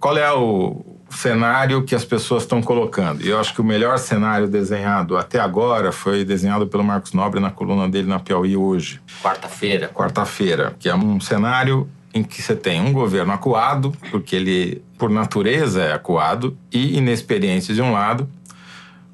Qual 0.00 0.16
é 0.16 0.32
o 0.32 0.84
cenário 1.10 1.84
que 1.84 1.94
as 1.94 2.04
pessoas 2.04 2.42
estão 2.42 2.60
colocando? 2.60 3.22
E 3.22 3.28
eu 3.28 3.38
acho 3.38 3.54
que 3.54 3.60
o 3.60 3.64
melhor 3.64 3.98
cenário 3.98 4.48
desenhado 4.48 5.16
até 5.16 5.38
agora 5.38 5.92
foi 5.92 6.24
desenhado 6.24 6.66
pelo 6.66 6.82
Marcos 6.82 7.12
Nobre 7.12 7.38
na 7.38 7.50
coluna 7.50 7.88
dele 7.88 8.08
na 8.08 8.18
Piauí 8.18 8.56
hoje. 8.56 9.00
Quarta-feira. 9.22 9.90
Quarta-feira, 9.94 10.74
que 10.78 10.88
é 10.88 10.94
um 10.94 11.20
cenário 11.20 11.88
em 12.14 12.22
que 12.22 12.42
você 12.42 12.54
tem 12.54 12.80
um 12.80 12.92
governo 12.92 13.32
acuado, 13.32 13.92
porque 14.10 14.36
ele, 14.36 14.82
por 14.98 15.08
natureza, 15.08 15.82
é 15.82 15.92
acuado, 15.92 16.56
e 16.70 16.98
inexperiente 16.98 17.72
de 17.72 17.80
um 17.80 17.92
lado, 17.92 18.28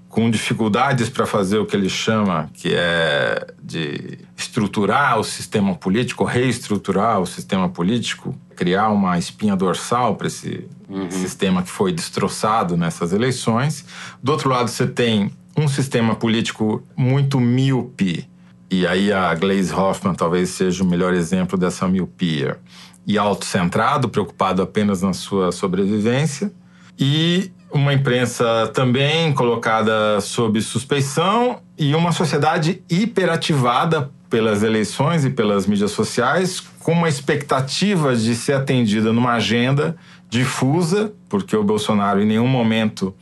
com 0.09 0.31
dificuldades 0.31 1.09
para 1.09 1.27
fazer 1.27 1.59
o 1.59 1.67
que 1.67 1.77
ele 1.77 1.89
chama 1.89 2.49
que 2.55 2.73
é 2.75 3.47
de 3.63 4.19
estruturar 4.37 5.19
o 5.19 5.25
sistema 5.25 5.75
político, 5.75 6.25
reestruturar 6.25 7.21
o 7.21 7.27
sistema 7.27 7.69
político, 7.69 8.35
criar 8.57 8.89
uma 8.89 9.19
espinha 9.19 9.55
dorsal 9.55 10.17
para 10.17 10.27
esse 10.27 10.67
uhum. 10.89 11.11
sistema 11.11 11.63
que 11.63 11.71
foi 11.71 11.93
destroçado 11.93 12.77
nessas 12.77 13.13
eleições. 13.13 13.85
Do 14.23 14.33
outro 14.33 14.49
lado, 14.49 14.69
você 14.69 14.87
tem 14.87 15.31
um 15.57 15.69
sistema 15.69 16.15
político 16.15 16.83
muito 16.97 17.39
míope, 17.39 18.29
e 18.71 18.87
aí 18.87 19.13
a 19.13 19.35
Glaze 19.35 19.73
Hoffman 19.73 20.15
talvez 20.15 20.51
seja 20.51 20.85
o 20.85 20.87
melhor 20.87 21.15
exemplo 21.15 21.59
dessa 21.59 21.87
miopia, 21.89 22.59
e 23.07 23.17
autocentrado, 23.17 24.09
preocupado 24.09 24.63
apenas 24.63 25.03
na 25.03 25.13
sua 25.13 25.51
sobrevivência. 25.51 26.53
E 26.99 27.51
uma 27.71 27.93
imprensa 27.93 28.71
também 28.73 29.33
colocada 29.33 30.21
sob 30.21 30.61
suspeição 30.61 31.61
e 31.77 31.95
uma 31.95 32.13
sociedade 32.13 32.83
hiperativada 32.89 34.11
pelas 34.31 34.63
eleições 34.63 35.25
e 35.25 35.31
pelas 35.31 35.67
mídias 35.67 35.91
sociais, 35.91 36.61
com 36.81 36.93
uma 36.93 37.09
expectativa 37.09 38.15
de 38.15 38.35
ser 38.35 38.55
atendida 38.55 39.13
numa 39.13 39.33
agenda 39.33 39.97
difusa, 40.29 41.13
porque 41.29 41.57
o 41.57 41.65
Bolsonaro 41.65 42.21
em 42.21 42.27
nenhum 42.27 42.47
momento 42.47 43.15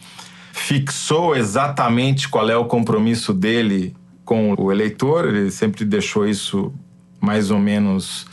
fixou 0.53 1.36
exatamente 1.36 2.28
qual 2.28 2.49
é 2.49 2.57
o 2.57 2.64
compromisso 2.64 3.32
dele 3.32 3.94
com 4.24 4.55
o 4.59 4.72
eleitor, 4.72 5.26
ele 5.26 5.51
sempre 5.51 5.84
deixou 5.84 6.26
isso 6.26 6.72
mais 7.20 7.51
ou 7.51 7.59
menos 7.59 8.26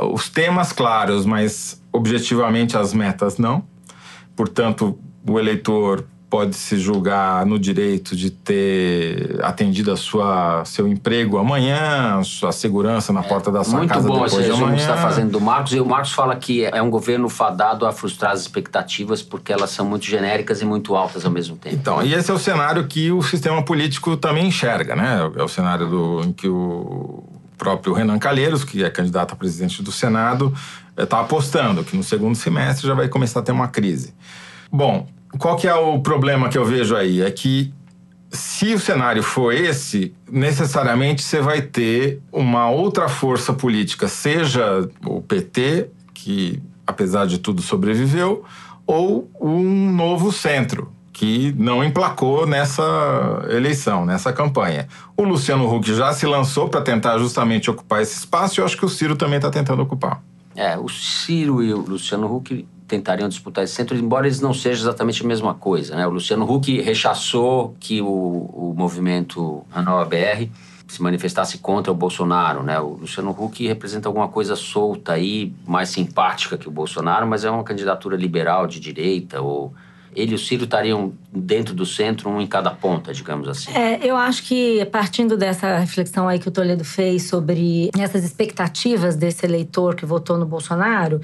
os 0.00 0.28
temas 0.28 0.72
claros, 0.72 1.26
mas 1.26 1.82
objetivamente 1.92 2.76
as 2.76 2.94
metas 2.94 3.38
não. 3.38 3.64
Portanto, 4.36 4.98
o 5.26 5.38
eleitor 5.38 6.04
pode 6.32 6.56
se 6.56 6.78
julgar 6.78 7.44
no 7.44 7.58
direito 7.58 8.16
de 8.16 8.30
ter 8.30 9.38
atendido 9.42 9.92
a 9.92 9.98
sua 9.98 10.64
seu 10.64 10.88
emprego 10.88 11.36
amanhã, 11.36 12.22
sua 12.24 12.50
segurança 12.52 13.12
na 13.12 13.22
porta 13.22 13.52
da 13.52 13.62
sua 13.62 13.80
Muito 13.80 13.92
casa 13.92 14.08
bom 14.08 14.14
depois 14.14 14.32
esse 14.32 14.42
resumo 14.48 14.72
que 14.72 14.80
está 14.80 14.96
fazendo 14.96 15.32
do 15.32 15.40
Marcos. 15.42 15.74
E 15.74 15.80
o 15.80 15.84
Marcos 15.84 16.12
fala 16.12 16.34
que 16.34 16.64
é 16.64 16.80
um 16.80 16.88
governo 16.88 17.28
fadado 17.28 17.84
a 17.84 17.92
frustrar 17.92 18.32
as 18.32 18.40
expectativas 18.40 19.22
porque 19.22 19.52
elas 19.52 19.72
são 19.72 19.84
muito 19.84 20.06
genéricas 20.06 20.62
e 20.62 20.64
muito 20.64 20.96
altas 20.96 21.26
ao 21.26 21.30
mesmo 21.30 21.54
tempo. 21.54 21.76
Então, 21.76 22.02
e 22.02 22.14
esse 22.14 22.30
é 22.30 22.34
o 22.34 22.38
cenário 22.38 22.86
que 22.86 23.12
o 23.12 23.20
sistema 23.22 23.62
político 23.62 24.16
também 24.16 24.46
enxerga, 24.46 24.96
né? 24.96 25.30
É 25.36 25.42
o 25.42 25.48
cenário 25.48 25.86
do, 25.86 26.22
em 26.22 26.32
que 26.32 26.48
o 26.48 27.24
próprio 27.58 27.92
Renan 27.92 28.18
Calheiros, 28.18 28.64
que 28.64 28.82
é 28.82 28.88
candidato 28.88 29.34
a 29.34 29.36
presidente 29.36 29.82
do 29.82 29.92
Senado, 29.92 30.50
está 30.96 31.20
apostando 31.20 31.84
que 31.84 31.94
no 31.94 32.02
segundo 32.02 32.34
semestre 32.34 32.86
já 32.86 32.94
vai 32.94 33.06
começar 33.06 33.40
a 33.40 33.42
ter 33.42 33.52
uma 33.52 33.68
crise. 33.68 34.14
Bom, 34.72 35.06
qual 35.38 35.56
que 35.56 35.66
é 35.66 35.74
o 35.74 36.00
problema 36.00 36.48
que 36.48 36.58
eu 36.58 36.64
vejo 36.64 36.96
aí? 36.96 37.22
É 37.22 37.30
que 37.30 37.72
se 38.30 38.72
o 38.72 38.78
cenário 38.78 39.22
for 39.22 39.52
esse, 39.52 40.14
necessariamente 40.30 41.22
você 41.22 41.40
vai 41.40 41.60
ter 41.60 42.20
uma 42.32 42.70
outra 42.70 43.08
força 43.08 43.52
política, 43.52 44.08
seja 44.08 44.88
o 45.04 45.20
PT, 45.20 45.90
que 46.14 46.62
apesar 46.86 47.26
de 47.26 47.38
tudo 47.38 47.60
sobreviveu, 47.60 48.44
ou 48.86 49.30
um 49.40 49.92
novo 49.92 50.32
centro, 50.32 50.90
que 51.12 51.54
não 51.58 51.84
emplacou 51.84 52.46
nessa 52.46 52.82
eleição, 53.50 54.06
nessa 54.06 54.32
campanha. 54.32 54.88
O 55.14 55.22
Luciano 55.22 55.72
Huck 55.72 55.94
já 55.94 56.12
se 56.12 56.26
lançou 56.26 56.68
para 56.68 56.80
tentar 56.80 57.18
justamente 57.18 57.70
ocupar 57.70 58.00
esse 58.00 58.16
espaço 58.16 58.58
e 58.58 58.60
eu 58.60 58.64
acho 58.64 58.76
que 58.76 58.84
o 58.84 58.88
Ciro 58.88 59.14
também 59.14 59.36
está 59.36 59.50
tentando 59.50 59.82
ocupar. 59.82 60.22
É, 60.56 60.76
o 60.78 60.88
Ciro 60.88 61.62
e 61.62 61.72
o 61.72 61.78
Luciano 61.78 62.34
Huck 62.34 62.66
tentariam 62.92 63.26
disputar 63.26 63.64
esse 63.64 63.74
centro, 63.74 63.96
embora 63.96 64.26
eles 64.26 64.40
não 64.40 64.52
sejam 64.52 64.82
exatamente 64.82 65.24
a 65.24 65.26
mesma 65.26 65.54
coisa. 65.54 65.96
Né? 65.96 66.06
O 66.06 66.10
Luciano 66.10 66.44
Huck 66.44 66.78
rechaçou 66.82 67.74
que 67.80 68.02
o, 68.02 68.06
o 68.06 68.74
movimento 68.76 69.64
Renova 69.74 70.04
BR 70.04 70.50
se 70.86 71.02
manifestasse 71.02 71.56
contra 71.56 71.90
o 71.90 71.94
Bolsonaro. 71.94 72.62
Né? 72.62 72.78
O 72.78 72.98
Luciano 73.00 73.30
Huck 73.30 73.66
representa 73.66 74.10
alguma 74.10 74.28
coisa 74.28 74.54
solta 74.54 75.14
aí, 75.14 75.54
mais 75.66 75.88
simpática 75.88 76.58
que 76.58 76.68
o 76.68 76.70
Bolsonaro, 76.70 77.26
mas 77.26 77.46
é 77.46 77.50
uma 77.50 77.64
candidatura 77.64 78.14
liberal 78.14 78.66
de 78.66 78.78
direita 78.78 79.40
ou 79.40 79.72
ele 80.14 80.32
e 80.32 80.34
o 80.34 80.38
Ciro 80.38 80.64
estariam 80.64 81.14
dentro 81.32 81.74
do 81.74 81.86
centro, 81.86 82.28
um 82.28 82.40
em 82.40 82.46
cada 82.46 82.70
ponta, 82.70 83.14
digamos 83.14 83.48
assim. 83.48 83.72
É, 83.72 83.98
eu 84.06 84.14
acho 84.14 84.42
que 84.42 84.84
partindo 84.86 85.36
dessa 85.38 85.78
reflexão 85.78 86.28
aí 86.28 86.38
que 86.38 86.48
o 86.48 86.50
Toledo 86.50 86.84
fez 86.84 87.22
sobre 87.24 87.90
essas 87.98 88.22
expectativas 88.22 89.16
desse 89.16 89.46
eleitor 89.46 89.94
que 89.94 90.04
votou 90.04 90.36
no 90.36 90.44
Bolsonaro, 90.44 91.20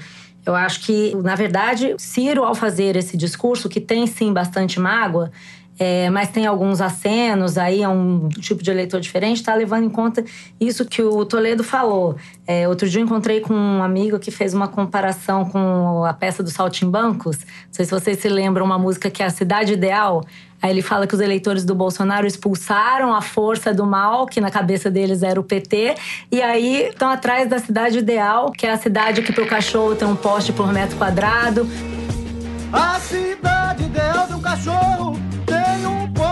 eu 0.49 0.55
acho 0.55 0.81
que, 0.81 1.15
na 1.15 1.35
verdade, 1.35 1.95
Ciro, 1.97 2.43
ao 2.43 2.55
fazer 2.55 2.95
esse 2.95 3.15
discurso, 3.15 3.69
que 3.69 3.79
tem 3.79 4.07
sim 4.07 4.33
bastante 4.33 4.79
mágoa, 4.79 5.31
é, 5.79 6.09
mas 6.09 6.27
tem 6.27 6.45
alguns 6.45 6.81
acenos 6.81 7.57
aí, 7.57 7.81
é 7.81 7.87
um 7.87 8.27
tipo 8.27 8.61
de 8.61 8.69
eleitor 8.69 8.99
diferente, 8.99 9.37
está 9.37 9.55
levando 9.55 9.85
em 9.85 9.89
conta 9.89 10.25
isso 10.59 10.83
que 10.85 11.01
o 11.01 11.23
Toledo 11.23 11.63
falou. 11.63 12.17
É, 12.45 12.67
outro 12.67 12.89
dia 12.89 12.99
eu 12.99 13.05
encontrei 13.05 13.39
com 13.39 13.53
um 13.53 13.81
amigo 13.81 14.19
que 14.19 14.29
fez 14.29 14.53
uma 14.53 14.67
comparação 14.67 15.45
com 15.45 16.03
a 16.03 16.11
peça 16.13 16.43
dos 16.43 16.51
Saltimbancos. 16.51 17.37
Não 17.37 17.45
sei 17.71 17.85
se 17.85 17.91
vocês 17.91 18.19
se 18.19 18.27
lembram, 18.27 18.65
uma 18.65 18.77
música 18.77 19.09
que 19.09 19.23
é 19.23 19.25
A 19.25 19.29
Cidade 19.29 19.71
Ideal. 19.71 20.25
Aí 20.61 20.69
ele 20.71 20.81
fala 20.81 21.07
que 21.07 21.15
os 21.15 21.21
eleitores 21.21 21.63
do 21.63 21.73
Bolsonaro 21.73 22.27
expulsaram 22.27 23.15
a 23.15 23.21
força 23.21 23.73
do 23.73 23.85
mal, 23.85 24.25
que 24.25 24.41
na 24.41 24.51
cabeça 24.51 24.91
deles 24.91 25.23
era 25.23 25.39
o 25.39 25.43
PT, 25.43 25.95
e 26.29 26.41
aí 26.41 26.89
estão 26.89 27.09
atrás 27.09 27.47
da 27.47 27.59
cidade 27.59 27.99
ideal, 27.99 28.51
que 28.51 28.67
é 28.67 28.71
a 28.71 28.77
cidade 28.77 29.21
que 29.21 29.31
para 29.31 29.45
o 29.45 29.47
cachorro 29.47 29.95
tem 29.95 30.05
um 30.05 30.17
poste 30.17 30.51
por 30.51 30.73
metro 30.73 30.97
quadrado. 30.97 31.65
A 32.73 32.99
cidade 32.99 33.85
ideal 33.85 34.27
do 34.27 34.39
cachorro 34.41 35.17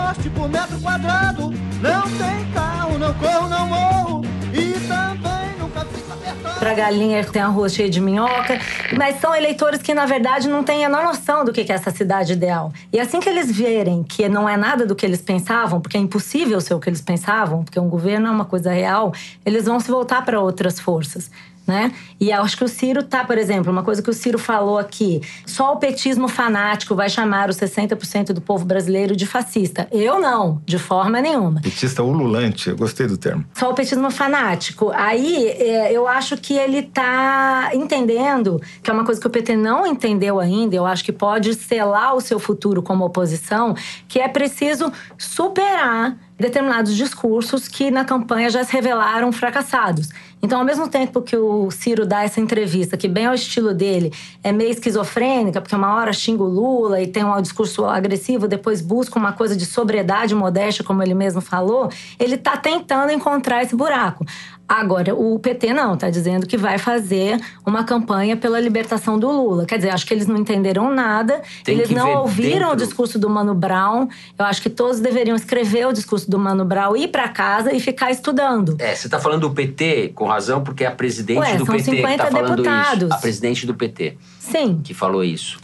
poste 0.08 0.30
por 0.30 0.48
metro 0.48 0.80
quadrado. 0.80 1.52
Não 1.82 2.02
tem 2.02 2.52
carro, 2.52 2.98
não 2.98 3.12
corro, 3.14 3.48
não 3.48 3.66
morro. 3.66 4.22
E 4.54 4.72
também 4.86 5.58
nunca 5.58 5.84
fico 5.84 6.12
apertado. 6.12 6.58
Pra 6.58 6.74
galinha 6.74 7.24
tem 7.24 7.42
a 7.42 7.48
rua 7.48 7.68
cheia 7.68 7.90
de 7.90 8.00
minhoca. 8.00 8.58
Mas 8.96 9.20
são 9.20 9.34
eleitores 9.34 9.82
que, 9.82 9.92
na 9.92 10.06
verdade, 10.06 10.48
não 10.48 10.64
têm 10.64 10.84
a 10.84 10.88
menor 10.88 11.04
noção 11.04 11.44
do 11.44 11.52
que 11.52 11.60
é 11.60 11.74
essa 11.74 11.90
cidade 11.90 12.32
ideal. 12.32 12.72
E 12.92 12.98
assim 12.98 13.20
que 13.20 13.28
eles 13.28 13.52
verem 13.52 14.02
que 14.02 14.28
não 14.28 14.48
é 14.48 14.56
nada 14.56 14.86
do 14.86 14.94
que 14.94 15.04
eles 15.04 15.20
pensavam, 15.20 15.80
porque 15.80 15.96
é 15.96 16.00
impossível 16.00 16.60
ser 16.60 16.74
o 16.74 16.80
que 16.80 16.88
eles 16.88 17.02
pensavam, 17.02 17.62
porque 17.62 17.78
um 17.78 17.88
governo 17.88 18.28
é 18.28 18.30
uma 18.30 18.46
coisa 18.46 18.72
real, 18.72 19.12
eles 19.44 19.66
vão 19.66 19.78
se 19.78 19.90
voltar 19.90 20.24
para 20.24 20.40
outras 20.40 20.80
forças. 20.80 21.30
Né? 21.68 21.92
E 22.18 22.30
eu 22.30 22.40
acho 22.40 22.56
que 22.56 22.64
o 22.64 22.68
Ciro 22.68 23.02
tá, 23.02 23.22
por 23.22 23.36
exemplo, 23.36 23.70
uma 23.70 23.82
coisa 23.82 24.02
que 24.02 24.08
o 24.08 24.12
Ciro 24.14 24.38
falou 24.38 24.78
aqui: 24.78 25.20
só 25.44 25.74
o 25.74 25.76
petismo 25.76 26.26
fanático 26.26 26.94
vai 26.94 27.10
chamar 27.10 27.50
os 27.50 27.58
60% 27.58 28.32
do 28.32 28.40
povo 28.40 28.64
brasileiro 28.64 29.14
de 29.14 29.26
fascista. 29.26 29.86
Eu 29.92 30.18
não, 30.18 30.62
de 30.64 30.78
forma 30.78 31.20
nenhuma. 31.20 31.60
Petista 31.60 32.02
ululante, 32.02 32.70
eu 32.70 32.76
gostei 32.76 33.06
do 33.06 33.18
termo. 33.18 33.44
Só 33.52 33.70
o 33.70 33.74
petismo 33.74 34.10
fanático. 34.10 34.90
Aí 34.94 35.46
é, 35.46 35.92
eu 35.92 36.08
acho 36.08 36.38
que 36.38 36.54
ele 36.54 36.84
tá 36.84 37.68
entendendo, 37.74 38.58
que 38.82 38.90
é 38.90 38.94
uma 38.94 39.04
coisa 39.04 39.20
que 39.20 39.26
o 39.26 39.30
PT 39.30 39.54
não 39.54 39.86
entendeu 39.86 40.40
ainda, 40.40 40.74
eu 40.74 40.86
acho 40.86 41.04
que 41.04 41.12
pode 41.12 41.52
selar 41.52 42.14
o 42.14 42.20
seu 42.22 42.38
futuro 42.38 42.82
como 42.82 43.04
oposição, 43.04 43.76
que 44.08 44.18
é 44.18 44.26
preciso 44.26 44.90
superar 45.18 46.16
determinados 46.38 46.94
discursos 46.94 47.66
que 47.66 47.90
na 47.90 48.04
campanha 48.04 48.48
já 48.48 48.62
se 48.62 48.72
revelaram 48.72 49.32
fracassados. 49.32 50.08
Então, 50.40 50.60
ao 50.60 50.64
mesmo 50.64 50.88
tempo 50.88 51.20
que 51.20 51.36
o 51.36 51.68
Ciro 51.70 52.06
dá 52.06 52.22
essa 52.22 52.40
entrevista, 52.40 52.96
que 52.96 53.08
bem 53.08 53.26
ao 53.26 53.34
estilo 53.34 53.74
dele, 53.74 54.12
é 54.42 54.52
meio 54.52 54.70
esquizofrênica, 54.70 55.60
porque 55.60 55.74
uma 55.74 55.96
hora 55.96 56.12
xinga 56.12 56.44
o 56.44 56.48
Lula 56.48 57.02
e 57.02 57.08
tem 57.08 57.24
um 57.24 57.42
discurso 57.42 57.84
agressivo, 57.84 58.46
depois 58.46 58.80
busca 58.80 59.18
uma 59.18 59.32
coisa 59.32 59.56
de 59.56 59.66
sobriedade, 59.66 60.34
modéstia, 60.36 60.84
como 60.84 61.02
ele 61.02 61.14
mesmo 61.14 61.40
falou, 61.40 61.90
ele 62.20 62.36
está 62.36 62.56
tentando 62.56 63.10
encontrar 63.10 63.64
esse 63.64 63.74
buraco. 63.74 64.24
Agora, 64.68 65.14
o 65.14 65.38
PT 65.38 65.72
não, 65.72 65.94
está 65.94 66.10
dizendo 66.10 66.46
que 66.46 66.56
vai 66.58 66.76
fazer 66.76 67.40
uma 67.64 67.84
campanha 67.84 68.36
pela 68.36 68.60
libertação 68.60 69.18
do 69.18 69.30
Lula. 69.30 69.64
Quer 69.64 69.76
dizer, 69.78 69.88
acho 69.90 70.06
que 70.06 70.12
eles 70.12 70.26
não 70.26 70.36
entenderam 70.36 70.92
nada, 70.92 71.40
Tem 71.64 71.74
eles 71.76 71.88
não 71.88 72.12
ouviram 72.16 72.58
dentro- 72.68 72.72
o 72.72 72.76
discurso 72.76 73.18
do 73.18 73.30
Mano 73.30 73.54
Brown. 73.54 74.08
Eu 74.38 74.44
acho 74.44 74.60
que 74.60 74.68
todos 74.68 75.00
deveriam 75.00 75.34
escrever 75.34 75.86
o 75.86 75.92
discurso 75.92 76.30
do 76.30 76.38
Mano 76.38 76.66
Brown, 76.66 76.94
ir 76.96 77.08
para 77.08 77.28
casa 77.28 77.72
e 77.74 77.80
ficar 77.80 78.10
estudando. 78.10 78.76
É, 78.78 78.94
você 78.94 79.06
está 79.06 79.18
falando 79.18 79.40
do 79.48 79.50
PT 79.54 80.12
com 80.14 80.26
razão, 80.26 80.62
porque 80.62 80.84
é 80.84 80.86
a 80.86 80.90
presidente 80.92 81.38
Ué, 81.38 81.56
do 81.56 81.64
PT 81.64 81.78
que 81.78 81.96
50 81.96 82.10
está 82.24 82.26
falando 82.30 82.56
deputados. 82.62 83.02
isso. 83.04 83.12
A 83.14 83.16
presidente 83.16 83.66
do 83.66 83.74
PT 83.74 84.18
Sim. 84.38 84.80
que 84.84 84.92
falou 84.92 85.24
isso. 85.24 85.58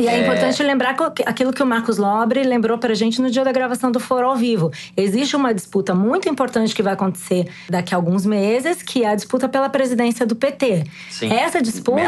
E 0.00 0.08
é, 0.08 0.20
importante 0.20 0.62
lembrar 0.62 0.96
aquilo 1.26 1.52
que 1.52 1.62
o 1.62 1.66
Marcos 1.66 1.98
Lobre 1.98 2.42
lembrou 2.42 2.78
pra 2.78 2.94
gente 2.94 3.20
no 3.20 3.30
dia 3.30 3.44
da 3.44 3.52
gravação 3.52 3.92
do 3.92 4.00
Foro 4.00 4.26
ao 4.26 4.36
Vivo. 4.36 4.72
Existe 4.96 5.36
uma 5.36 5.52
disputa 5.52 5.94
muito 5.94 6.26
importante 6.26 6.74
que 6.74 6.82
vai 6.82 6.94
acontecer 6.94 7.46
daqui 7.68 7.94
a 7.94 7.98
alguns 7.98 8.24
meses, 8.24 8.82
que 8.82 9.04
é 9.04 9.08
a 9.08 9.14
disputa 9.14 9.46
pela 9.46 9.68
presidência 9.68 10.24
do 10.24 10.34
PT. 10.34 10.84
Sim. 11.10 11.30
Essa 11.30 11.60
disputa 11.60 12.00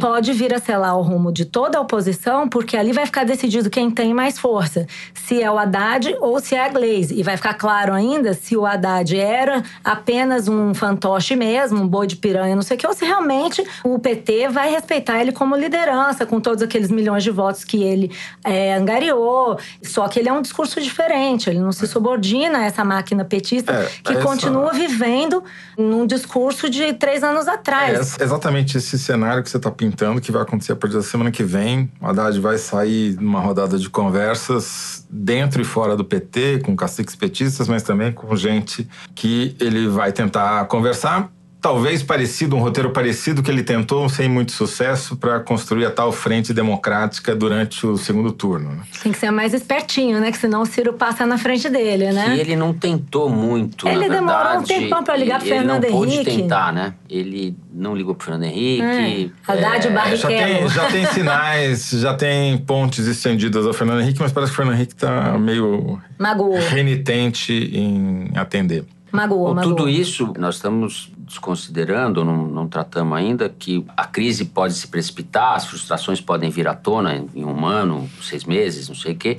pode 0.00 0.32
vir 0.32 0.54
a 0.54 0.58
selar 0.58 0.96
o 0.96 1.02
rumo 1.02 1.30
de 1.30 1.44
toda 1.44 1.76
a 1.76 1.80
oposição, 1.82 2.48
porque 2.48 2.74
ali 2.74 2.92
vai 2.92 3.04
ficar 3.04 3.24
decidido 3.24 3.68
quem 3.68 3.90
tem 3.90 4.14
mais 4.14 4.38
força. 4.38 4.86
Se 5.12 5.42
é 5.42 5.50
o 5.50 5.58
Haddad 5.58 6.16
ou 6.20 6.40
se 6.40 6.54
é 6.54 6.64
a 6.64 6.68
Glaze. 6.68 7.14
E 7.14 7.22
vai 7.22 7.36
ficar 7.36 7.54
claro 7.54 7.92
ainda 7.92 8.32
se 8.32 8.56
o 8.56 8.64
Haddad 8.64 9.14
era 9.18 9.62
apenas 9.84 10.48
um 10.48 10.72
fantoche 10.72 11.36
mesmo, 11.36 11.82
um 11.82 11.88
boi 11.88 12.06
de 12.06 12.16
piranha, 12.16 12.54
não 12.54 12.62
sei 12.62 12.76
o 12.76 12.80
que, 12.80 12.86
ou 12.86 12.94
se 12.94 13.04
realmente 13.04 13.62
o 13.84 13.98
PT 13.98 14.48
vai 14.48 14.70
respeitar 14.70 15.20
ele 15.20 15.32
como 15.32 15.54
liderança, 15.54 16.24
com 16.24 16.40
todos 16.40 16.62
aqueles 16.62 16.90
milhões 16.90 17.09
de 17.18 17.30
votos 17.30 17.64
que 17.64 17.82
ele 17.82 18.10
é, 18.44 18.74
angariou. 18.74 19.58
Só 19.82 20.06
que 20.08 20.18
ele 20.18 20.28
é 20.28 20.32
um 20.32 20.42
discurso 20.42 20.80
diferente, 20.80 21.48
ele 21.50 21.58
não 21.58 21.72
se 21.72 21.86
subordina 21.86 22.58
a 22.58 22.64
essa 22.64 22.84
máquina 22.84 23.24
petista 23.24 23.72
É, 23.72 23.90
que 24.04 24.12
essa- 24.12 24.22
continua 24.22 24.72
vivendo 24.72 25.42
num 25.78 26.06
discurso 26.06 26.68
de 26.68 26.92
três 26.94 27.22
anos 27.22 27.48
atrás. 27.48 28.18
É 28.20 28.24
exatamente 28.24 28.76
esse 28.78 28.98
cenário 28.98 29.42
que 29.42 29.50
você 29.50 29.56
está 29.56 29.70
pintando 29.70 30.20
que 30.20 30.30
vai 30.30 30.42
acontecer 30.42 30.72
a 30.72 30.76
partir 30.76 30.96
da 30.96 31.02
semana 31.02 31.30
que 31.30 31.42
vem. 31.42 31.90
O 32.00 32.06
Haddad 32.06 32.38
vai 32.40 32.58
sair 32.58 33.16
numa 33.20 33.40
rodada 33.40 33.78
de 33.78 33.88
conversas 33.88 35.06
dentro 35.10 35.60
e 35.60 35.64
fora 35.64 35.96
do 35.96 36.04
PT, 36.04 36.60
com 36.64 36.76
caciques 36.76 37.16
petistas, 37.16 37.68
mas 37.68 37.82
também 37.82 38.12
com 38.12 38.34
gente 38.36 38.86
que 39.14 39.56
ele 39.60 39.88
vai 39.88 40.12
tentar 40.12 40.64
conversar. 40.66 41.30
Talvez 41.60 42.02
parecido, 42.02 42.56
um 42.56 42.60
roteiro 42.60 42.90
parecido 42.90 43.42
que 43.42 43.50
ele 43.50 43.62
tentou, 43.62 44.08
sem 44.08 44.28
muito 44.28 44.52
sucesso, 44.52 45.16
para 45.16 45.40
construir 45.40 45.84
a 45.86 45.90
tal 45.90 46.10
frente 46.10 46.54
democrática 46.54 47.34
durante 47.36 47.86
o 47.86 47.96
segundo 47.98 48.32
turno. 48.32 48.70
né? 48.70 48.82
Tem 49.02 49.12
que 49.12 49.18
ser 49.18 49.30
mais 49.30 49.52
espertinho, 49.52 50.20
né? 50.20 50.30
Que 50.32 50.38
senão 50.38 50.62
o 50.62 50.66
Ciro 50.66 50.92
passa 50.94 51.26
na 51.26 51.36
frente 51.36 51.68
dele, 51.68 52.12
né? 52.12 52.36
E 52.36 52.40
ele 52.40 52.56
não 52.56 52.72
tentou 52.72 53.28
muito, 53.28 53.86
Ele 53.86 54.08
na 54.08 54.14
demorou 54.14 54.40
um 54.40 54.48
verdade. 54.60 54.66
tempão 54.68 55.04
pra 55.04 55.16
ligar 55.16 55.38
pro 55.38 55.48
Ele 55.48 55.56
Fernando 55.58 55.82
não 55.84 55.90
pôde 55.90 56.14
Henrique. 56.14 56.36
tentar, 56.36 56.72
né? 56.72 56.94
Ele 57.08 57.54
não 57.72 57.94
ligou 57.94 58.14
pro 58.14 58.26
Fernando 58.26 58.44
Henrique. 58.44 58.82
É. 58.82 59.28
Haddad 59.52 59.86
é, 59.86 59.90
barra 59.90 60.16
Já 60.16 60.28
tem, 60.28 60.68
já 60.68 60.86
tem 60.86 61.06
sinais, 61.12 61.90
já 61.90 62.14
tem 62.14 62.56
pontes 62.58 63.06
estendidas 63.06 63.66
ao 63.66 63.72
Fernando 63.72 64.00
Henrique, 64.00 64.20
mas 64.20 64.32
parece 64.32 64.50
que 64.50 64.54
o 64.54 64.56
Fernando 64.56 64.76
Henrique 64.76 64.94
está 64.94 65.36
meio 65.38 66.00
Magoou. 66.18 66.58
renitente 66.58 67.52
em 67.52 68.30
atender. 68.34 68.84
Magoou, 69.12 69.48
Com 69.48 69.54
magoou. 69.54 69.74
tudo 69.76 69.88
isso, 69.88 70.32
nós 70.38 70.54
estamos 70.54 71.10
desconsiderando, 71.30 72.24
não, 72.24 72.48
não 72.48 72.66
tratamos 72.66 73.16
ainda, 73.16 73.48
que 73.48 73.84
a 73.96 74.04
crise 74.04 74.46
pode 74.46 74.74
se 74.74 74.88
precipitar, 74.88 75.54
as 75.54 75.64
frustrações 75.64 76.20
podem 76.20 76.50
vir 76.50 76.66
à 76.66 76.74
tona 76.74 77.14
em, 77.14 77.28
em 77.36 77.44
um 77.44 77.64
ano, 77.64 78.10
seis 78.20 78.44
meses, 78.44 78.88
não 78.88 78.96
sei 78.96 79.12
o 79.12 79.16
quê. 79.16 79.38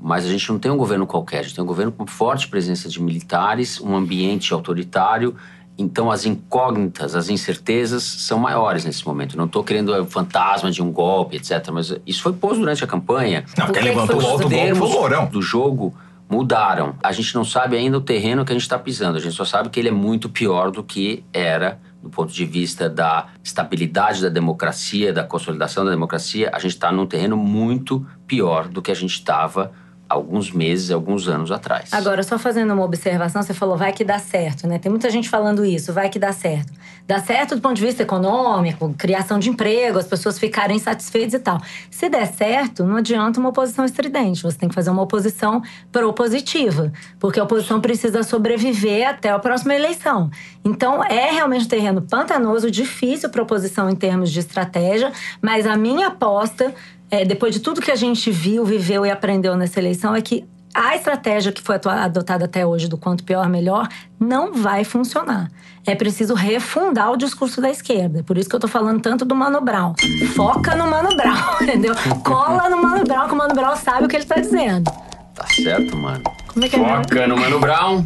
Mas 0.00 0.26
a 0.26 0.28
gente 0.28 0.52
não 0.52 0.58
tem 0.58 0.70
um 0.70 0.76
governo 0.76 1.06
qualquer, 1.06 1.38
a 1.38 1.42
gente 1.42 1.54
tem 1.54 1.64
um 1.64 1.66
governo 1.66 1.90
com 1.90 2.06
forte 2.06 2.46
presença 2.46 2.90
de 2.90 3.02
militares, 3.02 3.80
um 3.80 3.96
ambiente 3.96 4.52
autoritário. 4.52 5.34
Então, 5.78 6.10
as 6.10 6.26
incógnitas, 6.26 7.16
as 7.16 7.30
incertezas 7.30 8.02
são 8.02 8.38
maiores 8.38 8.84
nesse 8.84 9.04
momento. 9.06 9.34
Não 9.34 9.46
estou 9.46 9.64
querendo 9.64 9.98
o 9.98 10.04
fantasma 10.04 10.70
de 10.70 10.82
um 10.82 10.92
golpe, 10.92 11.36
etc. 11.36 11.70
Mas 11.72 11.96
isso 12.06 12.22
foi 12.22 12.34
posto 12.34 12.60
durante 12.60 12.84
a 12.84 12.86
campanha. 12.86 13.46
Não, 13.56 13.66
quem 13.66 13.74
que 13.74 13.80
que 13.80 13.84
levantou 13.86 14.22
o 14.22 14.26
alto 14.26 14.48
golpe 14.48 14.74
foi 14.74 14.88
o 14.88 14.92
Mourão. 14.92 15.26
do 15.26 15.40
jogo 15.40 15.94
mudaram. 16.28 16.96
A 17.02 17.12
gente 17.12 17.34
não 17.34 17.44
sabe 17.44 17.76
ainda 17.76 17.98
o 17.98 18.00
terreno 18.00 18.44
que 18.44 18.52
a 18.52 18.54
gente 18.54 18.62
está 18.62 18.78
pisando. 18.78 19.16
A 19.16 19.20
gente 19.20 19.34
só 19.34 19.44
sabe 19.44 19.68
que 19.68 19.78
ele 19.78 19.88
é 19.88 19.92
muito 19.92 20.28
pior 20.28 20.70
do 20.70 20.82
que 20.82 21.24
era 21.32 21.80
do 22.02 22.10
ponto 22.10 22.32
de 22.32 22.44
vista 22.44 22.88
da 22.88 23.28
estabilidade 23.42 24.20
da 24.20 24.28
democracia, 24.28 25.10
da 25.12 25.24
consolidação 25.24 25.84
da 25.84 25.90
democracia. 25.90 26.50
A 26.52 26.58
gente 26.58 26.72
está 26.72 26.92
num 26.92 27.06
terreno 27.06 27.36
muito 27.36 28.06
pior 28.26 28.68
do 28.68 28.82
que 28.82 28.90
a 28.90 28.94
gente 28.94 29.14
estava 29.14 29.72
alguns 30.14 30.50
meses, 30.50 30.90
alguns 30.90 31.28
anos 31.28 31.50
atrás. 31.50 31.92
Agora, 31.92 32.22
só 32.22 32.38
fazendo 32.38 32.72
uma 32.72 32.84
observação, 32.84 33.42
você 33.42 33.52
falou 33.52 33.76
vai 33.76 33.92
que 33.92 34.04
dá 34.04 34.18
certo, 34.18 34.66
né? 34.66 34.78
Tem 34.78 34.90
muita 34.90 35.10
gente 35.10 35.28
falando 35.28 35.64
isso, 35.64 35.92
vai 35.92 36.08
que 36.08 36.18
dá 36.18 36.32
certo. 36.32 36.72
Dá 37.06 37.18
certo 37.20 37.54
do 37.54 37.60
ponto 37.60 37.74
de 37.74 37.84
vista 37.84 38.02
econômico, 38.02 38.94
criação 38.96 39.38
de 39.38 39.50
emprego, 39.50 39.98
as 39.98 40.06
pessoas 40.06 40.38
ficarem 40.38 40.78
satisfeitas 40.78 41.34
e 41.34 41.38
tal. 41.38 41.60
Se 41.90 42.08
der 42.08 42.26
certo, 42.26 42.82
não 42.84 42.96
adianta 42.96 43.38
uma 43.38 43.50
oposição 43.50 43.84
estridente. 43.84 44.42
Você 44.42 44.56
tem 44.56 44.70
que 44.70 44.74
fazer 44.74 44.88
uma 44.88 45.02
oposição 45.02 45.62
propositiva, 45.92 46.90
porque 47.18 47.38
a 47.38 47.44
oposição 47.44 47.78
precisa 47.78 48.22
sobreviver 48.22 49.06
até 49.06 49.28
a 49.28 49.38
próxima 49.38 49.74
eleição. 49.74 50.30
Então, 50.64 51.04
é 51.04 51.30
realmente 51.30 51.66
um 51.66 51.68
terreno 51.68 52.00
pantanoso, 52.00 52.70
difícil 52.70 53.28
para 53.28 53.42
oposição 53.42 53.90
em 53.90 53.94
termos 53.94 54.32
de 54.32 54.40
estratégia, 54.40 55.12
mas 55.42 55.66
a 55.66 55.76
minha 55.76 56.06
aposta 56.06 56.74
é, 57.14 57.24
depois 57.24 57.54
de 57.54 57.60
tudo 57.60 57.80
que 57.80 57.92
a 57.92 57.96
gente 57.96 58.28
viu, 58.30 58.64
viveu 58.64 59.06
e 59.06 59.10
aprendeu 59.10 59.56
nessa 59.56 59.78
eleição, 59.78 60.16
é 60.16 60.20
que 60.20 60.44
a 60.74 60.96
estratégia 60.96 61.52
que 61.52 61.62
foi 61.62 61.76
adotada 61.76 62.46
até 62.46 62.66
hoje, 62.66 62.88
do 62.88 62.98
quanto 62.98 63.22
pior, 63.22 63.48
melhor, 63.48 63.88
não 64.18 64.52
vai 64.52 64.82
funcionar. 64.82 65.48
É 65.86 65.94
preciso 65.94 66.34
refundar 66.34 67.12
o 67.12 67.16
discurso 67.16 67.60
da 67.60 67.70
esquerda. 67.70 68.24
Por 68.24 68.36
isso 68.36 68.48
que 68.48 68.56
eu 68.56 68.58
tô 68.58 68.66
falando 68.66 69.00
tanto 69.00 69.24
do 69.24 69.36
Mano 69.36 69.60
Brown. 69.60 69.94
Foca 70.34 70.74
no 70.74 70.88
Mano 70.88 71.14
Brown, 71.16 71.62
entendeu? 71.62 71.94
Cola 72.24 72.68
no 72.68 72.82
Mano 72.82 73.04
Brown, 73.04 73.28
que 73.28 73.34
o 73.34 73.36
Mano 73.36 73.54
Brown 73.54 73.76
sabe 73.76 74.06
o 74.06 74.08
que 74.08 74.16
ele 74.16 74.24
tá 74.24 74.40
dizendo. 74.40 74.90
Tá 75.34 75.46
certo, 75.46 75.96
mano. 75.96 76.22
Como 76.46 76.64
é 76.64 76.68
que 76.68 76.76
é? 76.76 76.78
Foca 76.78 77.26
no 77.26 77.36
Mano 77.36 77.58
Brown. 77.58 78.04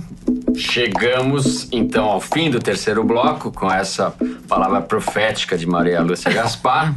Chegamos 0.57 1.69
então 1.71 2.07
ao 2.07 2.21
fim 2.21 2.51
do 2.51 2.59
terceiro 2.59 3.05
bloco 3.05 3.53
com 3.53 3.71
essa 3.71 4.15
palavra 4.49 4.81
profética 4.81 5.57
de 5.57 5.67
Maria 5.67 6.01
Lúcia 6.01 6.33
Gaspar. 6.33 6.93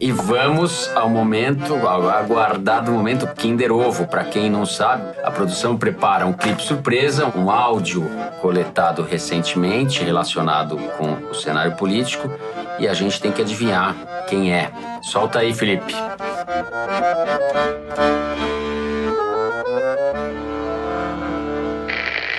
e 0.00 0.12
vamos 0.12 0.90
ao 0.94 1.08
momento, 1.08 1.74
ao 1.74 2.10
aguardado 2.10 2.92
momento 2.92 3.26
Kinder 3.34 3.72
Ovo. 3.72 4.06
Para 4.06 4.24
quem 4.24 4.50
não 4.50 4.66
sabe, 4.66 5.02
a 5.24 5.30
produção 5.30 5.78
prepara 5.78 6.26
um 6.26 6.32
clipe 6.32 6.62
surpresa, 6.62 7.32
um 7.34 7.50
áudio 7.50 8.06
coletado 8.42 9.02
recentemente 9.02 10.04
relacionado 10.04 10.76
com 10.98 11.30
o 11.30 11.34
cenário 11.34 11.74
político 11.76 12.30
e 12.78 12.86
a 12.86 12.92
gente 12.92 13.20
tem 13.20 13.32
que 13.32 13.40
adivinhar 13.40 13.96
quem 14.28 14.52
é. 14.52 14.70
Solta 15.02 15.38
aí, 15.38 15.54
Felipe. 15.54 15.94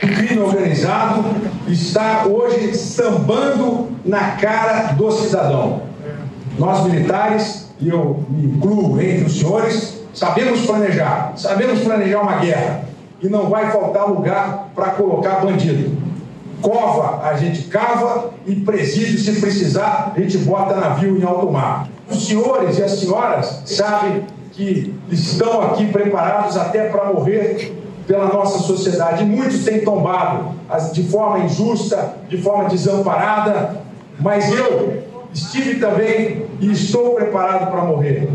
O 0.03 0.07
crime 0.15 0.39
organizado 0.39 1.25
está 1.67 2.27
hoje 2.27 2.75
sambando 2.75 3.89
na 4.05 4.33
cara 4.33 4.93
do 4.93 5.11
cidadão. 5.11 5.81
Nós 6.59 6.85
militares, 6.85 7.71
e 7.79 7.89
eu 7.89 8.23
me 8.29 8.45
incluo 8.45 9.01
entre 9.01 9.25
os 9.25 9.39
senhores, 9.39 10.03
sabemos 10.13 10.67
planejar, 10.67 11.33
sabemos 11.35 11.79
planejar 11.79 12.21
uma 12.21 12.35
guerra. 12.37 12.85
E 13.19 13.27
não 13.27 13.49
vai 13.49 13.71
faltar 13.71 14.07
lugar 14.07 14.69
para 14.75 14.91
colocar 14.91 15.39
bandido. 15.39 15.97
Cova 16.61 17.27
a 17.27 17.35
gente 17.37 17.63
cava 17.63 18.35
e 18.45 18.53
presídio, 18.57 19.17
se 19.17 19.41
precisar, 19.41 20.13
a 20.15 20.19
gente 20.19 20.37
bota 20.37 20.75
navio 20.75 21.17
em 21.17 21.23
alto 21.23 21.51
mar. 21.51 21.89
Os 22.07 22.27
senhores 22.27 22.77
e 22.77 22.83
as 22.83 22.91
senhoras 22.91 23.63
sabem 23.65 24.25
que 24.55 24.93
estão 25.11 25.61
aqui 25.61 25.87
preparados 25.87 26.55
até 26.55 26.87
para 26.89 27.05
morrer 27.11 27.73
pela 28.07 28.27
nossa 28.27 28.59
sociedade. 28.59 29.23
E 29.23 29.25
muitos 29.25 29.63
têm 29.65 29.81
tombado 29.83 30.55
de 30.93 31.03
forma 31.03 31.39
injusta, 31.45 32.15
de 32.29 32.37
forma 32.37 32.69
desamparada, 32.69 33.81
mas 34.19 34.49
eu 34.51 35.03
estive 35.33 35.79
também 35.79 36.45
e 36.61 36.71
estou 36.71 37.15
preparado 37.15 37.69
para 37.69 37.81
morrer. 37.83 38.29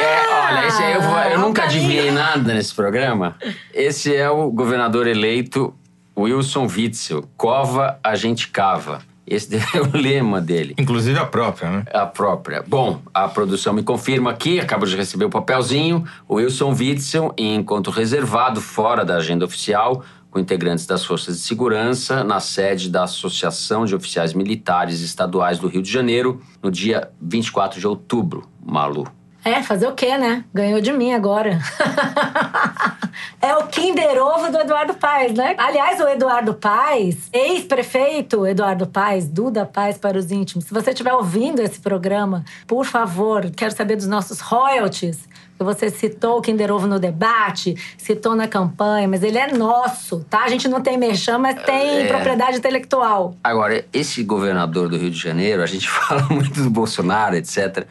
É, 0.00 0.50
olha, 0.50 0.66
esse 0.68 0.82
aí 0.82 0.92
eu, 0.94 1.02
vou- 1.02 1.18
eu 1.18 1.34
Ah, 1.34 1.38
nunca 1.38 1.64
adivinhei 1.64 2.10
nada 2.10 2.54
nesse 2.54 2.74
programa. 2.74 3.36
Esse 3.74 4.14
é 4.16 4.30
o 4.30 4.50
governador 4.50 5.06
eleito 5.06 5.74
Wilson 6.16 6.66
Witzel. 6.66 7.24
Cova, 7.36 7.98
a 8.02 8.14
gente 8.14 8.48
cava. 8.48 9.00
Esse 9.26 9.56
é 9.74 9.80
o 9.80 9.96
lema 9.96 10.40
dele. 10.40 10.74
Inclusive 10.78 11.18
a 11.18 11.24
própria, 11.24 11.70
né? 11.70 11.84
A 11.92 12.06
própria. 12.06 12.62
Bom, 12.66 13.00
a 13.14 13.28
produção 13.28 13.72
me 13.72 13.82
confirma 13.82 14.30
aqui, 14.30 14.60
acabo 14.60 14.86
de 14.86 14.96
receber 14.96 15.24
o 15.24 15.30
papelzinho. 15.30 16.04
O 16.28 16.34
Wilson 16.34 16.72
Witzel, 16.72 17.32
em 17.36 17.56
encontro 17.56 17.92
reservado 17.92 18.60
fora 18.60 19.04
da 19.04 19.16
agenda 19.16 19.44
oficial, 19.44 20.04
com 20.30 20.38
integrantes 20.38 20.86
das 20.86 21.04
forças 21.04 21.36
de 21.36 21.42
segurança, 21.42 22.24
na 22.24 22.40
sede 22.40 22.88
da 22.88 23.04
Associação 23.04 23.84
de 23.84 23.94
Oficiais 23.94 24.32
Militares 24.32 25.00
Estaduais 25.00 25.58
do 25.58 25.68
Rio 25.68 25.82
de 25.82 25.92
Janeiro, 25.92 26.40
no 26.62 26.70
dia 26.70 27.10
24 27.20 27.78
de 27.78 27.86
outubro. 27.86 28.48
Malu. 28.64 29.06
É, 29.44 29.62
fazer 29.62 29.88
o 29.88 29.92
quê, 29.92 30.16
né? 30.16 30.44
Ganhou 30.54 30.80
de 30.80 30.92
mim 30.92 31.12
agora. 31.12 31.58
é 33.40 33.56
o 33.56 33.66
Kinder 33.66 34.22
Ovo 34.22 34.50
do 34.52 34.58
Eduardo 34.58 34.94
Paes, 34.94 35.32
né? 35.34 35.54
Aliás, 35.58 35.98
o 36.00 36.08
Eduardo 36.08 36.54
Paes, 36.54 37.28
ex-prefeito 37.32 38.46
Eduardo 38.46 38.86
Paes, 38.86 39.26
Duda 39.26 39.66
Paes 39.66 39.98
para 39.98 40.16
os 40.16 40.30
íntimos. 40.30 40.64
Se 40.66 40.72
você 40.72 40.90
estiver 40.90 41.12
ouvindo 41.12 41.60
esse 41.60 41.80
programa, 41.80 42.44
por 42.66 42.84
favor, 42.84 43.50
quero 43.56 43.74
saber 43.74 43.96
dos 43.96 44.06
nossos 44.06 44.40
royalties. 44.40 45.28
Você 45.58 45.90
citou 45.90 46.38
o 46.38 46.42
Kinder 46.42 46.72
Ovo 46.72 46.88
no 46.88 46.98
debate, 46.98 47.76
citou 47.96 48.34
na 48.34 48.48
campanha, 48.48 49.06
mas 49.06 49.22
ele 49.22 49.38
é 49.38 49.52
nosso, 49.52 50.24
tá? 50.28 50.42
A 50.44 50.48
gente 50.48 50.66
não 50.66 50.80
tem 50.80 50.98
merchan, 50.98 51.38
mas 51.38 51.60
tem 51.62 52.00
É. 52.00 52.06
propriedade 52.06 52.56
intelectual. 52.58 53.36
Agora, 53.44 53.84
esse 53.92 54.24
governador 54.24 54.88
do 54.88 54.96
Rio 54.96 55.10
de 55.10 55.18
Janeiro, 55.18 55.62
a 55.62 55.66
gente 55.66 55.86
fala 55.90 56.22
muito 56.30 56.62
do 56.62 56.70
Bolsonaro, 56.70 57.36
etc. 57.36 57.86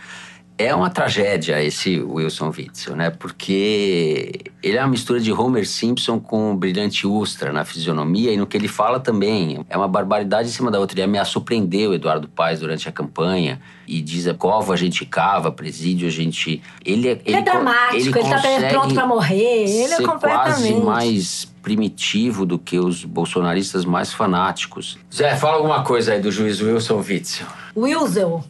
É 0.57 0.75
uma 0.75 0.89
tragédia 0.89 1.61
esse 1.63 1.99
Wilson 1.99 2.53
Witzel, 2.55 2.95
né? 2.95 3.09
Porque 3.09 4.31
ele 4.61 4.77
é 4.77 4.81
uma 4.81 4.89
mistura 4.89 5.19
de 5.19 5.31
Homer 5.33 5.67
Simpson 5.67 6.19
com 6.19 6.51
o 6.51 6.55
brilhante 6.55 7.07
Ustra 7.07 7.51
na 7.51 7.65
fisionomia 7.65 8.31
e 8.31 8.37
no 8.37 8.45
que 8.45 8.57
ele 8.57 8.67
fala 8.67 8.99
também. 8.99 9.65
É 9.67 9.75
uma 9.75 9.87
barbaridade 9.87 10.49
em 10.49 10.51
cima 10.51 10.69
da 10.69 10.79
outra. 10.79 10.95
Ele 10.95 11.03
ameaçou 11.03 11.41
prender 11.41 11.89
o 11.89 11.93
Eduardo 11.95 12.27
Paes 12.27 12.59
durante 12.59 12.87
a 12.87 12.91
campanha 12.91 13.59
e 13.87 14.01
diz 14.01 14.27
a 14.27 14.35
cova 14.35 14.73
a 14.73 14.77
gente 14.77 15.03
cava, 15.05 15.51
presídio 15.51 16.07
a 16.07 16.11
gente. 16.11 16.61
Ele 16.85 17.09
é, 17.09 17.21
Ele, 17.25 17.37
é 17.37 17.41
dramático, 17.41 17.95
ele, 17.95 18.11
tá 18.11 18.19
consegue 18.19 18.67
pronto 18.69 18.93
pra 18.93 19.07
morrer. 19.07 19.63
Ele 19.67 19.93
é 19.93 20.01
completamente. 20.01 20.73
quase 20.73 20.73
mais 20.75 21.51
primitivo 21.61 22.45
do 22.45 22.59
que 22.59 22.77
os 22.79 23.03
bolsonaristas 23.03 23.85
mais 23.85 24.13
fanáticos. 24.13 24.97
Zé, 25.13 25.35
fala 25.35 25.57
alguma 25.57 25.83
coisa 25.83 26.13
aí 26.13 26.21
do 26.21 26.31
juiz 26.31 26.61
Wilson 26.61 26.97
Witzel. 26.97 27.47
Wilson. 27.75 28.43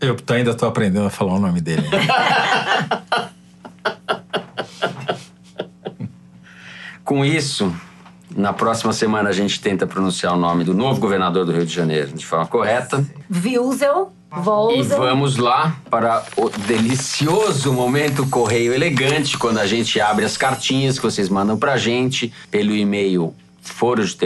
Eu 0.00 0.16
tô- 0.16 0.32
ainda 0.34 0.54
tô 0.54 0.66
aprendendo 0.66 1.06
a 1.06 1.10
falar 1.10 1.34
o 1.34 1.38
nome 1.40 1.60
dele. 1.60 1.82
Com 7.04 7.24
isso, 7.24 7.74
na 8.34 8.52
próxima 8.52 8.92
semana 8.92 9.30
a 9.30 9.32
gente 9.32 9.60
tenta 9.60 9.86
pronunciar 9.86 10.34
o 10.34 10.36
nome 10.38 10.62
do 10.64 10.72
novo 10.74 11.00
governador 11.00 11.44
do 11.44 11.52
Rio 11.52 11.66
de 11.66 11.74
Janeiro 11.74 12.12
de 12.12 12.24
forma 12.24 12.46
correta. 12.46 13.04
Wilson. 13.30 14.12
E 14.32 14.40
Volson. 14.40 14.96
vamos 14.96 15.36
lá 15.36 15.74
para 15.90 16.22
o 16.36 16.48
delicioso 16.50 17.72
momento 17.72 18.24
Correio 18.28 18.72
Elegante, 18.72 19.36
quando 19.36 19.58
a 19.58 19.66
gente 19.66 20.00
abre 20.00 20.24
as 20.24 20.36
cartinhas 20.36 20.98
que 21.00 21.04
vocês 21.04 21.28
mandam 21.28 21.58
pra 21.58 21.76
gente 21.76 22.32
pelo 22.48 22.72
e-mail 22.72 23.34
foro 23.60 24.04
de 24.04 24.16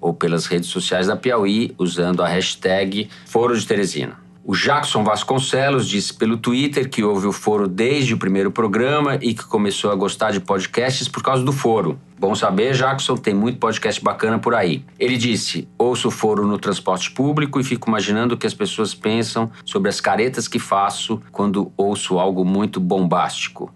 ou 0.00 0.14
pelas 0.14 0.46
redes 0.46 0.68
sociais 0.68 1.06
da 1.06 1.16
Piauí, 1.16 1.74
usando 1.78 2.22
a 2.22 2.28
hashtag 2.28 3.08
Foro 3.26 3.58
de 3.58 3.66
Teresina. 3.66 4.26
O 4.48 4.54
Jackson 4.54 5.02
Vasconcelos 5.02 5.88
disse 5.88 6.14
pelo 6.14 6.36
Twitter 6.36 6.88
que 6.88 7.02
ouve 7.02 7.26
o 7.26 7.32
Foro 7.32 7.66
desde 7.66 8.14
o 8.14 8.16
primeiro 8.16 8.52
programa 8.52 9.16
e 9.20 9.34
que 9.34 9.44
começou 9.44 9.90
a 9.90 9.96
gostar 9.96 10.30
de 10.30 10.38
podcasts 10.38 11.08
por 11.08 11.20
causa 11.20 11.42
do 11.42 11.52
Foro. 11.52 11.98
Bom 12.16 12.32
saber, 12.32 12.72
Jackson, 12.72 13.16
tem 13.16 13.34
muito 13.34 13.58
podcast 13.58 14.00
bacana 14.00 14.38
por 14.38 14.54
aí. 14.54 14.84
Ele 15.00 15.16
disse: 15.16 15.66
ouço 15.76 16.06
o 16.06 16.10
Foro 16.12 16.46
no 16.46 16.58
transporte 16.58 17.10
público 17.10 17.58
e 17.58 17.64
fico 17.64 17.88
imaginando 17.88 18.36
o 18.36 18.38
que 18.38 18.46
as 18.46 18.54
pessoas 18.54 18.94
pensam 18.94 19.50
sobre 19.64 19.88
as 19.88 20.00
caretas 20.00 20.46
que 20.46 20.60
faço 20.60 21.20
quando 21.32 21.72
ouço 21.76 22.16
algo 22.16 22.44
muito 22.44 22.78
bombástico. 22.78 23.74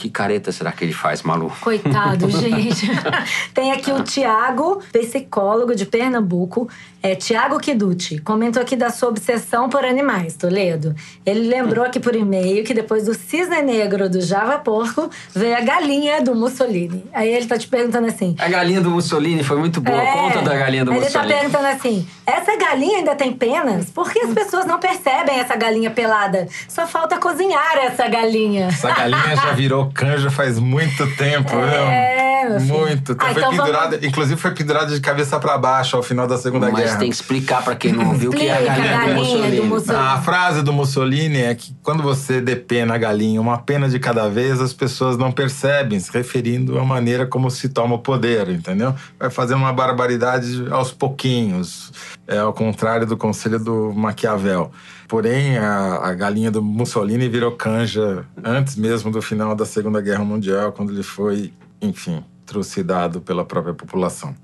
Que 0.00 0.08
careta 0.08 0.50
será 0.50 0.72
que 0.72 0.82
ele 0.82 0.94
faz, 0.94 1.22
Malu? 1.22 1.52
Coitado, 1.60 2.30
gente. 2.32 2.88
Tem 3.52 3.70
aqui 3.70 3.92
o 3.92 4.02
Tiago, 4.02 4.80
psicólogo 4.90 5.74
de 5.74 5.84
Pernambuco. 5.84 6.66
É 7.02 7.14
Tiago 7.14 7.58
Kiduti. 7.58 8.18
Comentou 8.18 8.62
aqui 8.62 8.76
da 8.76 8.88
sua 8.88 9.10
obsessão 9.10 9.68
por 9.68 9.84
animais, 9.84 10.36
Toledo. 10.36 10.94
Ele 11.24 11.48
lembrou 11.48 11.84
aqui 11.84 12.00
por 12.00 12.14
e-mail 12.16 12.64
que 12.64 12.72
depois 12.72 13.04
do 13.04 13.14
cisne 13.14 13.60
negro 13.60 14.08
do 14.08 14.22
Java 14.22 14.58
Porco 14.58 15.10
veio 15.34 15.54
a 15.56 15.60
galinha 15.60 16.22
do 16.22 16.34
Mussolini. 16.34 17.04
Aí 17.12 17.28
ele 17.28 17.44
tá 17.46 17.58
te 17.58 17.68
perguntando 17.68 18.06
assim. 18.06 18.34
A 18.38 18.48
galinha 18.48 18.80
do 18.80 18.90
Mussolini 18.90 19.42
foi 19.44 19.58
muito 19.58 19.82
boa. 19.82 20.00
É, 20.00 20.12
Conta 20.12 20.42
da 20.42 20.56
galinha 20.56 20.84
do 20.84 20.92
Ele 20.92 21.00
Mussolini. 21.00 21.30
tá 21.32 21.38
perguntando 21.38 21.66
assim: 21.66 22.06
essa 22.30 22.56
galinha 22.56 22.98
ainda 22.98 23.14
tem 23.14 23.32
penas? 23.32 23.86
Por 23.90 24.10
que 24.12 24.20
as 24.20 24.32
pessoas 24.34 24.64
não 24.66 24.78
percebem 24.78 25.38
essa 25.38 25.56
galinha 25.56 25.90
pelada? 25.90 26.48
Só 26.68 26.86
falta 26.86 27.18
cozinhar 27.18 27.76
essa 27.78 28.08
galinha. 28.08 28.66
Essa 28.66 28.90
galinha 28.92 29.36
já 29.36 29.52
virou 29.52 29.90
canja 29.92 30.30
faz 30.30 30.58
muito 30.58 31.06
tempo, 31.16 31.54
É, 31.56 32.48
viu? 32.58 32.60
Muito 32.60 33.14
tempo. 33.14 33.22
Ah, 33.22 33.32
foi 33.32 33.42
então 33.42 33.50
vamos- 33.52 33.64
pendurada, 33.64 34.06
inclusive 34.06 34.40
foi 34.40 34.50
pendurada 34.52 34.92
de 34.94 35.00
cabeça 35.00 35.38
pra 35.38 35.56
baixo 35.58 35.96
ao 35.96 36.02
final 36.02 36.26
da 36.26 36.36
Segunda 36.38 36.70
Mas 36.70 36.84
Guerra. 36.84 36.98
tem 36.98 37.08
que 37.08 37.14
explicar 37.14 37.62
pra 37.62 37.74
quem 37.76 37.92
não 37.92 38.08
ouviu 38.08 38.30
o 38.30 38.34
que 38.34 38.46
é 38.46 38.52
a 38.52 38.60
galinha, 38.60 38.88
galinha 38.98 39.14
do 39.14 39.20
Mussolini. 39.20 39.56
do 39.56 39.64
Mussolini. 39.64 40.04
A 40.04 40.18
frase 40.22 40.62
do 40.62 40.72
Mussolini 40.72 41.42
é 41.42 41.54
que 41.54 41.74
quando 41.82 42.02
você 42.02 42.40
depena 42.40 42.94
a 42.94 42.98
galinha 42.98 43.40
uma 43.40 43.58
pena 43.58 43.88
de 43.88 43.98
cada 43.98 44.28
vez, 44.28 44.60
as 44.60 44.72
pessoas 44.72 45.16
não 45.16 45.30
percebem, 45.30 45.98
se 46.00 46.10
referindo 46.12 46.78
à 46.78 46.84
maneira 46.84 47.26
como 47.26 47.50
se 47.50 47.68
toma 47.68 47.96
o 47.96 47.98
poder, 47.98 48.48
entendeu? 48.48 48.94
Vai 49.18 49.30
fazendo 49.30 49.58
uma 49.58 49.72
barbaridade 49.72 50.66
aos 50.70 50.90
pouquinhos, 50.90 51.92
é 52.30 52.38
ao 52.38 52.52
contrário 52.52 53.06
do 53.06 53.16
conselho 53.16 53.58
do 53.58 53.92
Maquiavel. 53.92 54.70
Porém, 55.08 55.58
a, 55.58 55.96
a 56.08 56.14
galinha 56.14 56.50
do 56.50 56.62
Mussolini 56.62 57.28
virou 57.28 57.52
canja 57.52 58.24
antes 58.44 58.76
mesmo 58.76 59.10
do 59.10 59.20
final 59.20 59.54
da 59.56 59.66
Segunda 59.66 60.00
Guerra 60.00 60.24
Mundial, 60.24 60.70
quando 60.72 60.92
ele 60.92 61.02
foi, 61.02 61.52
enfim, 61.82 62.24
trucidado 62.46 63.20
pela 63.20 63.44
própria 63.44 63.74
população. 63.74 64.34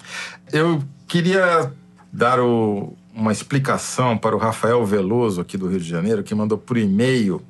Eu 0.53 0.83
queria 1.07 1.73
dar 2.13 2.41
o- 2.41 2.93
uma 3.15 3.31
explicação 3.33 4.19
para 4.19 4.35
o 4.35 4.39
Rafael 4.39 4.85
Veloso, 4.85 5.41
aqui 5.41 5.57
do 5.57 5.69
Rio 5.69 5.81
de 5.81 5.89
Janeiro, 5.89 6.23
que 6.25 6.35
mandou 6.35 6.59
por 6.59 6.77
e-mail 6.77 7.41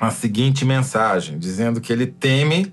a 0.00 0.10
seguinte 0.10 0.64
mensagem, 0.64 1.38
dizendo 1.38 1.80
que 1.80 1.92
ele 1.92 2.06
teme 2.06 2.72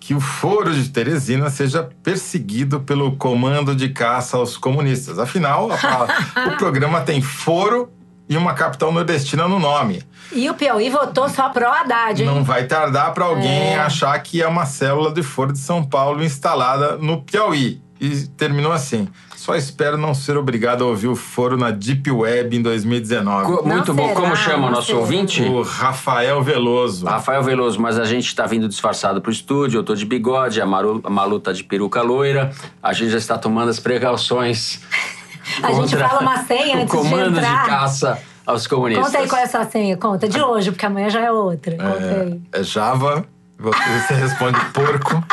que 0.00 0.14
o 0.14 0.20
Foro 0.20 0.72
de 0.74 0.88
Teresina 0.88 1.50
seja 1.50 1.88
perseguido 2.02 2.80
pelo 2.80 3.16
Comando 3.16 3.76
de 3.76 3.90
Caça 3.90 4.36
aos 4.38 4.56
Comunistas. 4.56 5.18
Afinal, 5.18 5.68
a- 5.70 6.48
o 6.48 6.56
programa 6.56 7.02
tem 7.02 7.20
foro 7.20 7.92
e 8.28 8.36
uma 8.36 8.54
capital 8.54 8.90
nordestina 8.92 9.46
no 9.46 9.58
nome. 9.58 10.02
E 10.32 10.48
o 10.48 10.54
Piauí 10.54 10.88
votou 10.88 11.28
só 11.28 11.48
pro 11.50 11.68
Haddad, 11.68 12.22
hein? 12.22 12.26
Não 12.28 12.42
vai 12.44 12.64
tardar 12.66 13.12
para 13.12 13.24
alguém 13.26 13.74
É. 13.74 13.78
achar 13.78 14.18
que 14.20 14.40
é 14.40 14.46
uma 14.48 14.64
célula 14.64 15.12
de 15.12 15.22
Foro 15.22 15.52
de 15.52 15.58
São 15.58 15.84
Paulo 15.84 16.22
instalada 16.24 16.96
no 16.96 17.22
Piauí. 17.22 17.82
E 18.00 18.26
terminou 18.28 18.72
assim. 18.72 19.06
Só 19.40 19.54
espero 19.56 19.96
não 19.96 20.12
ser 20.12 20.36
obrigado 20.36 20.84
a 20.84 20.86
ouvir 20.86 21.08
o 21.08 21.16
foro 21.16 21.56
na 21.56 21.70
Deep 21.70 22.10
Web 22.10 22.54
em 22.58 22.60
2019. 22.60 23.46
Co- 23.56 23.66
Muito 23.66 23.94
bom. 23.94 24.08
será, 24.08 24.20
Como 24.20 24.36
chama 24.36 24.58
o 24.58 24.60
não 24.66 24.70
nosso 24.72 24.88
será. 24.88 24.98
ouvinte? 24.98 25.42
O 25.44 25.62
Rafael 25.62 26.42
Veloso. 26.42 27.06
Rafael 27.06 27.42
Veloso, 27.42 27.80
mas 27.80 27.98
a 27.98 28.04
gente 28.04 28.36
tá 28.36 28.44
vindo 28.44 28.68
disfarçado 28.68 29.18
pro 29.22 29.32
estúdio, 29.32 29.78
eu 29.78 29.82
tô 29.82 29.94
de 29.94 30.04
bigode, 30.04 30.60
a 30.60 30.66
Maru, 30.66 31.00
a 31.02 31.08
Malu 31.08 31.40
tá 31.40 31.52
de 31.52 31.64
peruca 31.64 32.02
loira. 32.02 32.52
A 32.82 32.92
gente 32.92 33.12
já 33.12 33.16
está 33.16 33.38
tomando 33.38 33.70
as 33.70 33.80
precauções. 33.80 34.80
A 35.62 35.72
gente 35.72 35.96
fala 35.96 36.20
uma 36.20 36.44
senha 36.44 36.76
o 36.76 36.82
antes 36.82 36.90
de 36.94 36.96
comando 37.08 37.38
entrar. 37.38 37.66
caça 37.66 38.18
aos 38.44 38.66
comunistas. 38.66 39.06
Conta 39.06 39.18
aí 39.20 39.26
qual 39.28 39.40
é 39.40 39.44
a 39.44 39.48
sua 39.48 39.64
senha, 39.64 39.96
conta. 39.96 40.28
De 40.28 40.38
hoje, 40.42 40.70
porque 40.70 40.84
amanhã 40.84 41.08
já 41.08 41.20
é 41.20 41.32
outra. 41.32 41.76
Conta 41.78 42.20
aí. 42.26 42.40
É 42.52 42.62
Java, 42.62 43.24
você 43.58 44.14
responde 44.16 44.60
porco. 44.74 45.24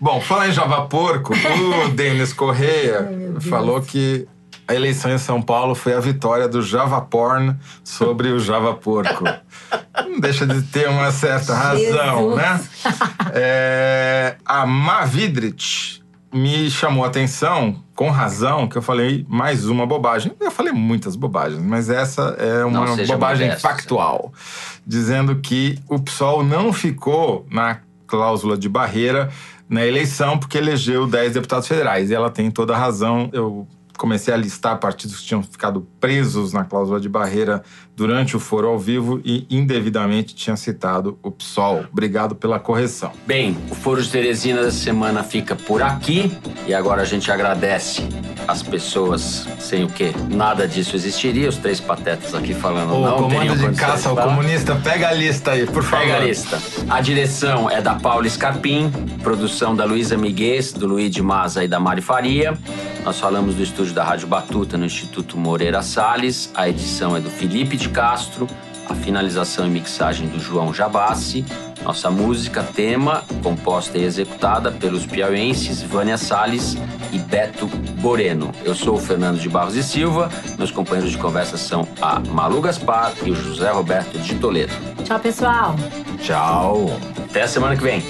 Bom, 0.00 0.20
falar 0.20 0.48
em 0.48 0.52
Java 0.52 0.86
porco, 0.86 1.34
o 1.84 1.88
Denis 1.88 2.32
Correia 2.32 3.08
falou 3.40 3.80
que 3.82 4.28
a 4.68 4.74
eleição 4.74 5.10
em 5.10 5.18
São 5.18 5.40
Paulo 5.40 5.74
foi 5.74 5.94
a 5.94 6.00
vitória 6.00 6.46
do 6.46 6.60
Java 6.60 7.00
Porn 7.00 7.56
sobre 7.82 8.28
o 8.28 8.38
Java 8.38 8.74
porco. 8.74 9.24
Não 10.06 10.20
deixa 10.20 10.46
de 10.46 10.62
ter 10.62 10.88
uma 10.88 11.10
certa 11.10 11.54
razão, 11.54 12.30
Jesus. 12.30 12.36
né? 12.36 12.60
É, 13.30 14.36
a 14.44 14.64
Mavidrit 14.64 16.02
me 16.32 16.70
chamou 16.70 17.04
a 17.04 17.08
atenção, 17.08 17.76
com 17.94 18.10
razão, 18.10 18.66
que 18.66 18.76
eu 18.76 18.82
falei 18.82 19.24
mais 19.28 19.66
uma 19.66 19.86
bobagem. 19.86 20.32
Eu 20.40 20.50
falei 20.50 20.72
muitas 20.72 21.14
bobagens, 21.14 21.62
mas 21.62 21.90
essa 21.90 22.36
é 22.38 22.64
uma 22.64 22.96
bobagem 23.06 23.48
modesto, 23.48 23.68
factual. 23.68 24.32
Dizendo 24.86 25.36
que 25.36 25.78
o 25.88 25.98
PSOL 25.98 26.42
não 26.42 26.72
ficou 26.72 27.46
na 27.50 27.80
cláusula 28.06 28.56
de 28.56 28.68
barreira 28.68 29.30
na 29.68 29.86
eleição 29.86 30.38
porque 30.38 30.58
elegeu 30.58 31.06
10 31.06 31.34
deputados 31.34 31.68
federais. 31.68 32.10
E 32.10 32.14
ela 32.14 32.30
tem 32.30 32.50
toda 32.50 32.74
a 32.74 32.78
razão. 32.78 33.28
Eu 33.32 33.66
comecei 33.96 34.32
a 34.32 34.36
listar 34.36 34.78
partidos 34.78 35.20
que 35.20 35.26
tinham 35.26 35.42
ficado 35.42 35.86
presos 36.00 36.52
na 36.52 36.64
cláusula 36.64 37.00
de 37.00 37.08
barreira 37.08 37.62
durante 37.98 38.36
o 38.36 38.40
foro 38.40 38.68
ao 38.68 38.78
vivo 38.78 39.20
e 39.24 39.44
indevidamente 39.50 40.32
tinha 40.32 40.54
citado 40.56 41.18
o 41.20 41.32
PSOL. 41.32 41.84
Obrigado 41.90 42.36
pela 42.36 42.60
correção. 42.60 43.10
Bem, 43.26 43.58
o 43.68 43.74
Foro 43.74 44.00
de 44.00 44.08
Teresina 44.08 44.62
dessa 44.62 44.78
semana 44.78 45.24
fica 45.24 45.56
por 45.56 45.82
aqui. 45.82 46.30
E 46.64 46.72
agora 46.72 47.02
a 47.02 47.04
gente 47.04 47.28
agradece 47.28 48.06
as 48.46 48.62
pessoas 48.62 49.48
sem 49.58 49.82
o 49.82 49.88
quê? 49.88 50.12
Nada 50.30 50.68
disso 50.68 50.94
existiria. 50.94 51.48
Os 51.48 51.56
três 51.56 51.80
patetas 51.80 52.36
aqui 52.36 52.54
falando 52.54 52.94
O 52.94 53.02
não 53.02 53.16
comando 53.16 53.56
de 53.56 53.76
caça 53.76 54.10
ao 54.10 54.16
comunista, 54.16 54.76
pega 54.76 55.08
a 55.08 55.12
lista 55.12 55.50
aí, 55.50 55.66
por 55.66 55.82
favor. 55.82 56.06
Pega 56.06 56.18
a 56.18 56.20
lista. 56.20 56.62
A 56.88 57.00
direção 57.00 57.68
é 57.68 57.82
da 57.82 57.96
Paula 57.96 58.28
Scarpim, 58.28 58.92
produção 59.24 59.74
da 59.74 59.84
Luísa 59.84 60.16
Miguez, 60.16 60.72
do 60.72 60.86
Luigi 60.86 61.20
Maza 61.20 61.64
e 61.64 61.68
da 61.68 61.80
Mari 61.80 62.00
Faria. 62.00 62.56
Nós 63.04 63.18
falamos 63.18 63.54
do 63.54 63.62
estúdio 63.62 63.94
da 63.94 64.04
Rádio 64.04 64.28
Batuta 64.28 64.76
no 64.76 64.84
Instituto 64.84 65.36
Moreira 65.36 65.82
Salles. 65.82 66.50
A 66.54 66.68
edição 66.68 67.16
é 67.16 67.20
do 67.20 67.30
Felipe 67.30 67.76
de 67.88 67.90
Castro. 67.90 68.46
A 68.88 68.94
finalização 68.94 69.66
e 69.66 69.70
mixagem 69.70 70.28
do 70.28 70.38
João 70.38 70.72
Jabassi. 70.72 71.44
Nossa 71.82 72.10
música 72.10 72.62
tema, 72.62 73.22
composta 73.42 73.98
e 73.98 74.04
executada 74.04 74.70
pelos 74.70 75.06
piauenses 75.06 75.82
Vânia 75.82 76.16
Salles 76.16 76.76
e 77.12 77.18
Beto 77.18 77.66
Boreno. 78.00 78.52
Eu 78.64 78.74
sou 78.74 78.96
o 78.96 78.98
Fernando 78.98 79.38
de 79.38 79.48
Barros 79.48 79.76
e 79.76 79.82
Silva. 79.82 80.30
Meus 80.56 80.70
companheiros 80.70 81.12
de 81.12 81.18
conversa 81.18 81.56
são 81.56 81.86
a 82.00 82.18
Malu 82.18 82.60
Gaspar 82.60 83.12
e 83.24 83.30
o 83.30 83.34
José 83.34 83.70
Roberto 83.70 84.18
de 84.18 84.34
Toledo. 84.36 84.72
Tchau, 85.04 85.20
pessoal. 85.20 85.76
Tchau. 86.20 86.86
Até 87.30 87.42
a 87.42 87.48
semana 87.48 87.76
que 87.76 87.82
vem. 87.82 88.02